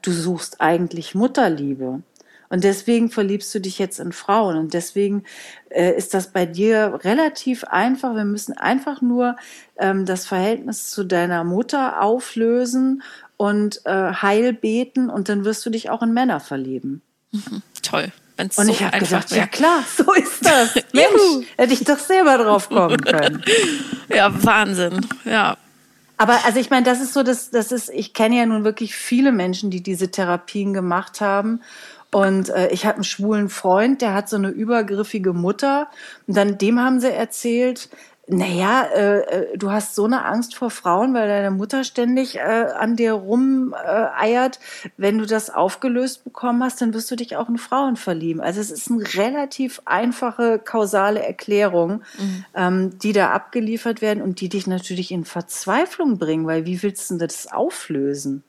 Du 0.01 0.11
suchst 0.11 0.61
eigentlich 0.61 1.13
Mutterliebe. 1.13 2.01
Und 2.49 2.63
deswegen 2.63 3.11
verliebst 3.11 3.53
du 3.53 3.59
dich 3.59 3.77
jetzt 3.77 3.99
in 3.99 4.11
Frauen. 4.11 4.57
Und 4.57 4.73
deswegen 4.73 5.23
äh, 5.69 5.95
ist 5.95 6.13
das 6.13 6.31
bei 6.31 6.45
dir 6.45 6.99
relativ 7.03 7.63
einfach. 7.63 8.15
Wir 8.15 8.25
müssen 8.25 8.57
einfach 8.57 9.01
nur 9.01 9.35
ähm, 9.77 10.05
das 10.05 10.25
Verhältnis 10.25 10.89
zu 10.89 11.03
deiner 11.03 11.43
Mutter 11.43 12.01
auflösen 12.01 13.03
und 13.37 13.85
äh, 13.85 14.13
heil 14.13 14.53
beten 14.53 15.09
und 15.09 15.29
dann 15.29 15.45
wirst 15.45 15.65
du 15.65 15.69
dich 15.69 15.89
auch 15.89 16.01
in 16.01 16.11
Männer 16.11 16.39
verlieben. 16.39 17.01
Mhm, 17.31 17.61
toll. 17.81 18.11
Wenn's 18.35 18.57
und 18.57 18.65
so 18.65 18.71
ich 18.71 18.83
habe 18.83 18.99
gedacht, 18.99 19.31
wär. 19.31 19.37
ja 19.37 19.47
klar, 19.47 19.83
so 19.95 20.13
ist 20.13 20.45
das. 20.45 20.75
Mensch, 20.93 21.47
hätte 21.57 21.73
ich 21.73 21.83
doch 21.83 21.99
selber 21.99 22.37
drauf 22.37 22.69
kommen 22.69 22.97
können. 23.05 23.43
ja, 24.07 24.31
Wahnsinn. 24.43 25.05
Ja. 25.25 25.57
Aber 26.17 26.43
also 26.45 26.59
ich 26.59 26.69
meine, 26.69 26.85
das 26.85 26.99
ist 26.99 27.13
so, 27.13 27.23
das, 27.23 27.49
das 27.49 27.71
ist, 27.71 27.89
ich 27.89 28.13
kenne 28.13 28.37
ja 28.37 28.45
nun 28.45 28.63
wirklich 28.63 28.95
viele 28.95 29.31
Menschen, 29.31 29.71
die 29.71 29.83
diese 29.83 30.11
Therapien 30.11 30.73
gemacht 30.73 31.21
haben. 31.21 31.61
Und 32.11 32.49
äh, 32.49 32.69
ich 32.69 32.85
habe 32.85 32.95
einen 32.95 33.03
schwulen 33.03 33.49
Freund, 33.49 34.01
der 34.01 34.13
hat 34.13 34.29
so 34.29 34.35
eine 34.35 34.49
übergriffige 34.49 35.33
Mutter. 35.33 35.89
Und 36.27 36.35
dann 36.35 36.57
dem 36.57 36.79
haben 36.79 36.99
sie 36.99 37.11
erzählt, 37.11 37.89
naja, 38.31 38.83
äh, 38.83 39.19
äh, 39.19 39.57
du 39.57 39.71
hast 39.71 39.95
so 39.95 40.05
eine 40.05 40.23
Angst 40.25 40.55
vor 40.55 40.69
Frauen, 40.69 41.13
weil 41.13 41.27
deine 41.27 41.51
Mutter 41.51 41.83
ständig 41.83 42.37
äh, 42.37 42.41
an 42.41 42.95
dir 42.95 43.13
rumeiert. 43.13 44.57
Äh, 44.57 44.89
Wenn 44.97 45.17
du 45.17 45.25
das 45.25 45.49
aufgelöst 45.49 46.23
bekommen 46.23 46.63
hast, 46.63 46.81
dann 46.81 46.93
wirst 46.93 47.09
du 47.09 47.15
dich 47.15 47.35
auch 47.37 47.49
in 47.49 47.57
Frauen 47.57 47.95
verlieben. 47.95 48.41
Also 48.41 48.61
es 48.61 48.71
ist 48.71 48.91
eine 48.91 49.03
relativ 49.15 49.81
einfache 49.85 50.59
kausale 50.59 51.23
Erklärung, 51.23 52.03
mhm. 52.19 52.45
ähm, 52.55 52.99
die 52.99 53.13
da 53.13 53.31
abgeliefert 53.31 54.01
werden 54.01 54.21
und 54.21 54.41
die 54.41 54.49
dich 54.49 54.67
natürlich 54.67 55.11
in 55.11 55.25
Verzweiflung 55.25 56.19
bringen, 56.19 56.45
weil 56.45 56.65
wie 56.65 56.83
willst 56.83 57.09
du 57.09 57.17
das 57.17 57.51
auflösen? 57.51 58.43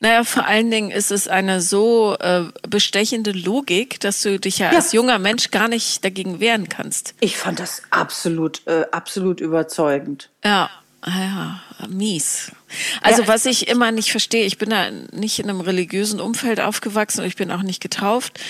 Naja, 0.00 0.24
vor 0.24 0.46
allen 0.46 0.70
Dingen 0.70 0.90
ist 0.90 1.12
es 1.12 1.28
eine 1.28 1.60
so 1.60 2.16
äh, 2.18 2.44
bestechende 2.68 3.30
Logik, 3.30 4.00
dass 4.00 4.20
du 4.22 4.38
dich 4.40 4.58
ja, 4.58 4.70
ja, 4.70 4.76
als 4.76 4.92
junger 4.92 5.18
Mensch 5.18 5.50
gar 5.50 5.68
nicht 5.68 6.04
dagegen 6.04 6.40
wehren 6.40 6.68
kannst. 6.68 7.14
Ich 7.20 7.36
fand 7.36 7.60
das 7.60 7.82
absolut, 7.90 8.66
äh, 8.66 8.84
absolut 8.90 9.40
überzeugend. 9.40 10.28
Ja, 10.44 10.70
ja, 11.06 11.60
mies. 11.88 12.52
Also 13.00 13.22
ja. 13.22 13.28
was 13.28 13.46
ich 13.46 13.68
immer 13.68 13.92
nicht 13.92 14.10
verstehe, 14.10 14.44
ich 14.44 14.58
bin 14.58 14.70
da 14.70 14.90
nicht 14.90 15.38
in 15.38 15.48
einem 15.48 15.60
religiösen 15.60 16.20
Umfeld 16.20 16.60
aufgewachsen 16.60 17.20
und 17.20 17.26
ich 17.26 17.36
bin 17.36 17.50
auch 17.50 17.62
nicht 17.62 17.80
getauft. 17.80 18.40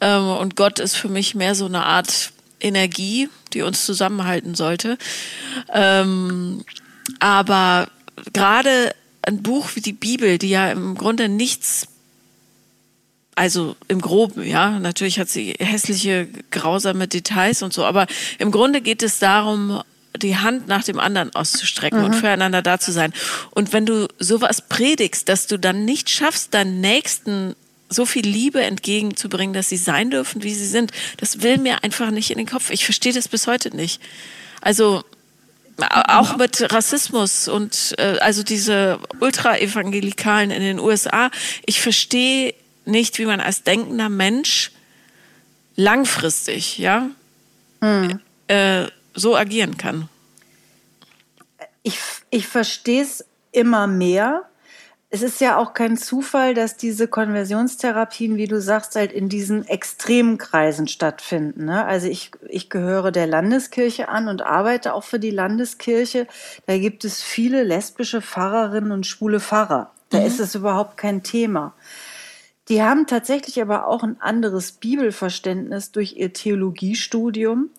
Ähm, 0.00 0.28
und 0.28 0.56
Gott 0.56 0.78
ist 0.78 0.96
für 0.96 1.08
mich 1.08 1.34
mehr 1.34 1.54
so 1.54 1.66
eine 1.66 1.84
Art 1.84 2.32
Energie, 2.60 3.28
die 3.52 3.62
uns 3.62 3.84
zusammenhalten 3.84 4.54
sollte. 4.54 4.96
Ähm, 5.72 6.64
aber 7.20 7.88
gerade 8.32 8.94
ein 9.26 9.42
Buch 9.42 9.70
wie 9.74 9.80
die 9.80 9.92
Bibel, 9.92 10.38
die 10.38 10.50
ja 10.50 10.70
im 10.70 10.94
Grunde 10.94 11.28
nichts, 11.28 11.88
also 13.34 13.76
im 13.88 14.00
Groben, 14.00 14.44
ja, 14.44 14.78
natürlich 14.78 15.18
hat 15.18 15.28
sie 15.28 15.54
hässliche, 15.58 16.28
grausame 16.50 17.08
Details 17.08 17.62
und 17.62 17.72
so, 17.72 17.84
aber 17.84 18.06
im 18.38 18.50
Grunde 18.50 18.80
geht 18.80 19.02
es 19.02 19.18
darum, 19.18 19.82
die 20.16 20.36
Hand 20.36 20.68
nach 20.68 20.84
dem 20.84 21.00
anderen 21.00 21.34
auszustrecken 21.34 21.98
mhm. 21.98 22.04
und 22.06 22.14
füreinander 22.14 22.62
da 22.62 22.78
zu 22.78 22.92
sein. 22.92 23.12
Und 23.50 23.72
wenn 23.72 23.86
du 23.86 24.06
sowas 24.18 24.62
predigst, 24.68 25.28
dass 25.28 25.48
du 25.48 25.58
dann 25.58 25.84
nicht 25.84 26.08
schaffst, 26.08 26.54
deinen 26.54 26.80
Nächsten 26.80 27.56
so 27.88 28.06
viel 28.06 28.26
Liebe 28.26 28.62
entgegenzubringen, 28.62 29.54
dass 29.54 29.68
sie 29.68 29.76
sein 29.76 30.10
dürfen, 30.10 30.42
wie 30.42 30.54
sie 30.54 30.66
sind, 30.66 30.92
das 31.16 31.42
will 31.42 31.58
mir 31.58 31.82
einfach 31.82 32.10
nicht 32.10 32.30
in 32.30 32.38
den 32.38 32.46
Kopf. 32.46 32.70
Ich 32.70 32.84
verstehe 32.84 33.12
das 33.12 33.28
bis 33.28 33.46
heute 33.46 33.74
nicht. 33.74 34.00
Also 34.60 35.04
auch 35.78 36.36
mit 36.36 36.72
Rassismus 36.72 37.48
und 37.48 37.94
äh, 37.98 38.18
also 38.20 38.42
diese 38.42 39.00
Ultraevangelikalen 39.20 40.50
in 40.50 40.62
den 40.62 40.78
USA. 40.78 41.30
Ich 41.66 41.80
verstehe 41.80 42.54
nicht, 42.84 43.18
wie 43.18 43.26
man 43.26 43.40
als 43.40 43.62
denkender 43.62 44.08
Mensch 44.08 44.70
langfristig, 45.76 46.78
ja, 46.78 47.10
hm. 47.80 48.20
äh, 48.48 48.86
so 49.14 49.36
agieren 49.36 49.76
kann. 49.76 50.08
Ich, 51.82 51.98
ich 52.30 52.46
verstehe 52.46 53.02
es 53.02 53.24
immer 53.52 53.86
mehr 53.86 54.42
es 55.14 55.22
ist 55.22 55.40
ja 55.40 55.58
auch 55.58 55.74
kein 55.74 55.96
Zufall, 55.96 56.54
dass 56.54 56.76
diese 56.76 57.06
Konversionstherapien, 57.06 58.36
wie 58.36 58.48
du 58.48 58.60
sagst, 58.60 58.96
halt 58.96 59.12
in 59.12 59.28
diesen 59.28 59.64
extremen 59.64 60.38
Kreisen 60.38 60.88
stattfinden. 60.88 61.66
Ne? 61.66 61.84
Also 61.84 62.08
ich, 62.08 62.32
ich 62.48 62.68
gehöre 62.68 63.12
der 63.12 63.28
Landeskirche 63.28 64.08
an 64.08 64.26
und 64.26 64.42
arbeite 64.42 64.92
auch 64.92 65.04
für 65.04 65.20
die 65.20 65.30
Landeskirche. 65.30 66.26
Da 66.66 66.78
gibt 66.78 67.04
es 67.04 67.22
viele 67.22 67.62
lesbische 67.62 68.22
Pfarrerinnen 68.22 68.90
und 68.90 69.06
schwule 69.06 69.38
Pfarrer. 69.38 69.92
Da 70.10 70.18
mhm. 70.18 70.26
ist 70.26 70.40
es 70.40 70.56
überhaupt 70.56 70.96
kein 70.96 71.22
Thema. 71.22 71.76
Die 72.68 72.82
haben 72.82 73.06
tatsächlich 73.06 73.62
aber 73.62 73.86
auch 73.86 74.02
ein 74.02 74.20
anderes 74.20 74.72
Bibelverständnis 74.72 75.92
durch 75.92 76.16
ihr 76.16 76.32
Theologiestudium. 76.32 77.70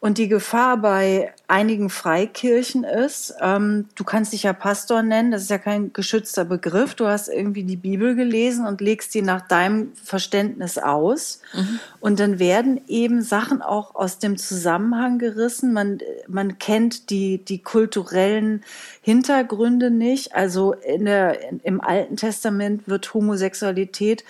Und 0.00 0.16
die 0.16 0.28
Gefahr 0.28 0.78
bei 0.78 1.34
einigen 1.46 1.90
Freikirchen 1.90 2.84
ist, 2.84 3.34
ähm, 3.38 3.86
du 3.96 4.04
kannst 4.04 4.32
dich 4.32 4.44
ja 4.44 4.54
Pastor 4.54 5.02
nennen, 5.02 5.30
das 5.30 5.42
ist 5.42 5.50
ja 5.50 5.58
kein 5.58 5.92
geschützter 5.92 6.46
Begriff. 6.46 6.94
Du 6.94 7.06
hast 7.06 7.28
irgendwie 7.28 7.64
die 7.64 7.76
Bibel 7.76 8.14
gelesen 8.14 8.66
und 8.66 8.80
legst 8.80 9.14
die 9.14 9.20
nach 9.20 9.42
deinem 9.42 9.92
Verständnis 10.02 10.78
aus. 10.78 11.42
Mhm. 11.52 11.80
Und 12.00 12.18
dann 12.18 12.38
werden 12.38 12.80
eben 12.88 13.20
Sachen 13.20 13.60
auch 13.60 13.94
aus 13.94 14.18
dem 14.18 14.38
Zusammenhang 14.38 15.18
gerissen. 15.18 15.74
Man, 15.74 15.98
man 16.26 16.58
kennt 16.58 17.10
die, 17.10 17.44
die 17.44 17.62
kulturellen 17.62 18.64
Hintergründe 19.02 19.90
nicht. 19.90 20.34
Also 20.34 20.72
in 20.72 21.04
der, 21.04 21.36
im 21.62 21.82
Alten 21.82 22.16
Testament 22.16 22.88
wird 22.88 23.12
Homosexualität 23.12 24.24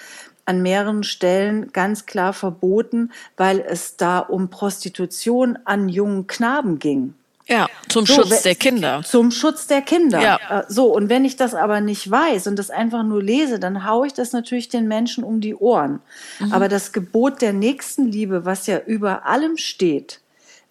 an 0.45 0.63
mehreren 0.63 1.03
Stellen 1.03 1.73
ganz 1.73 2.07
klar 2.07 2.33
verboten, 2.33 3.11
weil 3.37 3.61
es 3.61 3.97
da 3.97 4.19
um 4.19 4.51
Prostitution 4.51 5.59
an 5.65 5.89
jungen 5.89 6.27
Knaben 6.27 6.79
ging. 6.79 7.15
Ja, 7.51 7.69
zum 7.89 8.07
so, 8.07 8.15
Schutz 8.15 8.43
der 8.43 8.55
Kinder. 8.55 9.03
Zum 9.05 9.33
Schutz 9.33 9.67
der 9.67 9.83
Kinder. 9.83 10.23
Ja. 10.23 10.61
Äh, 10.61 10.65
so, 10.69 10.95
und 10.95 11.09
wenn 11.09 11.25
ich 11.25 11.35
das 11.35 11.55
aber 11.55 11.81
nicht 11.81 12.09
weiß 12.09 12.47
und 12.47 12.57
das 12.57 12.71
einfach 12.71 13.03
nur 13.03 13.21
lese, 13.21 13.59
dann 13.59 13.85
haue 13.85 14.07
ich 14.07 14.13
das 14.13 14.33
natürlich 14.33 14.69
den 14.69 14.87
Menschen 14.87 15.25
um 15.25 15.41
die 15.41 15.57
Ohren. 15.57 16.01
Mhm. 16.39 16.53
Aber 16.53 16.69
das 16.69 16.93
Gebot 16.93 17.43
der 17.43 17.53
Nächstenliebe, 17.53 18.45
was 18.45 18.69
ja 18.69 18.79
über 18.79 19.27
allem 19.27 19.57
steht, 19.57 20.21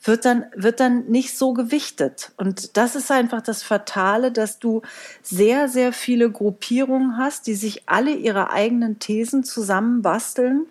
wird 0.02 0.26
dann, 0.26 0.46
wird 0.56 0.80
dann 0.80 1.06
nicht 1.08 1.38
so 1.38 1.54
gewichtet. 1.54 2.32
Und 2.38 2.78
das 2.78 2.96
ist 2.96 3.12
einfach 3.12 3.42
das 3.42 3.64
Fatale, 3.64 4.32
dass 4.32 4.60
du 4.60 4.82
sehr, 5.22 5.68
sehr 5.68 5.92
viele 5.92 6.32
Gruppierungen 6.32 7.18
hast, 7.18 7.48
die 7.48 7.56
sich 7.56 7.84
alle 7.88 8.14
ihre 8.14 8.52
eigenen 8.52 9.00
Thesen 9.00 9.44
zusammenbasteln 9.44 10.68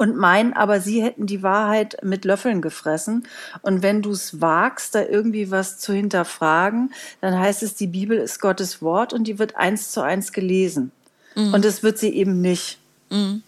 und 0.00 0.16
meinen, 0.16 0.54
aber 0.54 0.80
sie 0.80 1.02
hätten 1.02 1.26
die 1.26 1.42
Wahrheit 1.42 1.98
mit 2.02 2.24
Löffeln 2.24 2.62
gefressen. 2.62 3.26
Und 3.60 3.82
wenn 3.82 4.00
du 4.00 4.12
es 4.12 4.40
wagst, 4.40 4.94
da 4.94 5.04
irgendwie 5.04 5.50
was 5.50 5.78
zu 5.78 5.92
hinterfragen, 5.92 6.94
dann 7.20 7.38
heißt 7.38 7.62
es, 7.62 7.74
die 7.74 7.86
Bibel 7.86 8.16
ist 8.16 8.40
Gottes 8.40 8.80
Wort 8.80 9.12
und 9.12 9.24
die 9.24 9.38
wird 9.38 9.56
eins 9.56 9.92
zu 9.92 10.00
eins 10.00 10.32
gelesen. 10.32 10.90
Mhm. 11.34 11.52
Und 11.52 11.66
das 11.66 11.82
wird 11.82 11.98
sie 11.98 12.08
eben 12.14 12.40
nicht. 12.40 12.78
Mhm. 13.10 13.42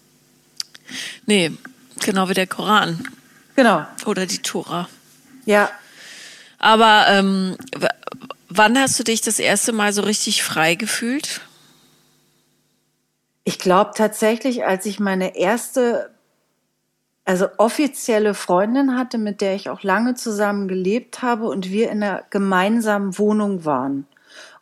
Nee, 1.25 1.53
genau 2.01 2.29
wie 2.29 2.35
der 2.35 2.47
Koran. 2.47 3.03
Genau. 3.57 3.87
Oder 4.07 4.27
die 4.27 4.41
Tora. 4.41 4.89
Ja. 5.45 5.71
Aber 6.59 7.07
ähm, 7.09 7.57
wann 8.49 8.79
hast 8.79 8.99
du 8.99 9.05
dich 9.05 9.21
das 9.21 9.39
erste 9.39 9.73
Mal 9.73 9.93
so 9.93 10.03
richtig 10.03 10.43
frei 10.43 10.75
gefühlt? 10.75 11.41
Ich 13.45 13.59
glaube 13.59 13.93
tatsächlich, 13.95 14.65
als 14.65 14.87
ich 14.87 15.01
meine 15.01 15.37
erste, 15.37 16.15
also 17.25 17.49
offizielle 17.59 18.35
Freundin 18.35 18.97
hatte, 18.97 19.19
mit 19.19 19.41
der 19.41 19.57
ich 19.57 19.69
auch 19.69 19.83
lange 19.83 20.15
zusammen 20.15 20.69
gelebt 20.69 21.23
habe 21.23 21.49
und 21.49 21.71
wir 21.71 21.91
in 21.91 22.03
einer 22.03 22.23
gemeinsamen 22.31 23.19
Wohnung 23.19 23.65
waren. 23.65 24.07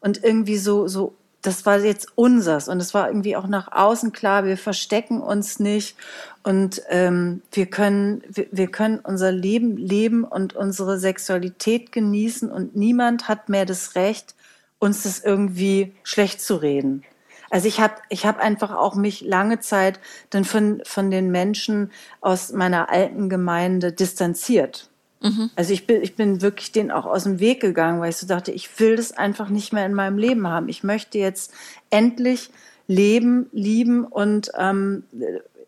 Und 0.01 0.25
irgendwie 0.25 0.57
so, 0.57 0.89
so 0.89 1.15
das 1.43 1.65
war 1.65 1.79
jetzt 1.79 2.09
unsers 2.17 2.69
und 2.69 2.81
es 2.81 2.93
war 2.93 3.09
irgendwie 3.09 3.37
auch 3.37 3.47
nach 3.47 3.73
außen 3.73 4.13
klar, 4.13 4.45
wir 4.45 4.59
verstecken 4.59 5.21
uns 5.21 5.59
nicht 5.59 5.97
und 6.43 6.83
ähm, 6.89 7.43
wir 7.53 7.67
können 7.67 8.23
wir, 8.29 8.47
wir 8.51 8.67
können 8.69 8.99
unser 8.99 9.33
Leben 9.33 9.77
leben 9.77 10.25
und 10.25 10.55
unsere 10.55 10.99
Sexualität 10.99 11.93
genießen 11.93 12.51
und 12.51 12.77
niemand 12.77 13.29
hat 13.29 13.49
mehr 13.49 13.65
das 13.65 13.95
Recht, 13.95 14.35
uns 14.79 15.05
das 15.05 15.21
irgendwie 15.21 15.95
schlecht 16.03 16.41
zu 16.43 16.57
reden. 16.57 17.05
Also 17.51 17.67
ich 17.67 17.81
habe 17.81 17.95
ich 18.11 18.27
hab 18.27 18.39
einfach 18.39 18.75
auch 18.75 18.95
mich 18.95 19.23
lange 19.23 19.61
Zeit 19.61 19.99
dann 20.31 20.45
von, 20.45 20.83
von 20.85 21.11
den 21.11 21.31
Menschen 21.31 21.91
aus 22.21 22.53
meiner 22.53 22.91
alten 22.91 23.29
Gemeinde 23.29 23.93
distanziert. 23.93 24.90
Mhm. 25.21 25.51
Also 25.55 25.73
ich 25.73 25.87
bin, 25.87 26.03
ich 26.03 26.17
bin 26.17 26.41
wirklich 26.41 26.73
den 26.73 26.91
auch 26.91 27.07
aus 27.07 27.25
dem 27.25 27.41
Weg 27.41 27.61
gegangen, 27.61 28.01
weil 28.01 28.11
ich 28.11 28.17
so 28.17 28.27
dachte, 28.27 28.53
ich 28.53 28.81
will 28.81 28.97
das 28.97 29.13
einfach 29.13 29.49
nicht 29.49 29.73
mehr 29.73 29.85
in 29.87 29.95
meinem 29.95 30.19
Leben 30.19 30.49
haben. 30.49 30.69
Ich 30.69 30.83
möchte 30.83 31.19
jetzt 31.19 31.53
endlich 31.91 32.51
leben, 32.87 33.47
lieben 33.53 34.05
und 34.05 34.51
ähm, 34.59 35.05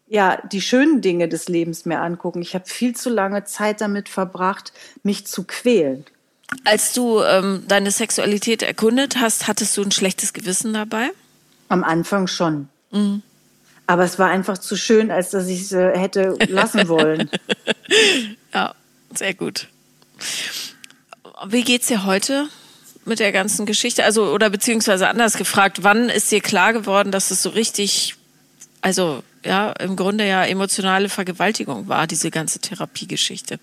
ja, 0.09 0.39
die 0.51 0.61
schönen 0.61 1.01
Dinge 1.01 1.29
des 1.29 1.49
Lebens 1.49 1.85
mir 1.85 2.01
angucken. 2.01 2.43
Ich 2.43 2.55
habe 2.55 2.67
viel 2.67 2.97
zu 2.97 3.11
lange 3.11 3.45
Zeit 3.45 3.81
damit 3.81 4.09
verbracht, 4.09 4.73
mich 5.03 5.27
zu 5.27 5.45
quälen. 5.45 6.05
Als 6.65 6.93
du 6.93 7.23
ähm, 7.23 7.65
deine 7.67 7.91
Sexualität 7.91 8.63
erkundet 8.63 9.17
hast, 9.17 9.49
hattest 9.49 9.77
du 9.77 9.83
ein 9.83 9.91
schlechtes 9.91 10.33
Gewissen 10.33 10.75
dabei? 10.75 11.11
Am 11.69 11.83
Anfang 11.85 12.27
schon. 12.27 12.69
Mhm. 12.91 13.23
Aber 13.87 14.05
es 14.05 14.19
war 14.19 14.29
einfach 14.29 14.59
zu 14.59 14.77
schön, 14.77 15.11
als 15.11 15.31
dass 15.31 15.49
ich 15.49 15.63
es 15.63 15.73
hätte 15.73 16.37
lassen 16.49 16.89
wollen. 16.89 17.31
ja, 18.55 18.75
sehr 19.19 19.35
gut. 19.35 19.69
Wie 21.47 21.63
geht's 21.63 21.89
dir 21.89 22.05
heute 22.05 22.49
mit 23.05 23.19
der 23.19 23.33
ganzen 23.33 23.67
Geschichte? 23.67 24.05
Also, 24.05 24.33
oder 24.33 24.51
beziehungsweise 24.51 25.09
anders 25.09 25.37
gefragt, 25.37 25.83
wann 25.83 26.09
ist 26.09 26.31
dir 26.31 26.41
klar 26.41 26.73
geworden, 26.73 27.11
dass 27.11 27.31
es 27.31 27.43
so 27.43 27.51
richtig, 27.51 28.17
also 28.81 29.23
ja, 29.45 29.73
im 29.73 29.97
Grunde 29.97 30.27
ja 30.27 30.45
emotionale 30.45 31.09
Vergewaltigung 31.09 31.89
war, 31.89 32.07
diese 32.07 32.31
ganze 32.31 32.61
Therapiegeschichte? 32.61 33.59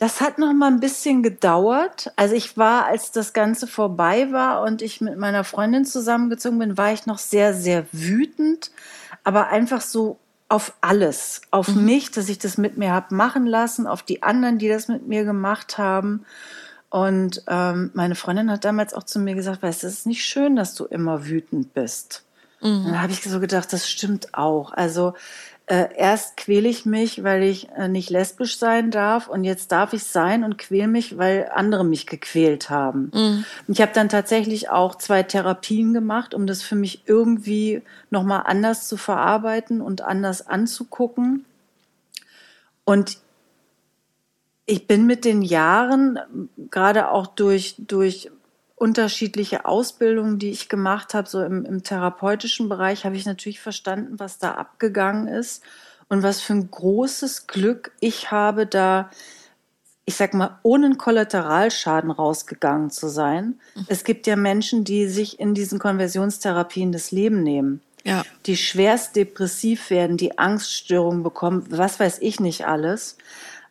Das 0.00 0.22
hat 0.22 0.38
noch 0.38 0.52
mal 0.54 0.68
ein 0.68 0.80
bisschen 0.80 1.22
gedauert. 1.22 2.10
Also 2.16 2.34
ich 2.34 2.56
war, 2.56 2.86
als 2.86 3.12
das 3.12 3.34
Ganze 3.34 3.66
vorbei 3.66 4.32
war 4.32 4.62
und 4.62 4.80
ich 4.80 5.02
mit 5.02 5.18
meiner 5.18 5.44
Freundin 5.44 5.84
zusammengezogen 5.84 6.58
bin, 6.58 6.78
war 6.78 6.92
ich 6.92 7.04
noch 7.04 7.18
sehr, 7.18 7.52
sehr 7.52 7.86
wütend, 7.92 8.70
aber 9.24 9.48
einfach 9.48 9.82
so 9.82 10.18
auf 10.50 10.74
alles, 10.80 11.42
auf 11.52 11.68
mhm. 11.68 11.84
mich, 11.84 12.10
dass 12.10 12.28
ich 12.28 12.38
das 12.38 12.58
mit 12.58 12.76
mir 12.76 12.90
habe 12.90 13.14
machen 13.14 13.46
lassen, 13.46 13.86
auf 13.86 14.02
die 14.02 14.24
anderen, 14.24 14.58
die 14.58 14.68
das 14.68 14.88
mit 14.88 15.06
mir 15.06 15.24
gemacht 15.24 15.78
haben. 15.78 16.26
Und 16.90 17.44
ähm, 17.46 17.92
meine 17.94 18.16
Freundin 18.16 18.50
hat 18.50 18.64
damals 18.64 18.92
auch 18.92 19.04
zu 19.04 19.20
mir 19.20 19.36
gesagt, 19.36 19.62
weißt 19.62 19.84
du, 19.84 19.86
es 19.86 19.92
ist 20.00 20.06
nicht 20.06 20.24
schön, 20.24 20.56
dass 20.56 20.74
du 20.74 20.86
immer 20.86 21.24
wütend 21.26 21.72
bist. 21.72 22.24
Mhm. 22.60 22.84
Dann 22.84 23.00
habe 23.00 23.12
ich 23.12 23.22
so 23.22 23.38
gedacht, 23.38 23.72
das 23.72 23.88
stimmt 23.88 24.34
auch. 24.34 24.72
Also 24.72 25.14
äh, 25.70 25.88
erst 25.96 26.36
quäle 26.36 26.68
ich 26.68 26.84
mich, 26.84 27.22
weil 27.22 27.44
ich 27.44 27.68
äh, 27.70 27.86
nicht 27.86 28.10
lesbisch 28.10 28.58
sein 28.58 28.90
darf 28.90 29.28
und 29.28 29.44
jetzt 29.44 29.70
darf 29.70 29.92
ich 29.92 30.02
sein 30.02 30.42
und 30.42 30.58
quäle 30.58 30.88
mich, 30.88 31.16
weil 31.16 31.48
andere 31.54 31.84
mich 31.84 32.08
gequält 32.08 32.70
haben. 32.70 33.12
Mhm. 33.14 33.44
Ich 33.68 33.80
habe 33.80 33.92
dann 33.94 34.08
tatsächlich 34.08 34.68
auch 34.68 34.96
zwei 34.96 35.22
Therapien 35.22 35.94
gemacht, 35.94 36.34
um 36.34 36.48
das 36.48 36.62
für 36.62 36.74
mich 36.74 37.04
irgendwie 37.06 37.82
nochmal 38.10 38.42
anders 38.46 38.88
zu 38.88 38.96
verarbeiten 38.96 39.80
und 39.80 40.02
anders 40.02 40.48
anzugucken. 40.48 41.44
Und 42.84 43.18
ich 44.66 44.88
bin 44.88 45.06
mit 45.06 45.24
den 45.24 45.40
Jahren, 45.40 46.18
gerade 46.68 47.12
auch 47.12 47.28
durch, 47.28 47.76
durch 47.78 48.28
unterschiedliche 48.80 49.66
Ausbildungen, 49.66 50.38
die 50.38 50.50
ich 50.50 50.70
gemacht 50.70 51.12
habe, 51.12 51.28
so 51.28 51.42
im, 51.42 51.66
im 51.66 51.82
therapeutischen 51.82 52.70
Bereich, 52.70 53.04
habe 53.04 53.14
ich 53.14 53.26
natürlich 53.26 53.60
verstanden, 53.60 54.18
was 54.18 54.38
da 54.38 54.52
abgegangen 54.52 55.28
ist 55.28 55.62
und 56.08 56.22
was 56.22 56.40
für 56.40 56.54
ein 56.54 56.70
großes 56.70 57.46
Glück 57.46 57.92
ich 58.00 58.30
habe, 58.30 58.64
da, 58.64 59.10
ich 60.06 60.16
sag 60.16 60.32
mal, 60.32 60.58
ohne 60.62 60.86
einen 60.86 60.96
Kollateralschaden 60.96 62.10
rausgegangen 62.10 62.88
zu 62.88 63.08
sein. 63.08 63.60
Mhm. 63.74 63.84
Es 63.88 64.02
gibt 64.02 64.26
ja 64.26 64.34
Menschen, 64.34 64.82
die 64.82 65.08
sich 65.08 65.38
in 65.38 65.52
diesen 65.52 65.78
Konversionstherapien 65.78 66.90
das 66.90 67.10
Leben 67.10 67.42
nehmen. 67.42 67.82
Ja. 68.02 68.24
Die 68.46 68.56
schwerst 68.56 69.14
depressiv 69.14 69.90
werden, 69.90 70.16
die 70.16 70.38
Angststörungen 70.38 71.22
bekommen, 71.22 71.66
was 71.68 72.00
weiß 72.00 72.16
ich 72.22 72.40
nicht 72.40 72.66
alles. 72.66 73.18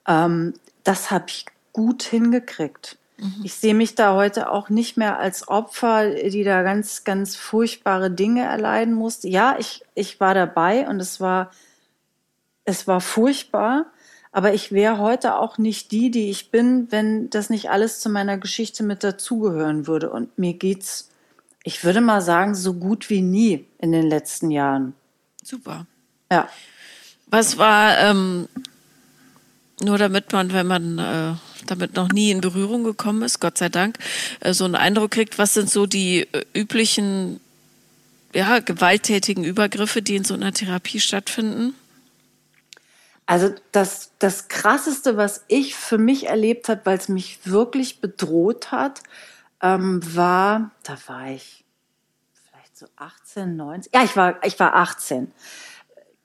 Ähm, 0.07 0.53
das 0.83 1.09
habe 1.09 1.25
ich 1.29 1.47
gut 1.73 2.03
hingekriegt. 2.03 2.98
Mhm. 3.19 3.41
Ich 3.43 3.53
sehe 3.53 3.73
mich 3.73 3.95
da 3.95 4.15
heute 4.15 4.51
auch 4.51 4.69
nicht 4.69 4.97
mehr 4.97 5.19
als 5.19 5.47
Opfer, 5.47 6.09
die 6.09 6.43
da 6.43 6.63
ganz, 6.63 7.03
ganz 7.03 7.35
furchtbare 7.35 8.11
Dinge 8.11 8.43
erleiden 8.43 8.93
musste. 8.93 9.27
Ja, 9.27 9.57
ich, 9.59 9.83
ich 9.95 10.19
war 10.19 10.33
dabei 10.33 10.87
und 10.87 10.99
es 10.99 11.19
war, 11.19 11.51
es 12.65 12.87
war 12.87 13.01
furchtbar. 13.01 13.85
Aber 14.31 14.53
ich 14.53 14.71
wäre 14.71 14.99
heute 14.99 15.35
auch 15.35 15.57
nicht 15.57 15.91
die, 15.91 16.11
die 16.11 16.29
ich 16.29 16.51
bin, 16.51 16.91
wenn 16.91 17.29
das 17.31 17.49
nicht 17.49 17.71
alles 17.71 17.99
zu 17.99 18.09
meiner 18.09 18.37
Geschichte 18.37 18.83
mit 18.83 19.03
dazugehören 19.03 19.87
würde. 19.87 20.11
Und 20.11 20.37
mir 20.37 20.53
geht's, 20.53 21.09
ich 21.63 21.83
würde 21.83 21.99
mal 21.99 22.21
sagen, 22.21 22.53
so 22.53 22.75
gut 22.75 23.09
wie 23.09 23.21
nie 23.21 23.65
in 23.79 23.91
den 23.91 24.05
letzten 24.07 24.51
Jahren. 24.51 24.93
Super. 25.43 25.87
Ja. 26.31 26.47
Was 27.25 27.57
war 27.57 27.97
ähm, 27.97 28.47
nur 29.81 29.97
damit 29.97 30.31
man, 30.31 30.53
wenn 30.53 30.67
man 30.67 30.99
äh, 30.99 31.33
damit 31.65 31.95
noch 31.95 32.09
nie 32.09 32.31
in 32.31 32.41
Berührung 32.41 32.83
gekommen 32.83 33.21
ist, 33.21 33.39
Gott 33.39 33.57
sei 33.57 33.69
Dank, 33.69 33.97
äh, 34.39 34.53
so 34.53 34.65
einen 34.65 34.75
Eindruck 34.75 35.11
kriegt, 35.11 35.37
was 35.37 35.53
sind 35.53 35.69
so 35.69 35.85
die 35.85 36.27
äh, 36.31 36.45
üblichen 36.53 37.39
ja, 38.33 38.59
gewalttätigen 38.59 39.43
Übergriffe, 39.43 40.01
die 40.01 40.15
in 40.15 40.23
so 40.23 40.33
einer 40.33 40.53
Therapie 40.53 40.99
stattfinden? 40.99 41.73
Also 43.25 43.53
das, 43.71 44.11
das 44.17 44.47
Krasseste, 44.47 45.15
was 45.15 45.43
ich 45.47 45.75
für 45.75 45.99
mich 45.99 46.27
erlebt 46.27 46.67
habe, 46.67 46.81
weil 46.85 46.97
es 46.97 47.09
mich 47.09 47.39
wirklich 47.45 48.01
bedroht 48.01 48.71
hat, 48.71 49.03
ähm, 49.61 50.01
war, 50.15 50.71
da 50.83 50.97
war 51.05 51.29
ich 51.29 51.63
vielleicht 52.49 52.77
so 52.77 52.87
18, 52.95 53.55
19, 53.55 53.91
ja, 53.93 54.03
ich 54.03 54.15
war, 54.15 54.43
ich 54.43 54.59
war 54.59 54.75
18. 54.75 55.31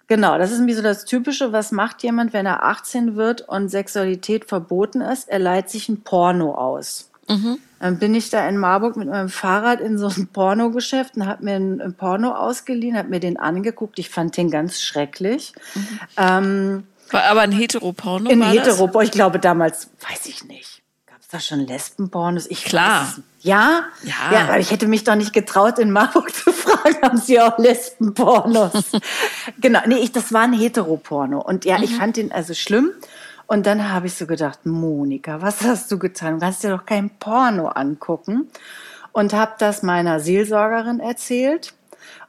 Genau, 0.06 0.38
das 0.38 0.50
ist 0.50 0.60
mir 0.60 0.76
so 0.76 0.82
das 0.82 1.04
Typische. 1.04 1.52
Was 1.52 1.72
macht 1.72 2.02
jemand, 2.02 2.32
wenn 2.32 2.46
er 2.46 2.64
18 2.64 3.16
wird 3.16 3.42
und 3.42 3.70
Sexualität 3.70 4.44
verboten 4.44 5.00
ist? 5.00 5.28
Er 5.28 5.38
leiht 5.38 5.70
sich 5.70 5.88
ein 5.88 6.02
Porno 6.02 6.54
aus. 6.54 7.10
Mhm. 7.28 7.58
Dann 7.80 7.98
bin 7.98 8.14
ich 8.14 8.30
da 8.30 8.46
in 8.48 8.58
Marburg 8.58 8.96
mit 8.96 9.08
meinem 9.08 9.28
Fahrrad 9.28 9.80
in 9.80 9.98
so 9.98 10.08
einem 10.08 10.26
Pornogeschäft 10.26 11.16
und 11.16 11.26
habe 11.26 11.44
mir 11.44 11.56
ein, 11.56 11.80
ein, 11.80 11.94
Porno 11.94 12.32
ausgeliehen, 12.32 12.96
habe 12.96 13.08
mir 13.08 13.20
den 13.20 13.38
angeguckt. 13.38 13.98
Ich 13.98 14.10
fand 14.10 14.36
den 14.36 14.50
ganz 14.50 14.80
schrecklich. 14.80 15.52
Mhm. 15.74 15.98
Ähm, 16.16 16.86
war 17.10 17.24
aber 17.24 17.42
ein 17.42 17.52
Heteroporno? 17.52 18.30
Ein 18.30 18.42
Heteroporno, 18.42 19.06
ich 19.06 19.12
glaube 19.12 19.38
damals, 19.38 19.90
weiß 20.08 20.26
ich 20.26 20.44
nicht. 20.44 20.82
Gab 21.06 21.20
es 21.20 21.28
da 21.28 21.40
schon 21.40 21.60
Lesbenpornos? 21.60 22.46
Ich 22.50 22.64
Klar. 22.64 23.02
Weiß, 23.02 23.20
ja? 23.44 23.84
Ja. 24.02 24.32
Ja, 24.32 24.40
aber 24.44 24.58
ich 24.58 24.70
hätte 24.70 24.88
mich 24.88 25.04
doch 25.04 25.14
nicht 25.14 25.34
getraut, 25.34 25.78
in 25.78 25.90
Marburg 25.90 26.34
zu 26.34 26.50
fragen, 26.50 26.96
haben 27.02 27.18
Sie 27.18 27.38
auch 27.38 27.58
Lesbenpornos? 27.58 28.72
genau, 29.60 29.80
nee, 29.86 29.98
ich, 29.98 30.12
das 30.12 30.32
war 30.32 30.42
ein 30.42 30.54
Heteroporno. 30.54 31.40
Und 31.42 31.66
ja, 31.66 31.76
mhm. 31.76 31.84
ich 31.84 31.94
fand 31.94 32.16
den 32.16 32.32
also 32.32 32.54
schlimm. 32.54 32.90
Und 33.46 33.66
dann 33.66 33.92
habe 33.92 34.06
ich 34.06 34.14
so 34.14 34.26
gedacht, 34.26 34.64
Monika, 34.64 35.42
was 35.42 35.60
hast 35.60 35.92
du 35.92 35.98
getan? 35.98 36.34
Du 36.34 36.40
kannst 36.40 36.64
dir 36.64 36.70
doch 36.70 36.86
kein 36.86 37.10
Porno 37.10 37.68
angucken. 37.68 38.48
Und 39.12 39.34
habe 39.34 39.52
das 39.58 39.82
meiner 39.82 40.20
Seelsorgerin 40.20 40.98
erzählt. 40.98 41.74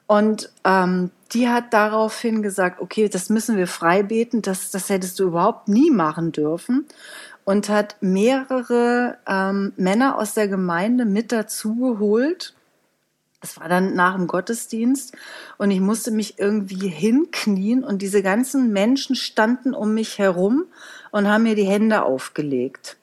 Und 0.07 0.51
ähm, 0.65 1.11
die 1.31 1.47
hat 1.47 1.73
daraufhin 1.73 2.41
gesagt, 2.41 2.81
okay, 2.81 3.07
das 3.07 3.29
müssen 3.29 3.55
wir 3.55 3.67
frei 3.67 4.03
beten, 4.03 4.41
das, 4.41 4.69
das 4.69 4.89
hättest 4.89 5.17
du 5.19 5.23
überhaupt 5.23 5.69
nie 5.69 5.89
machen 5.89 6.33
dürfen 6.33 6.85
und 7.45 7.69
hat 7.69 7.95
mehrere 8.01 9.17
ähm, 9.27 9.71
Männer 9.77 10.17
aus 10.17 10.33
der 10.33 10.49
Gemeinde 10.49 11.05
mit 11.05 11.31
dazu 11.31 11.75
geholt. 11.75 12.53
Es 13.41 13.59
war 13.59 13.69
dann 13.69 13.93
nach 13.93 14.15
dem 14.15 14.27
Gottesdienst 14.27 15.15
und 15.57 15.69
ich 15.69 15.79
musste 15.79 16.09
mich 16.09 16.39
irgendwie 16.39 16.87
hinknien 16.87 17.83
und 17.83 18.01
diese 18.01 18.23
ganzen 18.23 18.73
Menschen 18.73 19.15
standen 19.15 19.73
um 19.75 19.93
mich 19.93 20.17
herum 20.17 20.65
und 21.11 21.27
haben 21.27 21.43
mir 21.43 21.55
die 21.55 21.67
Hände 21.67 22.03
aufgelegt 22.03 22.97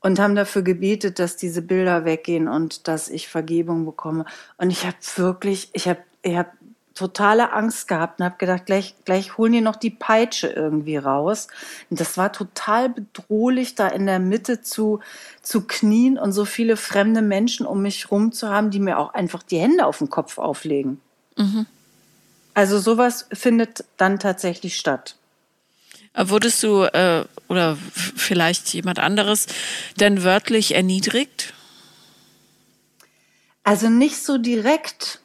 und 0.00 0.18
haben 0.18 0.34
dafür 0.34 0.62
gebetet, 0.62 1.18
dass 1.18 1.36
diese 1.36 1.60
Bilder 1.60 2.06
weggehen 2.06 2.48
und 2.48 2.88
dass 2.88 3.10
ich 3.10 3.28
Vergebung 3.28 3.84
bekomme. 3.84 4.24
Und 4.56 4.70
ich 4.70 4.86
habe 4.86 4.96
wirklich, 5.16 5.68
ich 5.74 5.86
habe 5.86 6.00
ich 6.22 6.36
hab 6.36 6.52
totale 6.94 7.52
Angst 7.52 7.88
gehabt 7.88 8.20
und 8.20 8.24
habe 8.24 8.36
gedacht, 8.38 8.66
gleich, 8.66 8.94
gleich 9.04 9.36
holen 9.36 9.52
die 9.52 9.60
noch 9.60 9.76
die 9.76 9.90
Peitsche 9.90 10.48
irgendwie 10.48 10.96
raus. 10.96 11.48
Und 11.90 12.00
das 12.00 12.16
war 12.16 12.32
total 12.32 12.88
bedrohlich, 12.88 13.74
da 13.74 13.88
in 13.88 14.06
der 14.06 14.20
Mitte 14.20 14.62
zu, 14.62 15.00
zu 15.42 15.62
knien 15.62 16.18
und 16.18 16.32
so 16.32 16.44
viele 16.44 16.76
fremde 16.76 17.22
Menschen 17.22 17.66
um 17.66 17.82
mich 17.82 18.10
rum 18.10 18.32
zu 18.32 18.48
haben, 18.48 18.70
die 18.70 18.78
mir 18.78 18.98
auch 18.98 19.12
einfach 19.12 19.42
die 19.42 19.58
Hände 19.58 19.86
auf 19.86 19.98
den 19.98 20.10
Kopf 20.10 20.38
auflegen. 20.38 21.00
Mhm. 21.36 21.66
Also 22.54 22.78
sowas 22.78 23.26
findet 23.32 23.84
dann 23.96 24.20
tatsächlich 24.20 24.76
statt. 24.76 25.16
Wurdest 26.16 26.62
du 26.62 26.84
äh, 26.84 27.24
oder 27.48 27.76
vielleicht 27.92 28.72
jemand 28.72 29.00
anderes 29.00 29.48
denn 29.98 30.22
wörtlich 30.22 30.76
erniedrigt? 30.76 31.52
Also 33.64 33.88
nicht 33.88 34.22
so 34.22 34.38
direkt. 34.38 35.20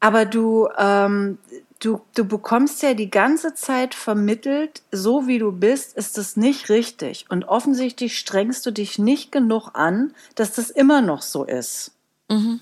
Aber 0.00 0.24
du, 0.24 0.68
ähm, 0.78 1.38
du, 1.78 2.00
du 2.14 2.24
bekommst 2.24 2.82
ja 2.82 2.94
die 2.94 3.10
ganze 3.10 3.54
Zeit 3.54 3.94
vermittelt, 3.94 4.82
so 4.90 5.26
wie 5.26 5.38
du 5.38 5.52
bist, 5.52 5.96
ist 5.96 6.16
das 6.16 6.36
nicht 6.36 6.70
richtig. 6.70 7.26
Und 7.28 7.44
offensichtlich 7.44 8.18
strengst 8.18 8.64
du 8.64 8.70
dich 8.70 8.98
nicht 8.98 9.30
genug 9.30 9.70
an, 9.74 10.14
dass 10.34 10.52
das 10.52 10.70
immer 10.70 11.02
noch 11.02 11.22
so 11.22 11.44
ist. 11.44 11.92
Mhm. 12.30 12.60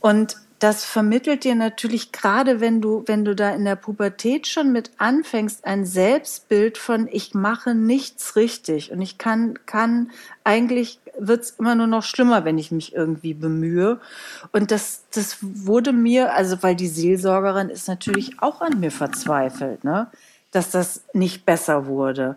Und 0.00 0.36
das 0.58 0.84
vermittelt 0.86 1.44
dir 1.44 1.54
natürlich 1.54 2.10
gerade, 2.10 2.60
wenn 2.60 2.80
du, 2.80 3.02
wenn 3.06 3.24
du 3.26 3.34
da 3.34 3.50
in 3.50 3.66
der 3.66 3.76
Pubertät 3.76 4.46
schon 4.46 4.72
mit 4.72 4.92
anfängst, 4.96 5.66
ein 5.66 5.84
Selbstbild 5.84 6.78
von 6.78 7.06
ich 7.10 7.34
mache 7.34 7.74
nichts 7.74 8.36
richtig 8.36 8.90
und 8.90 9.02
ich 9.02 9.18
kann, 9.18 9.58
kann 9.66 10.10
eigentlich 10.42 11.00
wird's 11.18 11.56
immer 11.58 11.74
nur 11.74 11.86
noch 11.86 12.02
schlimmer, 12.02 12.44
wenn 12.44 12.58
ich 12.58 12.70
mich 12.70 12.94
irgendwie 12.94 13.34
bemühe. 13.34 14.00
Und 14.52 14.70
das, 14.70 15.04
das 15.12 15.38
wurde 15.40 15.92
mir, 15.92 16.34
also 16.34 16.62
weil 16.62 16.76
die 16.76 16.88
Seelsorgerin 16.88 17.68
ist 17.68 17.88
natürlich 17.88 18.40
auch 18.40 18.60
an 18.60 18.80
mir 18.80 18.90
verzweifelt, 18.90 19.84
ne? 19.84 20.08
dass 20.50 20.70
das 20.70 21.04
nicht 21.12 21.44
besser 21.44 21.86
wurde. 21.86 22.36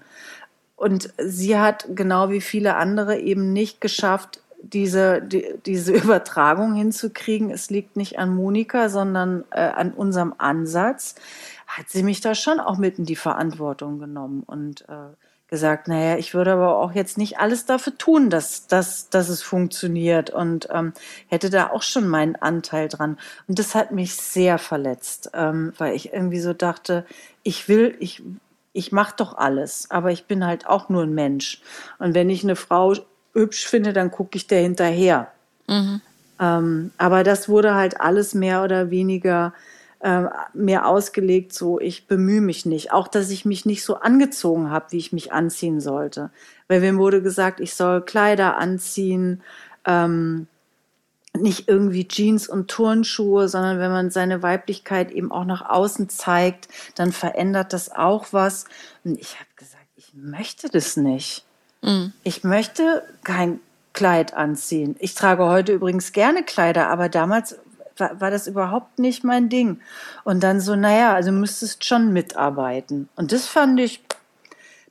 Und 0.76 1.14
sie 1.18 1.58
hat 1.58 1.88
genau 1.90 2.30
wie 2.30 2.42
viele 2.42 2.76
andere 2.76 3.20
eben 3.20 3.52
nicht 3.54 3.82
geschafft, 3.82 4.42
diese, 4.62 5.22
die, 5.22 5.46
diese 5.66 5.94
Übertragung 6.04 6.76
hinzukriegen, 6.76 7.52
es 7.52 7.70
liegt 7.70 7.96
nicht 7.96 8.20
an 8.20 8.36
Monika, 8.36 8.90
sondern 8.90 9.44
äh, 9.52 9.62
an 9.62 9.92
unserem 9.92 10.34
Ansatz, 10.38 11.16
hat 11.68 11.90
sie 11.90 12.04
mich 12.04 12.22
da 12.22 12.34
schon 12.34 12.60
auch 12.60 12.78
mit 12.78 12.98
in 12.98 13.06
die 13.06 13.16
Verantwortung 13.16 14.00
genommen 14.00 14.44
und 14.46 14.82
äh, 14.88 15.14
gesagt, 15.48 15.88
naja, 15.88 16.18
ich 16.18 16.34
würde 16.34 16.54
aber 16.54 16.78
auch 16.78 16.92
jetzt 16.92 17.18
nicht 17.18 17.40
alles 17.40 17.66
dafür 17.66 17.98
tun, 17.98 18.30
dass, 18.30 18.68
dass, 18.68 19.10
dass 19.10 19.30
es 19.30 19.42
funktioniert 19.42 20.30
und 20.30 20.68
ähm, 20.72 20.94
hätte 21.28 21.50
da 21.50 21.70
auch 21.70 21.84
schon 21.84 22.08
meinen 22.08 22.36
Anteil 22.36 22.90
dran. 22.90 23.18
Und 23.48 23.58
das 23.58 23.74
hat 23.74 23.92
mich 23.92 24.16
sehr 24.16 24.58
verletzt, 24.58 25.32
ähm, 25.34 25.74
weil 25.78 25.96
ich 25.96 26.12
irgendwie 26.12 26.42
so 26.42 26.54
dachte, 26.54 27.06
ich 27.44 27.70
will, 27.70 27.96
ich, 28.00 28.22
ich 28.74 28.92
mache 28.92 29.16
doch 29.18 29.38
alles, 29.38 29.90
aber 29.90 30.12
ich 30.12 30.26
bin 30.26 30.46
halt 30.46 30.68
auch 30.68 30.90
nur 30.90 31.04
ein 31.04 31.14
Mensch. 31.14 31.62
Und 31.98 32.14
wenn 32.14 32.30
ich 32.30 32.44
eine 32.44 32.58
Frau 32.58 32.94
hübsch 33.34 33.68
finde, 33.68 33.94
dann 33.94 34.12
gucke 34.12 34.38
ich 34.38 34.48
der 34.48 34.62
hinterher. 34.62 35.32
Mhm. 35.68 36.02
Ähm, 36.40 36.92
aber 36.98 37.24
das 37.24 37.48
wurde 37.48 37.74
halt 37.74 38.02
alles 38.02 38.34
mehr 38.34 38.64
oder 38.64 38.92
weniger 38.92 39.54
äh, 40.00 40.26
mehr 40.54 40.88
ausgelegt, 40.88 41.54
so 41.54 41.80
ich 41.80 42.08
bemühe 42.08 42.42
mich 42.42 42.66
nicht. 42.66 42.92
Auch, 42.92 43.08
dass 43.08 43.30
ich 43.30 43.46
mich 43.46 43.66
nicht 43.66 43.84
so 43.84 43.96
angezogen 43.96 44.70
habe, 44.70 44.88
wie 44.92 44.98
ich 44.98 45.14
mich 45.14 45.34
anziehen 45.34 45.82
sollte. 45.82 46.30
Weil 46.68 46.82
mir 46.82 46.98
wurde 46.98 47.22
gesagt, 47.22 47.60
ich 47.60 47.74
soll 47.74 48.02
Kleider 48.02 48.58
anziehen, 48.58 49.42
ähm, 49.86 50.48
nicht 51.34 51.68
irgendwie 51.68 52.08
Jeans 52.08 52.48
und 52.48 52.68
Turnschuhe, 52.68 53.48
sondern 53.48 53.80
wenn 53.80 53.92
man 53.92 54.10
seine 54.10 54.42
Weiblichkeit 54.44 55.12
eben 55.12 55.32
auch 55.32 55.46
nach 55.46 55.68
außen 55.70 56.10
zeigt, 56.10 56.68
dann 56.96 57.12
verändert 57.12 57.74
das 57.74 57.92
auch 57.92 58.28
was. 58.32 58.66
Und 59.04 59.20
ich 59.20 59.36
habe 59.36 59.50
gesagt, 59.56 59.86
ich 59.96 60.14
möchte 60.14 60.70
das 60.70 60.98
nicht. 60.98 61.46
Mhm. 61.82 62.14
Ich 62.24 62.44
möchte 62.44 63.04
kein 63.24 63.60
Kleid 63.94 64.36
anziehen. 64.36 64.96
Ich 65.00 65.16
trage 65.16 65.46
heute 65.46 65.74
übrigens 65.74 66.12
gerne 66.12 66.44
Kleider, 66.44 66.90
aber 66.90 67.10
damals 67.10 67.58
war, 68.00 68.20
war, 68.22 68.32
das 68.32 68.48
überhaupt 68.48 69.00
nicht 69.00 69.24
mein 69.24 69.50
Ding. 69.50 69.82
Und 70.24 70.42
dann 70.42 70.62
so, 70.62 70.76
naja, 70.76 71.14
also 71.14 71.32
müsstest 71.32 71.86
schon 71.86 72.14
mitarbeiten. 72.14 73.10
Und 73.16 73.32
das 73.32 73.48
fand 73.48 73.80
ich, 73.80 74.02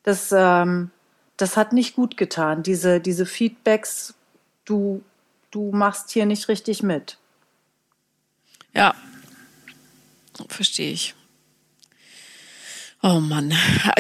das, 0.03 0.33
ähm, 0.33 0.91
das 1.37 1.57
hat 1.57 1.73
nicht 1.73 1.97
gut 1.97 2.17
getan. 2.17 2.63
Diese, 2.63 3.01
diese 3.01 3.27
Feedbacks, 3.27 4.15
du, 4.65 5.03
du 5.51 5.71
machst 5.73 6.11
hier 6.11 6.27
nicht 6.27 6.49
richtig 6.49 6.83
mit. 6.83 7.19
Ja, 8.75 8.95
verstehe 10.49 10.93
ich. 10.93 11.15
Oh 13.03 13.21
Mann. 13.21 13.55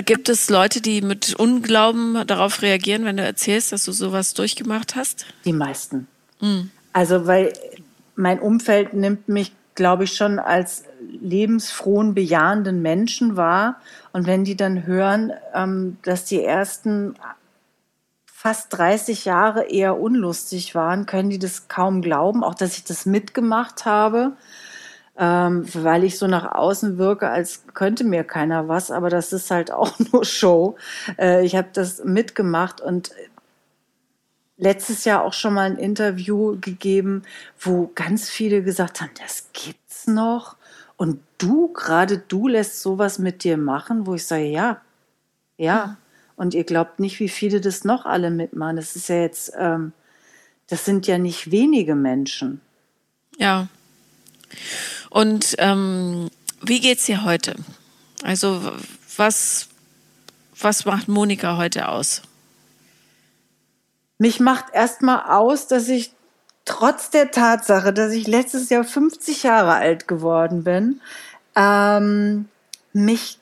Gibt 0.04 0.28
es 0.28 0.50
Leute, 0.50 0.80
die 0.80 1.00
mit 1.00 1.34
Unglauben 1.34 2.26
darauf 2.26 2.62
reagieren, 2.62 3.04
wenn 3.04 3.16
du 3.16 3.22
erzählst, 3.22 3.72
dass 3.72 3.84
du 3.84 3.92
sowas 3.92 4.34
durchgemacht 4.34 4.96
hast? 4.96 5.26
Die 5.44 5.52
meisten. 5.52 6.09
Mhm. 6.40 6.70
Also, 6.92 7.26
weil 7.26 7.52
mein 8.17 8.41
Umfeld 8.41 8.95
nimmt 8.95 9.29
mich, 9.29 9.55
glaube 9.75 10.05
ich, 10.05 10.14
schon 10.14 10.39
als 10.39 10.85
lebensfrohen, 11.01 12.14
bejahenden 12.14 12.83
Menschen 12.83 13.37
wahr. 13.37 13.81
Und 14.12 14.27
wenn 14.27 14.45
die 14.45 14.57
dann 14.57 14.87
hören, 14.87 15.33
ähm, 15.55 15.99
dass 16.03 16.25
die 16.25 16.43
ersten 16.43 17.14
fast 18.27 18.77
30 18.77 19.25
Jahre 19.25 19.64
eher 19.64 19.99
unlustig 19.99 20.75
waren, 20.75 21.07
können 21.07 21.31
die 21.31 21.39
das 21.39 21.69
kaum 21.69 22.03
glauben, 22.03 22.43
auch 22.43 22.55
dass 22.55 22.77
ich 22.77 22.85
das 22.85 23.07
mitgemacht 23.07 23.85
habe 23.85 24.33
ähm, 25.19 25.64
weil 25.73 26.05
ich 26.05 26.19
so 26.19 26.27
nach 26.27 26.53
außen 26.53 26.99
wirke, 26.99 27.31
als 27.31 27.64
könnte 27.75 28.05
mir 28.05 28.25
keiner 28.25 28.69
was, 28.69 28.91
aber 28.91 29.11
das 29.11 29.33
ist 29.33 29.51
halt 29.51 29.71
auch 29.73 29.93
nur 30.12 30.25
Show. 30.25 30.77
Äh, 31.19 31.45
ich 31.45 31.57
habe 31.57 31.69
das 31.73 32.05
mitgemacht 32.05 32.81
und 32.81 33.12
letztes 34.57 35.04
Jahr 35.04 35.24
auch 35.24 35.32
schon 35.32 35.54
mal 35.54 35.70
ein 35.70 35.78
Interview 35.78 36.59
gegeben, 36.61 37.22
wo 37.59 37.90
ganz 37.94 38.28
viele 38.28 38.62
gesagt 38.62 39.00
haben, 39.00 39.11
das 39.20 39.48
gibt's 39.52 40.07
noch. 40.07 40.57
Und 40.96 41.20
du, 41.38 41.68
gerade 41.68 42.18
du 42.18 42.48
lässt 42.48 42.80
sowas 42.80 43.18
mit 43.18 43.44
dir 43.44 43.57
machen, 43.57 44.07
wo 44.07 44.14
ich 44.14 44.24
sage, 44.24 44.46
ja, 44.46 44.80
ja. 45.57 45.98
Und 46.36 46.54
ihr 46.54 46.64
glaubt 46.64 47.00
nicht, 47.00 47.20
wie 47.20 47.28
viele 47.28 47.61
das 47.61 47.84
noch 47.84 48.04
alle 48.04 48.30
mitmachen. 48.30 48.76
Das 48.76 48.96
ist 48.96 49.09
ja 49.09 49.20
jetzt, 49.20 49.52
ähm, 49.59 49.92
das 50.68 50.84
sind 50.84 51.07
ja 51.07 51.18
nicht 51.18 51.50
wenige 51.50 51.94
Menschen. 51.94 52.61
Ja. 53.38 53.68
Und 55.11 55.54
ähm, 55.59 56.30
wie 56.62 56.80
geht's 56.80 57.07
dir 57.07 57.24
heute? 57.24 57.57
Also 58.22 58.72
was, 59.16 59.68
was 60.59 60.84
macht 60.84 61.09
Monika 61.09 61.57
heute 61.57 61.88
aus? 61.88 62.22
Mich 64.19 64.41
macht 64.41 64.67
erstmal 64.73 65.31
aus, 65.31 65.67
dass 65.67 65.89
ich 65.89 66.12
trotz 66.64 67.11
der 67.11 67.31
Tatsache, 67.31 67.93
dass 67.93 68.12
ich 68.12 68.27
letztes 68.27 68.71
Jahr 68.71 68.85
50 68.85 69.43
Jahre 69.45 69.75
alt 69.75 70.09
geworden 70.09 70.64
bin, 70.64 71.01
ähm, 71.55 72.49
mich, 72.93 73.39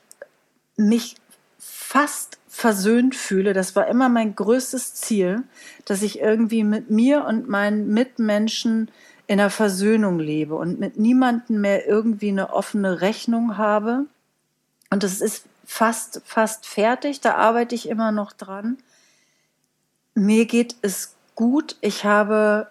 mich 0.77 1.15
fast 1.57 2.37
versöhnt 2.47 3.15
fühle. 3.15 3.53
Das 3.53 3.75
war 3.75 3.87
immer 3.87 4.09
mein 4.09 4.35
größtes 4.35 4.93
Ziel, 4.95 5.43
dass 5.85 6.01
ich 6.01 6.19
irgendwie 6.19 6.63
mit 6.63 6.89
mir 6.89 7.25
und 7.25 7.49
meinen 7.49 7.93
Mitmenschen 7.93 8.89
in 9.27 9.39
einer 9.39 9.49
Versöhnung 9.49 10.19
lebe 10.19 10.55
und 10.55 10.79
mit 10.79 10.97
niemandem 10.97 11.61
mehr 11.61 11.87
irgendwie 11.87 12.29
eine 12.29 12.53
offene 12.53 13.01
Rechnung 13.01 13.57
habe. 13.57 14.05
Und 14.89 15.03
das 15.03 15.19
ist 15.19 15.45
fast, 15.65 16.21
fast 16.25 16.65
fertig. 16.65 17.21
Da 17.21 17.35
arbeite 17.35 17.75
ich 17.75 17.89
immer 17.89 18.11
noch 18.11 18.33
dran. 18.33 18.77
Mir 20.15 20.45
geht 20.45 20.75
es 20.81 21.15
gut. 21.35 21.75
Ich 21.81 22.03
habe, 22.03 22.67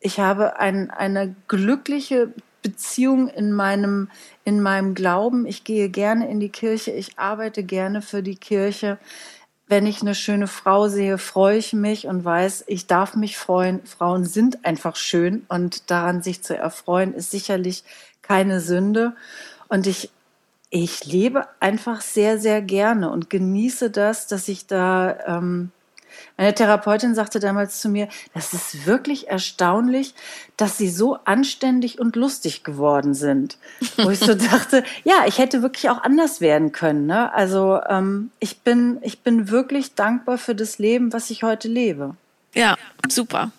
ich 0.00 0.18
habe 0.18 0.58
ein, 0.58 0.90
eine 0.90 1.36
glückliche 1.46 2.32
Beziehung 2.62 3.28
in 3.28 3.52
meinem, 3.52 4.10
in 4.44 4.60
meinem 4.60 4.94
Glauben. 4.94 5.46
Ich 5.46 5.62
gehe 5.62 5.88
gerne 5.88 6.28
in 6.28 6.40
die 6.40 6.48
Kirche. 6.48 6.90
Ich 6.90 7.18
arbeite 7.18 7.62
gerne 7.62 8.02
für 8.02 8.22
die 8.22 8.36
Kirche 8.36 8.98
wenn 9.68 9.86
ich 9.86 10.00
eine 10.00 10.14
schöne 10.14 10.46
Frau 10.46 10.88
sehe, 10.88 11.18
freue 11.18 11.58
ich 11.58 11.74
mich 11.74 12.06
und 12.06 12.24
weiß, 12.24 12.64
ich 12.66 12.86
darf 12.86 13.14
mich 13.14 13.36
freuen. 13.36 13.84
Frauen 13.84 14.24
sind 14.24 14.64
einfach 14.64 14.96
schön 14.96 15.44
und 15.48 15.90
daran 15.90 16.22
sich 16.22 16.42
zu 16.42 16.56
erfreuen, 16.56 17.12
ist 17.12 17.30
sicherlich 17.30 17.84
keine 18.22 18.60
Sünde. 18.60 19.14
Und 19.68 19.86
ich, 19.86 20.10
ich 20.70 21.04
lebe 21.04 21.46
einfach 21.60 22.00
sehr, 22.00 22.38
sehr 22.38 22.62
gerne 22.62 23.10
und 23.10 23.28
genieße 23.28 23.90
das, 23.90 24.26
dass 24.26 24.48
ich 24.48 24.66
da 24.66 25.18
ähm, 25.26 25.70
meine 26.36 26.54
Therapeutin 26.54 27.14
sagte 27.14 27.40
damals 27.40 27.80
zu 27.80 27.88
mir, 27.88 28.08
das 28.34 28.54
ist 28.54 28.86
wirklich 28.86 29.28
erstaunlich, 29.28 30.14
dass 30.56 30.78
sie 30.78 30.88
so 30.88 31.18
anständig 31.24 31.98
und 31.98 32.16
lustig 32.16 32.64
geworden 32.64 33.14
sind. 33.14 33.58
Wo 33.96 34.10
ich 34.10 34.20
so 34.20 34.34
dachte, 34.34 34.84
ja, 35.04 35.24
ich 35.26 35.38
hätte 35.38 35.62
wirklich 35.62 35.90
auch 35.90 36.02
anders 36.02 36.40
werden 36.40 36.72
können. 36.72 37.06
Ne? 37.06 37.32
Also 37.32 37.80
ähm, 37.88 38.30
ich, 38.38 38.58
bin, 38.60 38.98
ich 39.02 39.20
bin 39.20 39.50
wirklich 39.50 39.94
dankbar 39.94 40.38
für 40.38 40.54
das 40.54 40.78
Leben, 40.78 41.12
was 41.12 41.30
ich 41.30 41.42
heute 41.42 41.68
lebe. 41.68 42.14
Ja, 42.54 42.76
super. 43.08 43.50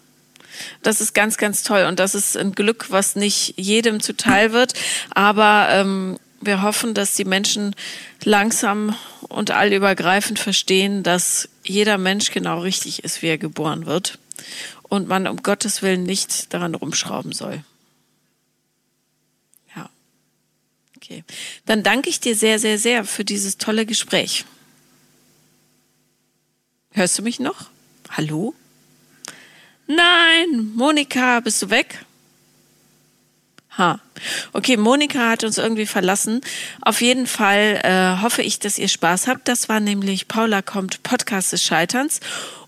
Das 0.82 1.02
ist 1.02 1.14
ganz, 1.14 1.38
ganz 1.38 1.64
toll 1.64 1.86
und 1.88 2.00
das 2.00 2.16
ist 2.16 2.36
ein 2.36 2.54
Glück, 2.54 2.88
was 2.90 3.16
nicht 3.16 3.54
jedem 3.58 4.02
zuteil 4.02 4.52
wird. 4.52 4.74
Aber 5.12 5.68
ähm, 5.70 6.18
wir 6.42 6.62
hoffen, 6.62 6.94
dass 6.94 7.16
die 7.16 7.26
Menschen 7.26 7.76
langsam 8.24 8.96
und 9.22 9.52
allübergreifend 9.52 10.40
verstehen, 10.40 11.04
dass 11.04 11.50
jeder 11.64 11.98
Mensch 11.98 12.32
genau 12.32 12.60
richtig 12.62 13.04
ist, 13.04 13.22
wie 13.22 13.28
er 13.28 13.38
geboren 13.38 13.86
wird 13.86 14.20
und 14.84 15.08
man 15.08 15.28
um 15.28 15.44
Gottes 15.44 15.82
Willen 15.82 16.04
nicht 16.04 16.54
daran 16.54 16.76
rumschrauben 16.76 17.32
soll. 17.32 17.64
Ja. 19.76 19.90
Okay. 20.98 21.24
Dann 21.66 21.84
danke 21.84 22.10
ich 22.10 22.20
dir 22.20 22.36
sehr, 22.36 22.60
sehr, 22.60 22.78
sehr 22.78 23.06
für 23.06 23.26
dieses 23.26 23.58
tolle 23.58 23.86
Gespräch. 23.86 24.46
Hörst 26.92 27.18
du 27.20 27.22
mich 27.22 27.40
noch? 27.40 27.70
Hallo? 28.10 28.56
Nein, 29.88 30.72
Monika, 30.76 31.40
bist 31.40 31.62
du 31.62 31.70
weg? 31.70 32.06
Ha. 33.80 34.00
Okay, 34.52 34.76
Monika 34.76 35.30
hat 35.30 35.46
uns 35.46 35.58
irgendwie 35.58 35.86
verlassen. 35.86 36.42
Auf 36.82 37.00
jeden 37.02 37.28
Fall 37.28 37.80
äh, 37.84 38.22
hoffe 38.22 38.42
ich, 38.42 38.60
dass 38.60 38.78
ihr 38.78 38.90
Spaß 38.90 39.28
habt. 39.28 39.48
Das 39.48 39.70
war 39.70 39.80
nämlich 39.80 40.28
Paula 40.28 40.62
kommt 40.62 41.02
Podcast 41.02 41.54
des 41.54 41.64
Scheiterns. 41.64 42.20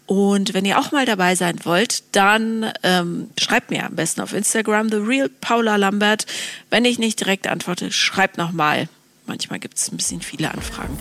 Und 0.06 0.54
wenn 0.54 0.64
ihr 0.66 0.80
auch 0.80 0.94
mal 0.94 1.06
dabei 1.06 1.36
sein 1.36 1.60
wollt, 1.64 2.04
dann 2.14 2.72
ähm, 2.84 3.30
schreibt 3.38 3.72
mir 3.72 3.86
am 3.86 3.96
besten 3.96 4.22
auf 4.22 4.34
Instagram 4.34 4.90
The 4.90 4.98
Real 4.98 5.30
Paula 5.30 5.76
Lambert. 5.76 6.26
Wenn 6.70 6.86
ich 6.86 6.98
nicht 6.98 7.20
direkt 7.20 7.46
antworte, 7.48 7.92
schreibt 7.92 8.38
nochmal. 8.38 8.88
Manchmal 9.26 9.60
gibt 9.60 9.78
es 9.78 9.92
ein 9.92 9.98
bisschen 9.98 10.22
viele 10.22 10.50
Anfragen. 10.52 10.98